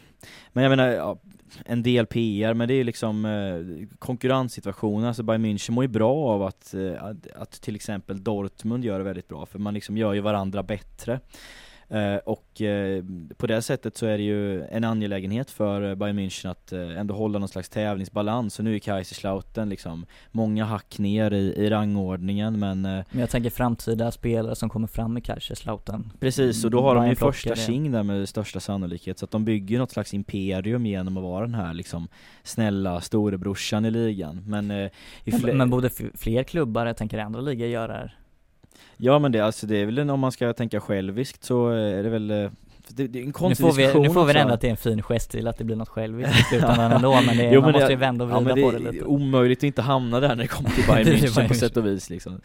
Men 0.52 0.64
jag 0.64 0.70
menar, 0.70 0.86
ja, 0.88 1.18
en 1.66 1.82
del 1.82 2.06
PR, 2.06 2.54
men 2.54 2.68
det 2.68 2.74
är 2.74 2.76
ju 2.76 2.84
liksom 2.84 3.24
eh, 3.24 3.86
konkurrenssituationen, 3.98 5.06
alltså 5.08 5.22
Bayern 5.22 5.44
München 5.46 5.70
mår 5.70 5.84
ju 5.84 5.88
bra 5.88 6.14
av 6.14 6.42
att, 6.42 6.74
eh, 6.74 7.04
att, 7.04 7.16
att 7.36 7.50
till 7.50 7.74
exempel 7.76 8.24
Dortmund 8.24 8.84
gör 8.84 8.98
det 8.98 9.04
väldigt 9.04 9.28
bra, 9.28 9.46
för 9.46 9.58
man 9.58 9.74
liksom 9.74 9.96
gör 9.96 10.12
ju 10.14 10.20
varandra 10.20 10.62
bättre 10.62 11.20
och 12.24 12.62
eh, 12.62 13.04
på 13.36 13.46
det 13.46 13.62
sättet 13.62 13.96
så 13.96 14.06
är 14.06 14.18
det 14.18 14.24
ju 14.24 14.64
en 14.64 14.84
angelägenhet 14.84 15.50
för 15.50 15.90
eh, 15.90 15.94
Bayern 15.94 16.18
München 16.18 16.50
att 16.50 16.72
eh, 16.72 16.98
ändå 16.98 17.14
hålla 17.14 17.38
någon 17.38 17.48
slags 17.48 17.68
tävlingsbalans, 17.68 18.58
och 18.58 18.64
nu 18.64 18.74
är 18.74 18.78
Kaiserslautern 18.78 19.68
liksom 19.68 20.06
många 20.30 20.64
hack 20.64 20.98
ner 20.98 21.32
i, 21.32 21.54
i 21.56 21.70
rangordningen 21.70 22.58
men 22.58 22.84
eh, 22.84 23.04
Men 23.10 23.20
jag 23.20 23.30
tänker 23.30 23.50
framtida 23.50 24.10
spelare 24.10 24.56
som 24.56 24.68
kommer 24.68 24.86
fram 24.86 25.18
i 25.18 25.20
Kaiserslautern. 25.20 26.12
Precis, 26.20 26.64
och 26.64 26.70
då 26.70 26.82
har 26.82 26.94
de 26.94 27.04
ju 27.04 27.14
Bayern 27.14 27.16
första 27.16 27.54
tjing 27.56 27.92
där 27.92 28.02
med 28.02 28.28
största 28.28 28.60
sannolikhet, 28.60 29.18
så 29.18 29.24
att 29.24 29.30
de 29.30 29.44
bygger 29.44 29.78
något 29.78 29.90
slags 29.90 30.14
imperium 30.14 30.86
genom 30.86 31.16
att 31.16 31.22
vara 31.22 31.44
den 31.46 31.54
här 31.54 31.74
liksom 31.74 32.08
snälla 32.42 33.00
storebrorsan 33.00 33.84
i 33.84 33.90
ligan, 33.90 34.44
men 34.46 34.70
eh, 34.70 34.90
fler... 35.24 35.52
Men 35.52 35.70
borde 35.70 35.90
fler 36.14 36.42
klubbar, 36.42 36.86
jag 36.86 36.96
tänker 36.96 37.18
andra 37.18 37.40
ligor, 37.40 37.68
göra? 37.68 38.10
Ja 38.96 39.18
men 39.18 39.32
det, 39.32 39.40
alltså 39.40 39.66
det 39.66 39.76
är 39.76 39.86
väl 39.86 39.98
en, 39.98 40.10
om 40.10 40.20
man 40.20 40.32
ska 40.32 40.52
tänka 40.52 40.80
själviskt 40.80 41.44
så 41.44 41.68
är 41.68 42.02
det 42.02 42.08
väl 42.08 42.30
eh, 42.30 42.50
det, 42.88 43.06
det 43.06 43.18
är 43.18 43.22
en 43.22 43.26
Nu 43.48 43.54
får 43.54 43.72
vi, 43.72 43.82
diskussion 43.82 44.02
nu 44.02 44.10
får 44.10 44.24
vi 44.24 44.36
ändå 44.38 44.54
att 44.54 44.60
det 44.60 44.66
är 44.66 44.70
en 44.70 44.76
fin 44.76 45.02
gest 45.02 45.30
till 45.30 45.46
att 45.48 45.58
det 45.58 45.64
blir 45.64 45.76
något 45.76 45.88
själviskt 45.88 46.40
i 46.40 46.42
slutändan 46.50 46.92
ändå 46.92 47.20
men, 47.26 47.36
det, 47.36 47.44
Jo, 47.44 47.60
man 47.60 47.62
men 47.62 47.72
måste 47.72 47.86
det- 47.86 47.92
ju 47.92 47.98
vända 47.98 48.24
och 48.24 48.30
Ja 48.30 48.38
vrida 48.40 48.54
men 48.54 48.64
på 48.64 48.70
det 48.70 48.78
det 48.78 48.88
är 48.88 48.92
lite 48.92 49.04
omöjligt 49.04 49.58
att 49.58 49.62
inte 49.64 49.82
hamna 49.82 50.20
där 50.20 50.28
när 50.28 50.36
det 50.36 50.46
kommer 50.46 50.70
till 50.70 50.84
Bayern 50.88 51.08
är 51.08 51.12
München 51.12 51.48
på 51.48 51.54
sätt 51.54 51.76
och 51.76 51.86
vis 51.86 52.10
liksom. 52.10 52.40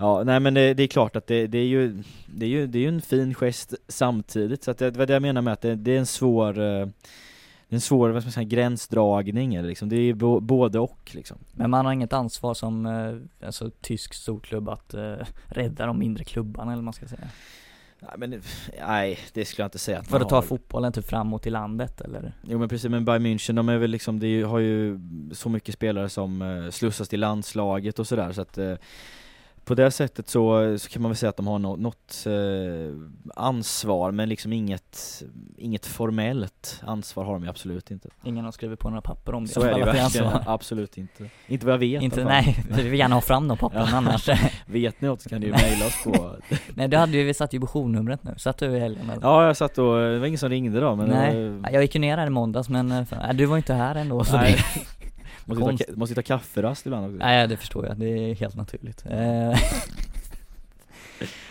Ja, 0.00 0.22
nej 0.24 0.40
men 0.40 0.54
det, 0.54 0.74
det 0.74 0.82
är 0.82 0.86
klart 0.86 1.16
att 1.16 1.26
det, 1.26 1.46
det 1.46 1.58
är 1.58 1.64
ju 1.66 2.02
det 2.26 2.46
är 2.46 2.50
ju, 2.50 2.66
det 2.66 2.78
är 2.78 2.82
ju 2.82 2.88
en 2.88 3.02
fin 3.02 3.34
gest 3.34 3.74
samtidigt, 3.88 4.64
så 4.64 4.70
att 4.70 4.78
det, 4.78 4.90
det 4.90 4.98
var 4.98 5.06
det 5.06 5.12
jag 5.12 5.22
menar 5.22 5.42
med 5.42 5.52
att 5.52 5.60
det, 5.60 5.74
det 5.74 5.94
är 5.94 5.98
en 5.98 6.06
svår 6.06 6.58
eh, 6.58 6.64
är 6.66 6.88
en 7.68 7.80
svår, 7.80 8.10
vad 8.10 8.22
ska 8.22 8.26
man 8.26 8.32
säga, 8.32 8.44
gränsdragning 8.44 9.54
eller 9.54 9.68
liksom, 9.68 9.88
det 9.88 9.96
är 9.96 10.14
bo, 10.14 10.40
både 10.40 10.78
och 10.78 11.10
liksom 11.14 11.38
Men 11.52 11.70
man 11.70 11.86
har 11.86 11.92
inget 11.92 12.12
ansvar 12.12 12.54
som, 12.54 12.86
eh, 12.86 13.46
alltså 13.46 13.70
tysk 13.80 14.14
storklubb 14.14 14.68
att 14.68 14.94
eh, 14.94 15.16
rädda 15.46 15.86
de 15.86 15.98
mindre 15.98 16.24
klubbarna 16.24 16.72
eller 16.72 16.76
vad 16.80 16.84
man 16.84 16.92
ska 16.94 17.06
säga 17.06 17.28
Nej 18.00 18.10
men, 18.16 18.42
nej 18.86 19.18
det 19.32 19.44
skulle 19.44 19.62
jag 19.62 19.66
inte 19.66 19.78
säga 19.78 19.98
att 19.98 20.06
För 20.06 20.12
man 20.12 20.22
att 20.22 20.28
ta 20.28 20.34
har. 20.34 20.42
fotbollen 20.42 20.92
typ 20.92 21.04
framåt 21.04 21.46
i 21.46 21.50
landet 21.50 22.00
eller? 22.00 22.32
Jo 22.42 22.58
men 22.58 22.68
precis, 22.68 22.90
men 22.90 23.04
Bayern 23.04 23.26
München 23.26 23.56
de 23.56 23.68
är 23.68 23.78
väl 23.78 23.90
liksom, 23.90 24.18
ju, 24.18 24.44
har 24.44 24.58
ju 24.58 25.00
så 25.32 25.48
mycket 25.48 25.74
spelare 25.74 26.08
som 26.08 26.42
eh, 26.42 26.70
slussas 26.70 27.08
till 27.08 27.20
landslaget 27.20 27.98
och 27.98 28.06
sådär 28.06 28.32
så 28.32 28.42
att 28.42 28.58
eh, 28.58 28.74
på 29.68 29.74
det 29.74 29.90
sättet 29.90 30.28
så, 30.28 30.74
så 30.78 30.88
kan 30.88 31.02
man 31.02 31.10
väl 31.10 31.16
säga 31.16 31.30
att 31.30 31.36
de 31.36 31.46
har 31.46 31.58
nå, 31.58 31.76
något 31.76 32.24
eh, 32.26 33.42
ansvar 33.42 34.10
men 34.10 34.28
liksom 34.28 34.52
inget, 34.52 35.22
inget 35.56 35.86
formellt 35.86 36.80
ansvar 36.86 37.24
har 37.24 37.32
de 37.32 37.42
ju 37.42 37.48
absolut 37.48 37.90
inte. 37.90 38.08
Ingen 38.24 38.44
har 38.44 38.52
skrivit 38.52 38.78
på 38.78 38.88
några 38.88 39.02
papper 39.02 39.34
om 39.34 39.44
det 39.44 39.52
Så 39.52 39.62
är 39.62 39.72
det 39.72 39.78
ju 39.78 39.84
verkligen, 39.84 40.32
absolut 40.46 40.98
inte. 40.98 41.30
Inte 41.46 41.66
vad 41.66 41.72
jag 41.72 41.78
vet 41.78 42.02
Inte, 42.02 42.24
nej, 42.24 42.64
vi 42.70 42.88
vill 42.88 42.98
gärna 42.98 43.14
ha 43.14 43.22
fram 43.22 43.48
de 43.48 43.56
pappren 43.56 43.86
Ja. 43.90 43.96
annars 43.96 44.28
Vet 44.66 45.00
ni 45.00 45.08
något 45.08 45.20
så 45.20 45.28
kan 45.28 45.40
ni 45.40 45.46
ju 45.46 45.52
mejla 45.52 45.86
oss 45.86 46.04
på 46.04 46.36
Nej 46.74 46.88
du 46.88 46.96
hade 46.96 47.12
ju, 47.12 47.24
vi 47.24 47.34
satte 47.34 47.56
ju 47.56 47.60
på 47.60 47.66
journumret 47.66 48.24
nu, 48.24 48.34
satt 48.36 48.58
du 48.58 48.66
i 48.66 48.80
helgen 48.80 49.10
eller? 49.10 49.22
Ja 49.22 49.46
jag 49.46 49.56
satt 49.56 49.78
och, 49.78 49.96
det 49.96 50.18
var 50.18 50.26
ingen 50.26 50.38
som 50.38 50.48
ringde 50.48 50.80
då 50.80 50.96
men 50.96 51.08
Nej, 51.08 51.72
jag 51.72 51.82
gick 51.82 51.94
ju 51.94 52.00
ner 52.00 52.16
här 52.16 52.26
i 52.26 52.30
måndags 52.30 52.68
men 52.68 52.92
eh, 52.92 53.04
nej, 53.10 53.34
du 53.34 53.46
var 53.46 53.56
inte 53.56 53.74
här 53.74 53.94
ändå 53.94 54.24
så 54.24 54.36
Nej. 54.36 54.56
det, 54.74 54.97
måste, 55.48 55.60
ta, 55.62 55.70
konst- 55.70 55.96
måste 55.98 56.14
ta 56.14 56.22
kafferast 56.22 56.86
ibland 56.86 57.06
också. 57.06 57.18
Nej 57.26 57.48
det 57.48 57.56
förstår 57.56 57.86
jag, 57.86 57.96
det 57.96 58.06
är 58.30 58.34
helt 58.34 58.56
naturligt 58.56 59.04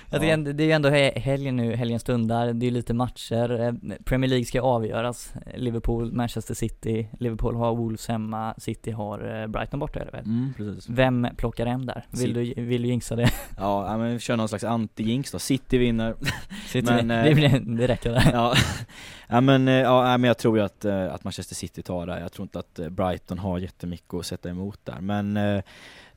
eh, 0.09 0.19
tycker 0.19 0.25
Ja. 0.27 0.33
ändå- 0.33 0.51
det 0.51 0.63
är 0.63 0.65
ju 0.65 0.71
ändå 0.71 0.89
he- 0.89 1.19
helgen 1.19 1.55
nu, 1.55 1.75
helgen 1.75 1.99
stundar, 1.99 2.53
det 2.53 2.65
är 2.67 2.71
lite 2.71 2.93
matcher, 2.93 3.61
eh, 3.61 3.73
Premier 4.05 4.29
League 4.29 4.45
ska 4.45 4.61
avgöras 4.61 5.33
Liverpool, 5.55 6.11
Manchester 6.13 6.53
City, 6.53 7.07
Liverpool 7.19 7.55
har 7.55 7.75
Wolves 7.75 8.07
hemma, 8.07 8.53
City 8.57 8.91
har 8.91 9.41
eh, 9.41 9.47
Brighton 9.47 9.79
borta 9.79 9.99
är 9.99 10.05
det 10.05 10.11
väl? 10.11 10.25
Mm, 10.25 10.53
precis. 10.57 10.89
Vem 10.89 11.27
plockar 11.37 11.65
hem 11.65 11.85
där? 11.85 12.05
Vill 12.11 12.33
du, 12.33 12.53
vill 12.63 12.81
du 12.81 12.87
jinxa 12.87 13.15
det? 13.15 13.29
Ja, 13.57 13.97
men 13.97 14.13
vi 14.13 14.19
kör 14.19 14.37
någon 14.37 14.49
slags 14.49 14.63
anti-jinx 14.63 15.31
då. 15.31 15.39
City 15.39 15.77
vinner. 15.77 16.15
City, 16.67 16.87
Men, 16.93 17.07
det, 17.07 17.15
eh, 17.29 17.35
blir, 17.35 17.77
det 17.77 17.87
räcker 17.87 18.11
där 18.11 18.29
ja. 18.33 18.53
ja, 19.27 19.41
men, 19.41 19.67
eh, 19.67 19.73
ja, 19.73 20.17
men 20.17 20.27
jag 20.27 20.37
tror 20.37 20.57
ju 20.57 20.63
att, 20.63 20.85
eh, 20.85 21.13
att 21.13 21.23
Manchester 21.23 21.55
City 21.55 21.81
tar 21.83 22.07
det. 22.07 22.19
Jag 22.19 22.31
tror 22.31 22.43
inte 22.43 22.59
att 22.59 22.79
eh, 22.79 22.89
Brighton 22.89 23.39
har 23.39 23.59
jättemycket 23.59 24.13
att 24.13 24.25
sätta 24.25 24.49
emot 24.49 24.79
där. 24.83 24.97
Men, 25.01 25.37
eh, 25.37 25.61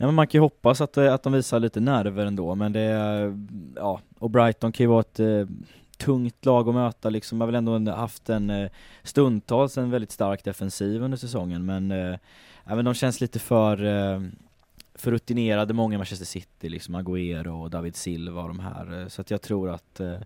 nej, 0.00 0.06
men 0.06 0.14
man 0.14 0.26
kan 0.26 0.38
ju 0.38 0.42
hoppas 0.42 0.80
att, 0.80 0.96
eh, 0.96 1.14
att 1.14 1.22
de 1.22 1.32
visar 1.32 1.60
lite 1.60 1.80
nerver 1.80 2.26
ändå. 2.26 2.54
Men 2.54 2.72
det, 2.72 2.80
ja, 3.76 4.00
och 4.18 4.30
Brighton 4.30 4.72
kan 4.72 4.84
ju 4.84 4.88
vara 4.88 5.00
ett 5.00 5.20
eh, 5.20 5.46
tungt 5.98 6.44
lag 6.44 6.68
att 6.68 6.74
möta 6.74 7.10
liksom. 7.10 7.38
Man 7.38 7.48
har 7.48 7.52
väl 7.52 7.74
ändå 7.74 7.92
haft 7.92 8.28
en 8.28 8.50
eh, 8.50 8.70
stundtals 9.02 9.78
en 9.78 9.90
väldigt 9.90 10.10
stark 10.10 10.44
defensiv 10.44 11.02
under 11.02 11.18
säsongen. 11.18 11.66
Men, 11.66 11.90
eh, 11.90 12.18
ja, 12.64 12.74
men 12.74 12.84
de 12.84 12.94
känns 12.94 13.20
lite 13.20 13.38
för 13.38 13.84
eh, 13.84 14.20
för 14.94 15.10
rutinerade 15.10 15.74
många 15.74 15.94
i 15.94 15.98
Manchester 15.98 16.26
City, 16.26 16.68
liksom 16.68 16.96
Agüero 16.96 17.62
och 17.62 17.70
David 17.70 17.96
Silva 17.96 18.42
och 18.42 18.48
de 18.48 18.60
här. 18.60 19.06
Så 19.08 19.20
att 19.20 19.30
jag 19.30 19.42
tror 19.42 19.70
att, 19.70 20.00
eh, 20.00 20.18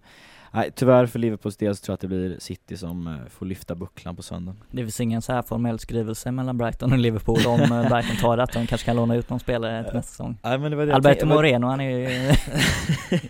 nej 0.54 0.70
tyvärr 0.74 1.06
för 1.06 1.18
Liverpools 1.18 1.56
del 1.56 1.76
så 1.76 1.84
tror 1.84 1.92
jag 1.92 1.94
att 1.94 2.00
det 2.00 2.06
blir 2.06 2.36
City 2.38 2.76
som 2.76 3.06
eh, 3.06 3.14
får 3.30 3.46
lyfta 3.46 3.74
bucklan 3.74 4.16
på 4.16 4.22
söndag. 4.22 4.54
Det 4.70 4.82
finns 4.82 5.00
ingen 5.00 5.22
så 5.22 5.32
här 5.32 5.42
formell 5.42 5.78
skrivelse 5.78 6.32
mellan 6.32 6.58
Brighton 6.58 6.92
och 6.92 6.98
Liverpool 6.98 7.46
om 7.46 7.60
eh, 7.60 7.68
Brighton 7.90 8.16
tar 8.20 8.36
det, 8.36 8.42
att 8.42 8.52
de 8.52 8.66
kanske 8.66 8.84
kan 8.84 8.96
låna 8.96 9.14
ut 9.14 9.30
någon 9.30 9.40
spelare 9.40 9.84
till 9.84 9.94
nästa 9.94 10.10
säsong 10.10 10.38
Nej 10.42 10.58
men 10.58 10.70
det 10.70 10.76
var 10.76 10.86
det 10.86 10.94
Alberto 10.94 11.26
Moreno, 11.26 11.66
han 11.66 11.80
är 11.80 11.90
ju, 11.90 12.04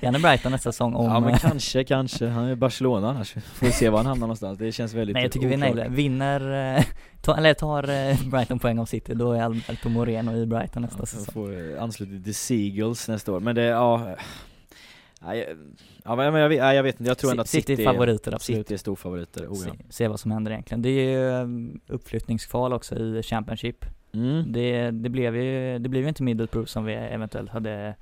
är 0.01 0.05
han 0.05 0.17
i 0.17 0.19
Brighton 0.19 0.53
nästa 0.53 0.73
säsong 0.73 0.95
om 0.95 1.07
Ja 1.07 1.21
men 1.21 1.31
eh, 1.31 1.39
kanske, 1.39 1.85
kanske. 1.85 2.27
Han 2.29 2.45
är 2.45 2.53
i 2.53 2.57
Barcelona 2.57 3.11
annars. 3.11 3.33
Får 3.33 3.67
vi 3.67 3.73
se 3.73 3.89
var 3.89 3.99
han 3.99 4.07
hamnar 4.07 4.27
någonstans. 4.27 4.59
Det 4.59 4.73
känns 4.73 4.95
väldigt 4.95 5.15
Nej 5.15 5.23
jag 5.23 5.33
tycker 5.33 5.49
vi 5.49 5.57
nailar 5.57 5.89
Vinner, 5.89 6.77
eh, 6.77 6.85
ta, 7.23 7.37
eller 7.37 7.55
tar 7.55 7.91
eh, 7.91 8.29
Brighton 8.31 8.59
poäng 8.59 8.79
av 8.79 8.85
City, 8.87 9.15
då 9.15 9.33
är 9.33 9.43
Alberto 9.43 9.89
Moreno 9.89 10.37
i 10.37 10.47
Brighton 10.47 10.83
nästa 10.83 10.99
Ja, 11.01 11.07
säsong 11.07 11.33
får 11.33 11.75
eh, 11.77 11.83
ansluta 11.83 12.25
till 12.25 12.35
Seagulls 12.35 13.09
nästa 13.09 13.33
år. 13.33 13.41
Men 13.41 13.55
det, 13.55 13.63
ja. 13.63 14.17
Nej, 15.27 15.57
ja, 16.05 16.17
men 16.17 16.35
jag, 16.35 16.49
vet, 16.49 16.59
jag 16.59 16.83
vet 16.83 17.01
inte, 17.01 17.11
jag 17.11 17.19
tror 17.19 17.31
ändå 17.31 17.41
att 17.41 17.49
City, 17.49 17.67
City, 17.77 17.83
är 17.83 17.93
favoriter 17.93 18.35
absolut. 18.35 18.59
City 18.61 18.75
är 18.75 18.79
storfavoriter, 18.79 19.47
oh, 19.47 19.55
se, 19.55 19.71
se 19.91 20.09
vad 20.09 20.21
som 20.21 20.31
händer 20.31 20.53
egentligen. 20.53 20.83
Det 20.83 20.89
är 20.89 21.11
ju 21.11 21.43
um, 21.43 21.81
uppflyttningskval 21.87 22.73
också 22.73 22.95
i 22.97 23.23
Championship. 23.23 23.85
mm. 24.15 24.53
Det, 24.53 24.91
det 24.91 25.09
blev 25.09 25.37
ju, 25.37 25.79
det 25.79 25.89
blev 25.89 26.03
ju 26.03 26.09
inte 26.09 26.23
Middlesbrough 26.23 26.67
som 26.67 26.85
vi 26.85 26.93
eventuellt 26.95 27.51
hade 27.51 27.95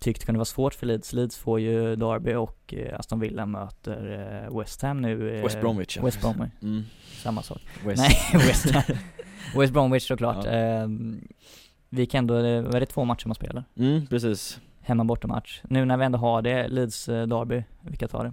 tyckt 0.00 0.24
kunde 0.24 0.38
vara 0.38 0.44
svårt 0.44 0.74
för 0.74 0.86
Leeds. 0.86 1.12
Leeds 1.12 1.38
får 1.38 1.60
ju 1.60 1.96
Derby 1.96 2.34
och 2.34 2.74
eh, 2.76 2.98
Aston 3.00 3.20
Villa 3.20 3.46
möter 3.46 4.44
eh, 4.50 4.58
West 4.58 4.82
Ham 4.82 5.00
nu. 5.02 5.36
eh, 5.36 5.42
West 5.44 5.60
Bromwich. 5.60 5.98
West 6.02 6.20
Bromwich, 6.20 6.52
Mm. 6.62 6.82
samma 7.22 7.42
sak. 7.42 7.60
West. 7.84 8.02
Nej, 8.02 8.16
West 8.46 8.70
Ham. 8.70 8.82
West 9.60 9.72
Bromwich 9.72 10.06
såklart. 10.06 10.44
Ja. 10.44 10.50
Ehm, 10.50 11.20
vi 11.88 12.06
kan 12.06 12.18
ändå, 12.18 12.36
eh, 12.38 12.62
vad 12.62 12.74
är 12.74 12.80
det 12.80 12.86
två 12.86 13.04
matcher 13.04 13.26
man 13.28 13.34
spelar? 13.34 13.64
Mm, 13.78 14.06
precis. 14.06 14.60
Hemma 14.86 15.04
bortamatch. 15.04 15.60
Nu 15.62 15.84
när 15.84 15.96
vi 15.96 16.04
ändå 16.04 16.18
har 16.18 16.42
det, 16.42 16.68
Leeds-derby, 16.68 17.56
eh, 17.56 17.62
vilka 17.80 18.08
tar 18.08 18.24
det? 18.24 18.32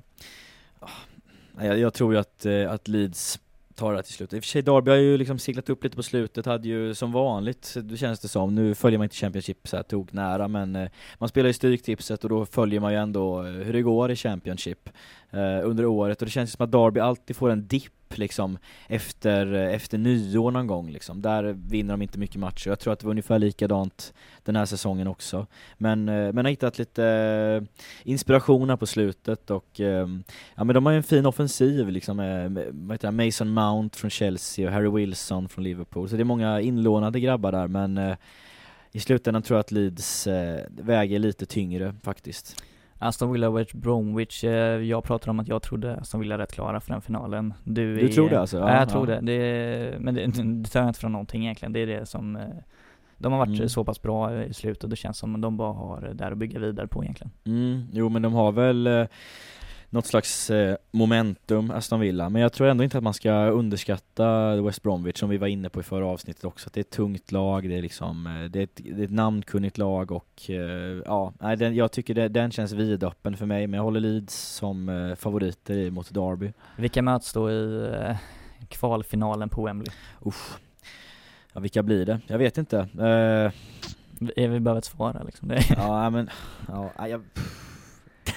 Ah, 0.80 1.66
jag, 1.66 1.80
jag 1.80 1.94
tror 1.94 2.13
ju 2.13 2.20
att, 2.20 2.46
eh, 2.46 2.72
att 2.72 2.88
Leeds 2.88 3.39
tar 3.76 3.94
det 3.94 4.04
till 4.04 4.13
slut. 4.13 4.34
I 4.34 4.39
och 4.39 4.44
för 4.44 4.48
sig 4.48 4.62
Derby 4.62 4.92
har 4.92 4.98
ju 4.98 5.18
liksom 5.18 5.39
seglat 5.39 5.70
upp 5.70 5.84
lite 5.84 5.96
på 5.96 6.04
slutet, 6.04 6.46
hade 6.46 6.68
ju 6.68 6.96
som 6.96 7.12
vanligt, 7.12 7.74
det 7.84 7.98
känns 7.98 8.20
det 8.20 8.28
som, 8.28 8.56
nu 8.56 8.76
följer 8.76 8.98
man 8.98 9.06
inte 9.06 9.16
Championship 9.16 9.68
så 9.68 9.76
här 9.76 9.84
tog 9.84 10.13
nära 10.13 10.48
men 10.48 10.76
eh, 10.76 10.89
man 11.18 11.30
spelar 11.30 11.48
ju 11.48 11.54
Stryktipset 11.54 12.24
och 12.24 12.30
då 12.30 12.46
följer 12.46 12.80
man 12.80 12.92
ju 12.92 13.00
ändå 13.00 13.42
hur 13.42 13.74
det 13.74 13.82
går 13.82 14.12
i 14.12 14.16
Championship 14.16 14.89
Eh, 15.34 15.69
under 15.69 15.86
året 15.86 16.22
och 16.22 16.26
det 16.26 16.32
känns 16.32 16.52
som 16.52 16.63
att 16.63 16.72
Derby 16.72 17.00
alltid 17.00 17.36
får 17.36 17.50
en 17.50 17.67
dipp 17.67 18.17
liksom 18.17 18.58
efter, 18.88 19.54
eh, 19.54 19.74
efter 19.74 19.98
nyår 19.98 20.52
någon 20.52 20.67
gång 20.67 20.91
liksom. 20.91 21.22
Där 21.22 21.43
vinner 21.43 21.93
de 21.93 22.02
inte 22.02 22.19
mycket 22.19 22.36
matcher. 22.36 22.69
Jag 22.69 22.80
tror 22.80 22.93
att 22.93 23.00
det 23.00 23.06
var 23.06 23.12
ungefär 23.12 23.39
likadant 23.39 24.13
den 24.43 24.56
här 24.56 24.65
säsongen 24.65 25.08
också. 25.08 25.48
Men, 25.78 26.10
eh, 26.10 26.34
men 26.34 26.46
har 26.46 26.50
hittat 26.50 26.78
lite 26.78 27.06
eh, 27.06 27.63
inspiration 28.04 28.69
här 28.69 28.78
på 28.78 28.86
slutet 28.86 29.52
och 29.52 29.80
eh, 29.80 30.08
ja 30.56 30.63
men 30.63 30.74
de 30.74 30.86
har 30.86 30.93
ju 30.93 30.98
en 30.98 31.04
fin 31.04 31.26
offensiv 31.26 31.89
liksom 31.89 32.17
med, 32.17 32.52
med 32.74 33.00
det, 33.00 33.12
Mason 33.12 33.50
Mount 33.50 33.98
från 33.98 34.10
Chelsea 34.10 34.67
och 34.67 34.74
Harry 34.74 34.89
Wilson 34.89 35.50
från 35.50 35.63
Liverpool. 35.63 36.10
Så 36.10 36.15
det 36.15 36.22
är 36.22 36.26
många 36.26 36.62
inlånade 36.62 37.19
grabbar 37.19 37.52
där 37.52 37.67
men 37.67 37.98
eh, 37.98 38.15
i 38.91 39.00
slutändan 39.00 39.41
tror 39.41 39.58
jag 39.58 39.60
att 39.60 39.72
Leeds 39.72 40.28
eh, 40.28 40.65
väger 40.69 41.19
lite 41.19 41.46
tyngre 41.46 41.96
faktiskt. 42.04 42.63
Aston 43.04 43.32
Villa 43.32 43.50
West 43.50 43.74
Bromwich, 43.74 44.44
eh, 44.44 44.52
jag 44.82 45.04
pratade 45.04 45.32
om 45.32 45.39
att 45.39 45.48
jag 45.48 45.62
trodde 45.62 45.96
Aston 45.96 46.20
Villa 46.22 46.38
rätt 46.38 46.52
klara 46.54 46.80
för 46.80 46.92
den 46.92 47.02
finalen. 47.02 47.54
Du, 47.63 47.96
Du 47.96 48.06
är, 48.06 48.10
tror 48.10 48.30
det 48.30 48.39
alltså? 48.39 48.58
Ja, 48.58 48.70
Ja, 48.72 48.80
jag 48.80 48.89
tror 48.89 49.10
ja. 49.10 49.22
det. 49.22 49.38
det. 49.92 50.00
Men 50.00 50.16
det, 50.16 50.26
det 50.26 50.70
tar 50.70 50.80
jag 50.80 50.89
inte 50.89 51.00
från 51.00 51.12
någonting 51.12 51.44
egentligen. 51.44 51.74
Det 51.74 51.80
är 51.80 51.88
det 51.88 52.06
som, 52.06 52.36
eh, 52.36 52.42
de 53.18 53.32
har 53.32 53.39
varit 53.39 53.58
Mm. 53.58 53.70
så 53.70 53.84
pass 53.84 54.02
bra 54.02 54.44
i 54.44 54.54
slutet, 54.54 54.89
det 54.89 54.96
känns 54.96 55.18
som 55.18 55.36
att 55.36 55.42
de 55.42 55.58
bara 55.58 55.74
har 55.74 56.12
där 56.13 56.32
att 56.32 56.38
bygga 56.38 56.60
vidare 56.60 56.88
på 56.88 57.04
egentligen. 57.04 57.32
Mm, 57.46 57.88
jo 57.92 58.10
men 58.10 58.22
de 58.22 58.34
har 58.34 58.52
väl 58.52 58.88
eh, 58.88 59.06
något 59.93 60.06
slags 60.06 60.49
eh, 60.49 60.75
momentum, 60.91 61.71
Aston 61.71 61.99
Villa, 61.99 62.29
men 62.29 62.41
jag 62.41 62.53
tror 62.53 62.67
ändå 62.67 62.84
inte 62.84 62.97
att 62.97 63.03
man 63.03 63.13
ska 63.13 63.32
underskatta 63.34 64.62
West 64.62 64.84
Bromwich 64.84 65.17
som 65.17 65.29
vi 65.29 65.38
var 65.38 65.47
inne 65.47 65.69
på 65.69 65.79
i 65.79 65.84
förra 65.84 66.06
avsnittet 66.06 66.45
också, 66.45 66.67
att 66.67 66.73
det 66.73 66.79
är 66.79 66.82
ett 66.82 66.89
tungt 66.89 67.32
lag, 67.32 67.69
det 67.69 67.77
är 67.77 67.82
liksom, 67.82 68.27
eh, 68.27 68.43
det 68.43 68.60
är 68.60 68.63
ett, 68.63 68.79
det 68.84 69.01
är 69.01 69.06
ett 69.06 69.12
namnkunnigt 69.12 69.77
lag 69.77 70.12
och 70.12 70.49
eh, 70.49 71.01
ja, 71.06 71.34
den, 71.39 71.75
jag 71.75 71.91
tycker 71.91 72.13
det, 72.13 72.27
den 72.27 72.51
känns 72.51 72.71
vidöppen 72.71 73.38
för 73.38 73.45
mig, 73.45 73.67
men 73.67 73.77
jag 73.77 73.84
håller 73.84 73.99
Leeds 73.99 74.36
som 74.36 75.15
favoriter 75.19 75.91
mot 75.91 76.13
Derby. 76.13 76.53
Vilka 76.77 77.01
möts 77.01 77.34
då 77.34 77.51
i 77.51 77.91
kvalfinalen 78.69 79.49
på 79.49 79.65
Wembley? 79.65 79.93
Uff. 80.21 80.60
Ja, 81.53 81.60
vilka 81.60 81.84
blir 81.84 82.06
det? 82.06 82.19
Jag 82.27 82.38
vet 82.38 82.58
inte. 82.58 82.77
Eh, 82.79 83.51
Vi, 84.36 84.60
behöver 84.60 84.77
ett 84.77 84.86
svar 84.86 85.13
här, 85.13 85.23
liksom. 85.23 85.47
Det, 85.47 85.63
ja, 85.77 86.10
men, 86.10 86.29
ja, 86.67 87.08
jag, 87.08 87.21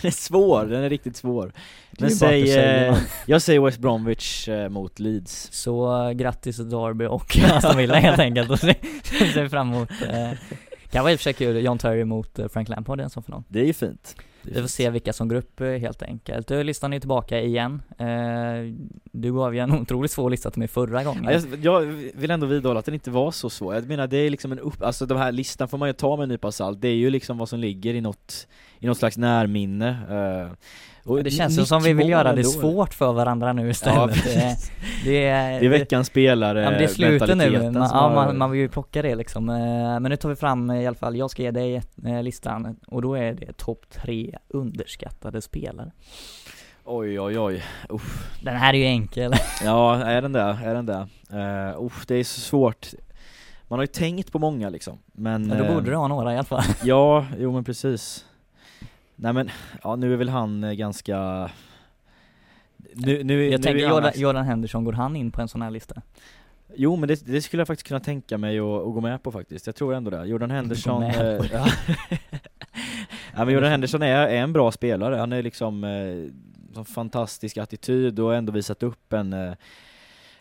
den 0.02 0.08
är 0.08 0.10
svår, 0.10 0.64
den 0.64 0.84
är 0.84 0.90
riktigt 0.90 1.16
svår. 1.16 1.52
Men 1.98 2.10
säg, 2.10 2.46
säger 2.46 2.90
eh, 2.90 2.98
jag 3.26 3.42
säger 3.42 3.60
West 3.60 3.78
Bromwich 3.78 4.48
eh, 4.48 4.68
mot 4.68 4.98
Leeds. 4.98 5.48
Så 5.52 6.06
eh, 6.06 6.12
grattis 6.12 6.56
till 6.56 6.70
Derby 6.70 7.06
och 7.06 7.38
Aston 7.52 7.76
Villa 7.76 7.94
helt 7.94 8.18
enkelt 8.18 8.50
och 8.50 8.58
ser 8.58 9.48
fram 9.48 9.72
emot 9.74 9.90
eh, 10.08 10.30
kan 10.90 11.02
vara 11.02 11.12
i 11.12 11.16
och 11.16 11.20
för 11.20 11.24
sig 11.24 11.32
kul, 11.32 11.64
John 11.64 11.78
Terry 11.78 12.04
mot 12.04 12.38
Frank 12.52 12.68
Lampard 12.68 13.00
i 13.00 13.02
en 13.02 13.10
sån 13.10 13.22
final. 13.22 13.42
Det 13.48 13.60
är 13.60 13.64
ju 13.64 13.72
fint. 13.72 14.16
Är 14.42 14.48
Vi 14.48 14.52
får 14.52 14.60
fint. 14.60 14.70
se 14.70 14.90
vilka 14.90 15.12
som 15.12 15.28
går 15.28 15.36
upp 15.36 15.60
helt 15.60 16.02
enkelt. 16.02 16.48
Du, 16.48 16.62
listan 16.62 16.92
är 16.92 17.00
tillbaka 17.00 17.40
igen. 17.40 17.82
Eh, 17.98 18.06
du 19.12 19.32
gav 19.32 19.54
ju 19.54 19.60
en 19.60 19.72
otroligt 19.72 20.10
svår 20.10 20.30
lista 20.30 20.50
till 20.50 20.58
mig 20.58 20.68
förra 20.68 21.04
gången. 21.04 21.24
Ja, 21.24 21.32
jag, 21.32 21.64
jag 21.64 21.80
vill 22.14 22.30
ändå 22.30 22.46
vidhålla 22.46 22.78
att 22.78 22.84
den 22.84 22.94
inte 22.94 23.10
var 23.10 23.30
så 23.30 23.50
svår. 23.50 23.74
Jag 23.74 23.88
menar 23.88 24.06
det 24.06 24.16
är 24.16 24.30
liksom 24.30 24.52
en 24.52 24.58
upp, 24.58 24.82
alltså 24.82 25.06
den 25.06 25.18
här 25.18 25.32
listan 25.32 25.68
får 25.68 25.78
man 25.78 25.88
ju 25.88 25.92
ta 25.92 26.16
med 26.16 26.22
en 26.22 26.28
nypa 26.28 26.52
salt. 26.52 26.80
Det 26.80 26.88
är 26.88 26.94
ju 26.94 27.10
liksom 27.10 27.38
vad 27.38 27.48
som 27.48 27.58
ligger 27.58 27.94
i 27.94 28.00
något, 28.00 28.46
i 28.78 28.86
något 28.86 28.98
slags 28.98 29.16
närminne. 29.18 29.88
eh, 30.48 30.52
och 31.04 31.24
det 31.24 31.30
känns 31.30 31.58
ju 31.58 31.64
som 31.64 31.82
vi 31.82 31.92
vill 31.92 32.08
göra 32.08 32.22
det 32.32 32.40
ändå. 32.40 32.42
svårt 32.48 32.94
för 32.94 33.12
varandra 33.12 33.52
nu 33.52 33.62
Ja, 33.62 33.68
istället. 33.70 34.24
det, 34.24 34.56
det, 35.04 35.26
är, 35.26 35.60
Det 35.60 35.66
är 35.66 35.70
veckans 35.70 36.06
spelare 36.06 36.62
Ja 36.62 36.70
det 36.70 36.84
är 36.84 36.88
slutet 36.88 37.36
nu, 37.36 37.70
man, 37.70 37.74
ja, 37.74 38.12
man, 38.14 38.38
man 38.38 38.50
vill 38.50 38.60
ju 38.60 38.68
plocka 38.68 39.02
det 39.02 39.14
liksom. 39.14 39.48
Eh, 39.48 39.56
Men 40.00 40.02
nu 40.02 40.16
tar 40.16 40.28
vi 40.28 40.36
fram 40.36 40.70
eh, 40.70 40.82
i 40.82 40.86
alla 40.86 40.96
fall, 40.96 41.16
jag 41.16 41.30
ska 41.30 41.42
ge 41.42 41.50
dig 41.50 41.82
listan 42.22 42.76
och 42.86 43.02
då 43.02 43.14
är 43.14 43.34
det 43.34 43.56
topp 43.56 43.84
tre 43.90 44.38
underskattade 44.48 45.42
spelare. 45.42 45.90
Oj 46.84 47.20
oj 47.20 47.38
oj. 47.38 47.62
Uff. 47.88 48.30
Den 48.42 48.56
här 48.56 48.74
är 48.74 48.78
ju 48.78 48.84
enkel. 48.84 49.32
Ja, 49.64 49.96
är 49.96 50.22
den 50.22 50.32
där? 50.32 50.58
Är 50.64 50.74
den 50.74 50.86
där? 50.86 51.06
Uh, 51.72 51.84
uff, 51.84 52.04
det 52.06 52.14
är 52.14 52.24
så 52.24 52.40
svårt. 52.40 52.86
Man 53.68 53.78
har 53.78 53.82
ju 53.82 53.86
tänkt 53.86 54.32
på 54.32 54.38
många 54.38 54.68
liksom. 54.70 54.98
Men... 55.12 55.48
Ja, 55.48 55.54
då 55.64 55.74
borde 55.74 55.90
du 55.90 55.96
ha 55.96 56.08
några 56.08 56.32
i 56.32 56.36
alla 56.36 56.44
fall. 56.44 56.62
Ja, 56.82 57.26
jo 57.38 57.52
men 57.52 57.64
precis. 57.64 58.24
Nej 59.16 59.32
men, 59.32 59.50
ja 59.82 59.96
nu 59.96 60.12
är 60.12 60.16
väl 60.16 60.28
han 60.28 60.64
eh, 60.64 60.72
ganska... 60.72 61.50
Nu, 62.94 63.24
nu, 63.24 63.44
Jag 63.44 63.50
nu 63.50 63.62
tänker 63.62 63.88
Jordan, 63.88 64.12
Jordan 64.14 64.44
Henderson, 64.44 64.84
går 64.84 64.92
han 64.92 65.16
in 65.16 65.30
på 65.30 65.40
en 65.40 65.48
sån 65.48 65.62
här 65.62 65.70
lista? 65.70 66.02
Jo 66.74 66.96
men 66.96 67.08
det, 67.08 67.26
det 67.26 67.42
skulle 67.42 67.60
jag 67.60 67.66
faktiskt 67.66 67.88
kunna 67.88 68.00
tänka 68.00 68.38
mig 68.38 68.58
att 68.58 68.64
gå 68.64 69.00
med 69.00 69.22
på 69.22 69.32
faktiskt, 69.32 69.66
jag 69.66 69.76
tror 69.76 69.94
ändå 69.94 70.10
det. 70.10 70.24
Jordan 70.24 70.50
Henderson... 70.50 71.02
eh, 71.02 71.40
ja. 71.52 71.66
ja 73.36 73.44
men 73.44 73.54
Jordan 73.54 73.70
Henderson 73.70 74.02
är, 74.02 74.26
är 74.26 74.36
en 74.36 74.52
bra 74.52 74.72
spelare, 74.72 75.16
han 75.16 75.32
är 75.32 75.42
liksom 75.42 75.84
eh, 75.84 76.84
fantastisk 76.84 77.56
attityd 77.56 78.20
och 78.20 78.34
ändå 78.34 78.52
visat 78.52 78.82
upp 78.82 79.12
en 79.12 79.32
eh, 79.32 79.52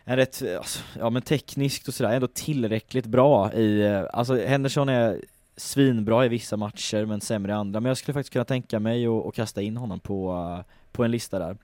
en 0.08 0.16
rätt, 0.16 0.42
alltså, 0.58 0.80
ja 0.98 1.10
men 1.10 1.22
tekniskt 1.22 1.88
och 1.88 1.94
sådär, 1.94 2.12
ändå 2.12 2.26
tillräckligt 2.26 3.06
bra 3.06 3.52
i, 3.52 3.80
eh, 3.80 4.04
alltså 4.12 4.36
Henderson 4.36 4.88
är 4.88 5.20
svinbra 5.56 6.24
i 6.24 6.28
vissa 6.28 6.56
matcher 6.56 7.06
men 7.06 7.20
sämre 7.20 7.52
i 7.52 7.54
andra, 7.54 7.80
men 7.80 7.88
jag 7.88 7.96
skulle 7.96 8.14
faktiskt 8.14 8.32
kunna 8.32 8.44
tänka 8.44 8.80
mig 8.80 9.06
att 9.06 9.34
kasta 9.34 9.62
in 9.62 9.76
honom 9.76 10.00
på, 10.00 10.32
eh, 10.58 10.72
på 10.92 11.04
en 11.04 11.10
lista 11.10 11.38
där. 11.38 11.56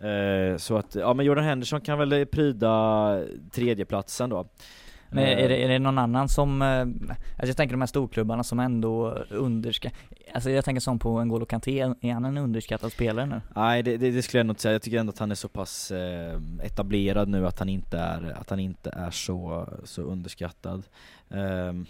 Eh, 0.00 0.56
så 0.56 0.76
att, 0.76 0.94
ja 0.94 1.14
men 1.14 1.26
Jordan 1.26 1.44
Henderson 1.44 1.80
kan 1.80 1.98
väl 1.98 2.26
pryda 2.26 3.24
tredjeplatsen 3.52 4.30
då. 4.30 4.46
Men 5.12 5.24
Eh, 5.24 5.44
är 5.44 5.48
det, 5.48 5.64
är 5.64 5.68
det 5.68 5.78
någon 5.78 5.98
annan 5.98 6.28
som, 6.28 6.62
eh, 6.62 6.80
alltså 6.80 7.46
jag 7.46 7.56
tänker 7.56 7.72
de 7.72 7.80
här 7.80 7.86
storklubbarna 7.86 8.44
som 8.44 8.60
ändå 8.60 9.10
underskattar, 9.30 9.98
alltså 10.34 10.50
jag 10.50 10.64
tänker 10.64 10.80
som 10.80 10.98
på 10.98 11.20
N'Golo 11.20 11.44
Kanté, 11.44 11.80
är 12.00 12.12
han 12.12 12.24
en 12.24 12.38
underskattad 12.38 12.92
spelare 12.92 13.26
nu? 13.26 13.40
Nej 13.56 13.82
det, 13.82 13.96
det, 13.96 14.10
det 14.10 14.22
skulle 14.22 14.38
jag 14.38 14.46
nog 14.46 14.52
inte 14.52 14.62
säga, 14.62 14.72
jag 14.72 14.82
tycker 14.82 14.98
ändå 14.98 15.10
att 15.10 15.18
han 15.18 15.30
är 15.30 15.34
så 15.34 15.48
pass 15.48 15.90
eh, 15.90 16.40
etablerad 16.62 17.28
nu 17.28 17.46
att 17.46 17.58
han 17.58 17.68
inte 17.68 17.98
är, 17.98 18.36
att 18.40 18.50
han 18.50 18.60
inte 18.60 18.90
är 18.90 19.10
så, 19.10 19.68
så 19.84 20.02
underskattad. 20.02 20.82
Ehm, 21.30 21.86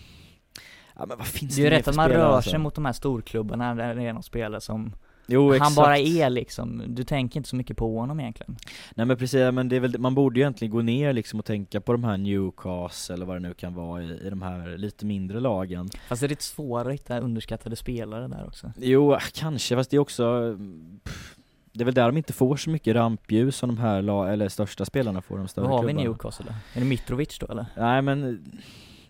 ja 1.01 1.07
men 1.07 1.19
vad 1.19 1.27
finns 1.27 1.57
Det 1.57 1.63
är 1.63 1.65
ju 1.65 1.71
rätt 1.71 1.89
att 1.89 1.97
man 1.97 2.09
rör 2.09 2.37
alltså? 2.37 2.51
sig 2.51 2.59
mot 2.59 2.75
de 2.75 2.85
här 2.85 2.93
storklubbarna 2.93 3.75
där 3.75 3.95
det 3.95 4.03
är 4.03 4.13
någon 4.13 4.23
spelare 4.23 4.61
som 4.61 4.93
Jo 5.27 5.47
Han 5.47 5.57
exakt. 5.57 5.77
bara 5.77 5.99
är 5.99 6.31
liksom, 6.31 6.83
du 6.89 7.05
tänker 7.05 7.37
inte 7.37 7.49
så 7.49 7.57
mycket 7.57 7.77
på 7.77 7.99
honom 7.99 8.21
egentligen 8.21 8.57
Nej 8.95 9.07
men 9.07 9.17
precis, 9.17 9.53
men 9.53 9.69
det 9.69 9.77
är 9.77 9.81
väl, 9.81 9.99
man 9.99 10.15
borde 10.15 10.41
ju 10.41 10.43
egentligen 10.43 10.73
gå 10.73 10.83
ner 10.83 11.13
liksom 11.13 11.39
och 11.39 11.45
tänka 11.47 11.81
på 11.81 11.93
de 11.93 12.05
här 12.05 12.17
Newcastle 12.17 13.15
eller 13.15 13.27
vad 13.27 13.37
det 13.37 13.41
nu 13.41 13.55
kan 13.55 13.75
vara 13.75 14.03
i, 14.03 14.27
i 14.27 14.31
de 14.31 14.43
här 14.43 14.79
lite 14.79 15.07
mindre 15.07 15.41
lagen. 15.41 15.89
Fast 16.09 16.21
det 16.21 16.27
är 16.27 16.29
lite 16.29 16.45
svårare 16.45 16.89
att 16.89 16.95
hitta 16.95 17.21
underskattade 17.21 17.77
spelare 17.77 18.29
där 18.29 18.47
också 18.47 18.73
Jo, 18.79 19.17
kanske, 19.35 19.77
fast 19.77 19.91
det 19.91 19.97
är 19.97 20.01
också 20.01 20.57
pff, 21.05 21.37
det 21.73 21.83
är 21.83 21.85
väl 21.85 21.95
där 21.95 22.07
de 22.07 22.17
inte 22.17 22.33
får 22.33 22.57
så 22.57 22.71
mycket 22.71 22.97
rampljus 22.97 23.57
som 23.57 23.69
de 23.69 23.79
här 23.79 24.29
eller 24.29 24.49
största 24.49 24.85
spelarna 24.85 25.23
får, 25.23 25.39
de 25.39 25.49
större 25.49 25.67
Vad 25.67 25.77
har 25.77 25.85
vi 25.85 25.93
klubbarna. 25.93 26.11
Newcastle 26.11 26.47
då? 26.49 26.55
Är 26.79 26.85
det 26.85 26.87
Mitrovic 26.89 27.39
då 27.39 27.47
eller? 27.47 27.67
Nej 27.77 28.03
men, 28.03 28.45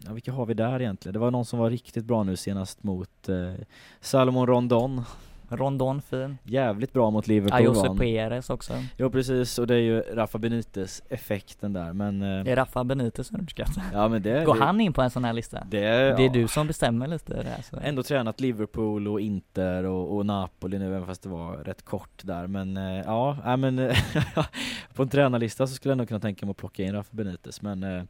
ja, 0.07 0.13
vilka 0.13 0.33
har 0.33 0.47
vi 0.47 0.55
där 0.55 0.81
egentligen? 0.81 1.13
Det 1.13 1.19
var 1.19 1.31
någon 1.31 1.45
som 1.45 1.59
var 1.59 1.71
riktigt 1.71 2.05
bra 2.05 2.23
nu 2.23 2.37
senast 2.37 2.83
mot 2.83 3.29
eh, 3.29 3.55
Salomon 4.01 4.47
Rondon 4.47 5.05
Rondon 5.51 6.03
fin 6.03 6.39
Jävligt 6.45 6.93
bra 6.93 7.11
mot 7.11 7.27
Liverpool 7.27 7.61
Ayose. 7.61 7.95
Perez 7.99 8.51
också 8.51 8.73
Jo 8.97 9.11
precis, 9.11 9.59
och 9.59 9.67
det 9.67 9.75
är 9.75 9.79
ju 9.79 10.01
Rafa 10.01 10.39
Benitez 10.39 11.03
effekten 11.09 11.73
där 11.73 11.93
men 11.93 12.23
eh, 12.23 12.53
Är 12.53 12.57
Rafa 12.57 12.85
Benitez 12.85 13.33
underskattad? 13.33 13.83
Ja 13.93 14.09
men 14.09 14.23
det 14.23 14.45
Går 14.45 14.55
det, 14.55 14.65
han 14.65 14.81
in 14.81 14.93
på 14.93 15.03
en 15.03 15.11
sån 15.11 15.25
här 15.25 15.33
lista? 15.33 15.67
det, 15.71 15.81
Det 15.81 15.87
är 15.87 16.21
ja. 16.21 16.33
du 16.33 16.49
som 16.49 16.67
bestämmer 16.67 17.07
lite 17.07 17.35
där 17.35 17.63
så. 17.71 17.77
Ändå 17.83 18.03
tränat 18.03 18.41
Liverpool 18.41 19.09
och 19.09 19.21
Inter 19.21 19.85
och, 19.85 20.17
och 20.17 20.27
Napoli 20.27 20.79
nu 20.79 20.87
även 20.87 21.07
fast 21.07 21.23
det 21.23 21.29
var 21.29 21.57
rätt 21.57 21.85
kort 21.85 22.23
där 22.23 22.47
men 22.47 22.77
eh, 22.77 23.05
ja, 23.05 23.37
nej, 23.45 23.57
men 23.57 23.77
på 24.95 25.03
en 25.03 25.09
tränarlista 25.09 25.67
så 25.67 25.75
skulle 25.75 25.93
jag 25.93 25.99
nog 25.99 26.09
kunna 26.09 26.21
tänka 26.21 26.47
mig 26.47 26.51
att 26.51 26.57
plocka 26.57 26.83
in 26.83 26.93
Rafa 26.93 27.11
Benitez 27.11 27.63
men 27.63 27.83
eh, 27.83 28.03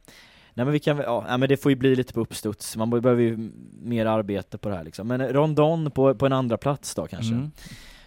Nej 0.53 0.65
men 0.65 0.73
vi 0.73 0.79
kan 0.79 0.97
ja, 0.97 1.25
nej, 1.27 1.37
men 1.37 1.49
det 1.49 1.57
får 1.57 1.71
ju 1.71 1.75
bli 1.75 1.95
lite 1.95 2.13
på 2.13 2.21
uppstuds, 2.21 2.77
man 2.77 2.89
behöver 2.89 3.21
ju 3.21 3.51
mer 3.81 4.05
arbete 4.05 4.57
på 4.57 4.69
det 4.69 4.75
här 4.75 4.83
liksom 4.83 5.07
Men 5.07 5.27
Rondon 5.27 5.91
på, 5.91 6.15
på 6.15 6.25
en 6.25 6.33
andra 6.33 6.57
plats 6.57 6.95
då 6.95 7.07
kanske 7.07 7.33
Mm. 7.33 7.51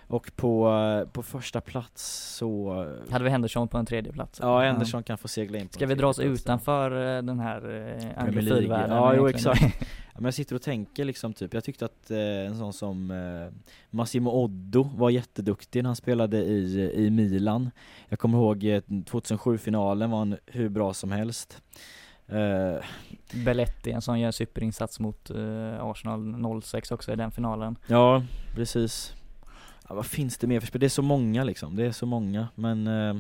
Och 0.07 0.31
på, 0.37 0.69
eh, 0.71 1.09
på 1.13 1.23
första 1.23 1.61
plats 1.61 2.35
så... 2.37 2.75
Hade 3.11 3.25
vi 3.25 3.31
Henderson 3.31 3.69
på 3.69 3.79
en 3.79 3.87
tredje 3.87 4.13
plats 4.13 4.39
Ja, 4.43 4.61
Henderson 4.61 5.03
kan 5.03 5.19
få 5.19 5.29
segla 5.29 5.59
in 5.59 5.69
på 5.69 5.73
Ska 5.75 5.87
vi 5.87 5.95
dra 5.95 6.09
oss 6.09 6.19
utanför 6.19 7.17
eh, 7.17 7.23
den 7.23 7.41
här 7.41 7.89
eh, 7.99 8.23
anglofilvärlden 8.23 8.97
Ja, 8.97 9.15
jo 9.15 9.29
exakt. 9.29 9.63
Ja, 10.15 10.21
men 10.21 10.25
jag 10.25 10.35
sitter 10.35 10.55
och 10.55 10.63
tänker 10.63 11.05
liksom 11.05 11.33
typ, 11.33 11.55
jag 11.55 11.65
tyckte 11.65 11.85
att 11.85 12.11
eh, 12.11 12.19
en 12.19 12.57
sån 12.57 12.73
som 12.73 13.11
eh, 13.11 13.73
Massimo 13.91 14.31
Oddo 14.31 14.83
var 14.83 15.11
jätteduktig 15.11 15.83
när 15.83 15.89
han 15.89 15.97
spelade 15.97 16.39
i, 16.39 16.91
i 16.95 17.11
Milan. 17.11 17.71
Jag 18.09 18.19
kommer 18.19 18.39
ihåg 18.39 18.65
eh, 18.65 18.81
2007-finalen 18.87 20.11
var 20.11 20.19
han 20.19 20.37
hur 20.47 20.69
bra 20.69 20.95
som 20.95 21.13
helst. 21.13 21.63
Eh, 22.29 22.85
Belletti, 23.45 23.91
en 23.91 24.03
sån 24.03 24.21
gör 24.21 24.31
superinsats 24.31 25.01
mot 25.01 25.31
eh, 25.31 25.85
Arsenal 25.85 26.63
06 26.63 26.91
också 26.91 27.13
i 27.13 27.17
den 27.17 27.31
finalen 27.31 27.77
ja, 27.87 28.23
precis. 28.55 29.15
Ja, 29.89 29.95
vad 29.95 30.07
finns 30.07 30.39
det 30.39 30.47
mer 30.47 30.61
för 30.61 30.67
spel? 30.67 30.81
Det 30.81 30.87
är 30.87 30.89
så 30.89 31.03
många 31.03 31.45
liksom, 31.45 31.77
det 31.77 31.87
är 31.87 31.93
så 31.93 32.07
många 32.07 32.49
men 32.55 32.87
eh, 32.87 33.15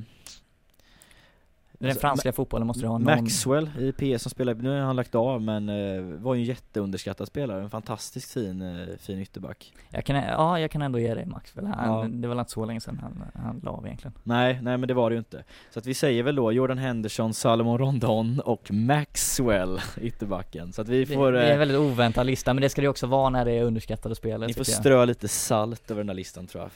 Den 1.84 1.90
Alltså, 1.90 2.00
franska 2.00 2.32
fotbollen 2.32 2.66
måste 2.66 2.82
du 2.82 2.86
ha 2.86 2.98
någon 2.98 3.04
Maxwell 3.22 3.70
i 3.78 3.92
PS 3.92 4.22
som 4.22 4.30
spelar, 4.30 4.54
nu 4.54 4.68
har 4.70 4.78
han 4.86 4.96
lagt 4.96 5.14
av 5.14 5.42
men 5.42 5.68
eh, 5.68 6.02
var 6.02 6.34
ju 6.34 6.40
en 6.40 6.44
jätteunderskattad 6.46 7.26
spelare, 7.26 7.62
en 7.62 7.70
fantastiskt 7.70 8.32
fin, 8.32 8.62
eh, 8.62 8.96
fin 8.98 9.18
ytterback. 9.18 9.72
jag 9.90 10.04
kan, 10.04 10.16
Ja, 10.16 10.60
jag 10.60 10.70
kan 10.70 10.82
ändå 10.82 10.98
ge 10.98 11.14
dig 11.14 11.26
Maxwell. 11.26 11.66
Han, 11.66 11.74
Ja. 11.88 12.06
Det 12.08 12.28
var 12.28 12.34
väl 12.34 12.40
inte 12.40 12.52
så 12.52 12.64
länge 12.64 12.80
sedan 12.80 12.98
han, 13.02 13.44
han 13.44 13.60
la 13.64 13.70
av 13.70 13.86
egentligen 13.86 14.14
Nej, 14.22 14.58
nej 14.62 14.78
men 14.78 14.88
det 14.88 14.94
var 14.94 15.10
det 15.10 15.14
ju 15.14 15.18
inte. 15.18 15.44
Så 15.70 15.78
att 15.78 15.86
vi 15.86 15.94
säger 15.94 16.22
väl 16.22 16.36
då 16.36 16.52
Jordan 16.52 16.78
Henderson, 16.78 17.34
Salomon 17.34 17.78
Rondon 17.78 18.40
och 18.40 18.70
Maxwell 18.70 19.80
ytterbacken. 20.00 20.72
Så 20.72 20.82
att 20.82 20.88
vi 20.88 21.04
Det, 21.04 21.14
får, 21.14 21.32
det 21.32 21.40
är 21.42 21.46
eh, 21.46 21.52
en 21.52 21.58
väldigt 21.58 21.78
oväntad 21.78 22.26
lista, 22.26 22.54
men 22.54 22.62
det 22.62 22.68
ska 22.68 22.80
det 22.80 22.84
ju 22.84 22.90
också 22.90 23.06
vara 23.06 23.30
när 23.30 23.44
det 23.44 23.52
är 23.52 23.62
underskattade 23.62 24.14
spelare 24.14 24.46
ni 24.46 24.54
får 24.54 24.64
strö 24.64 25.04
lite 25.04 25.28
salt 25.28 25.90
över 25.90 26.00
den 26.02 26.08
här 26.08 26.16
listan 26.16 26.46
tror 26.46 26.62
jag. 26.62 26.70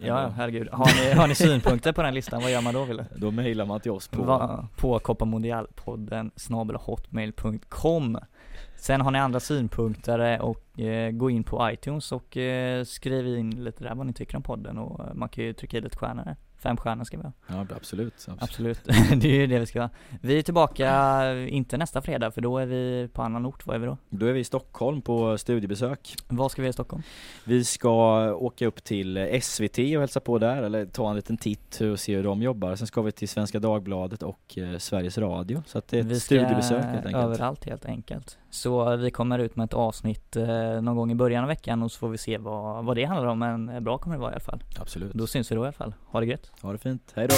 Ja, 0.00 0.28
herregud. 0.36 0.68
Har 0.72 1.04
ni, 1.04 1.12
har 1.14 1.28
ni 1.28 1.34
synpunkter 1.34 1.92
på 1.92 2.02
den 2.02 2.14
listan, 2.14 2.42
vad 2.42 2.50
gör 2.50 2.60
man 2.60 2.74
då 2.74 2.84
Wille? 2.84 3.06
Då 3.16 3.30
mejlar 3.30 3.66
man 3.66 3.80
till 3.80 3.90
oss 3.90 4.08
på 4.08 4.22
Va, 4.22 4.68
på 4.76 4.98
Copa 4.98 5.24
hotmail.com 6.78 8.18
Sen 8.76 9.00
har 9.00 9.10
ni 9.10 9.18
andra 9.18 9.40
synpunkter 9.40 10.40
och 10.42 10.80
eh, 10.80 11.10
gå 11.10 11.30
in 11.30 11.44
på 11.44 11.70
iTunes 11.70 12.12
och 12.12 12.36
eh, 12.36 12.84
skriv 12.84 13.38
in 13.38 13.64
lite 13.64 13.84
där 13.84 13.94
vad 13.94 14.06
ni 14.06 14.12
tycker 14.12 14.36
om 14.36 14.42
podden 14.42 14.78
och 14.78 15.04
eh, 15.04 15.14
man 15.14 15.28
kan 15.28 15.44
ju 15.44 15.52
trycka 15.52 15.76
i 15.76 15.80
lite 15.80 15.96
stjärnor 15.96 16.24
där. 16.24 16.36
Fem 16.66 16.76
stjärnor 16.76 17.04
ska 17.04 17.16
vi 17.16 17.22
ha. 17.22 17.32
Ja 17.46 17.66
absolut. 17.76 18.26
Absolut, 18.38 18.84
det 19.16 19.28
är 19.28 19.40
ju 19.40 19.46
det 19.46 19.58
vi 19.58 19.66
ska 19.66 19.80
ha. 19.80 19.90
Vi 20.20 20.38
är 20.38 20.42
tillbaka, 20.42 21.32
inte 21.34 21.76
nästa 21.76 22.02
fredag 22.02 22.30
för 22.30 22.40
då 22.40 22.58
är 22.58 22.66
vi 22.66 23.08
på 23.12 23.22
annan 23.22 23.46
ort, 23.46 23.66
var 23.66 23.74
är 23.74 23.78
vi 23.78 23.86
då? 23.86 23.96
Då 24.08 24.26
är 24.26 24.32
vi 24.32 24.40
i 24.40 24.44
Stockholm 24.44 25.02
på 25.02 25.38
studiebesök. 25.38 26.14
Vad 26.28 26.50
ska 26.50 26.62
vi 26.62 26.66
göra 26.66 26.70
i 26.70 26.72
Stockholm? 26.72 27.02
Vi 27.44 27.64
ska 27.64 27.92
åka 28.34 28.66
upp 28.66 28.84
till 28.84 29.40
SVT 29.42 29.78
och 29.78 29.84
hälsa 29.84 30.20
på 30.20 30.38
där, 30.38 30.62
eller 30.62 30.86
ta 30.86 31.10
en 31.10 31.16
liten 31.16 31.36
titt 31.36 31.80
och 31.80 32.00
se 32.00 32.16
hur 32.16 32.24
de 32.24 32.42
jobbar. 32.42 32.76
Sen 32.76 32.86
ska 32.86 33.02
vi 33.02 33.12
till 33.12 33.28
Svenska 33.28 33.58
Dagbladet 33.58 34.22
och 34.22 34.58
eh, 34.58 34.78
Sveriges 34.78 35.18
Radio. 35.18 35.62
Så 35.66 35.78
att 35.78 35.88
det 35.88 35.96
är 35.96 36.00
ett 36.00 36.06
vi 36.06 36.20
ska 36.20 36.24
studiebesök 36.24 36.84
helt 36.84 37.06
enkelt. 37.06 37.24
överallt 37.24 37.64
helt 37.64 37.84
enkelt. 37.84 38.38
Så 38.50 38.96
vi 38.96 39.10
kommer 39.10 39.38
ut 39.38 39.56
med 39.56 39.64
ett 39.64 39.74
avsnitt 39.74 40.36
eh, 40.36 40.80
någon 40.82 40.96
gång 40.96 41.10
i 41.10 41.14
början 41.14 41.44
av 41.44 41.48
veckan 41.48 41.82
och 41.82 41.92
så 41.92 41.98
får 41.98 42.08
vi 42.08 42.18
se 42.18 42.38
vad, 42.38 42.84
vad 42.84 42.96
det 42.96 43.04
handlar 43.04 43.26
om, 43.26 43.38
men 43.38 43.68
eh, 43.68 43.80
bra 43.80 43.98
kommer 43.98 44.16
det 44.16 44.20
vara 44.20 44.30
i 44.30 44.34
alla 44.34 44.40
fall. 44.40 44.62
Absolut. 44.80 45.12
Då 45.12 45.26
syns 45.26 45.50
vi 45.50 45.54
då 45.54 45.60
i 45.62 45.64
alla 45.64 45.72
fall. 45.72 45.94
Ha 46.06 46.20
det 46.20 46.26
gött! 46.26 46.50
Ha 46.60 46.72
det 46.72 46.78
fint, 46.78 47.12
hej 47.14 47.28
då! 47.28 47.34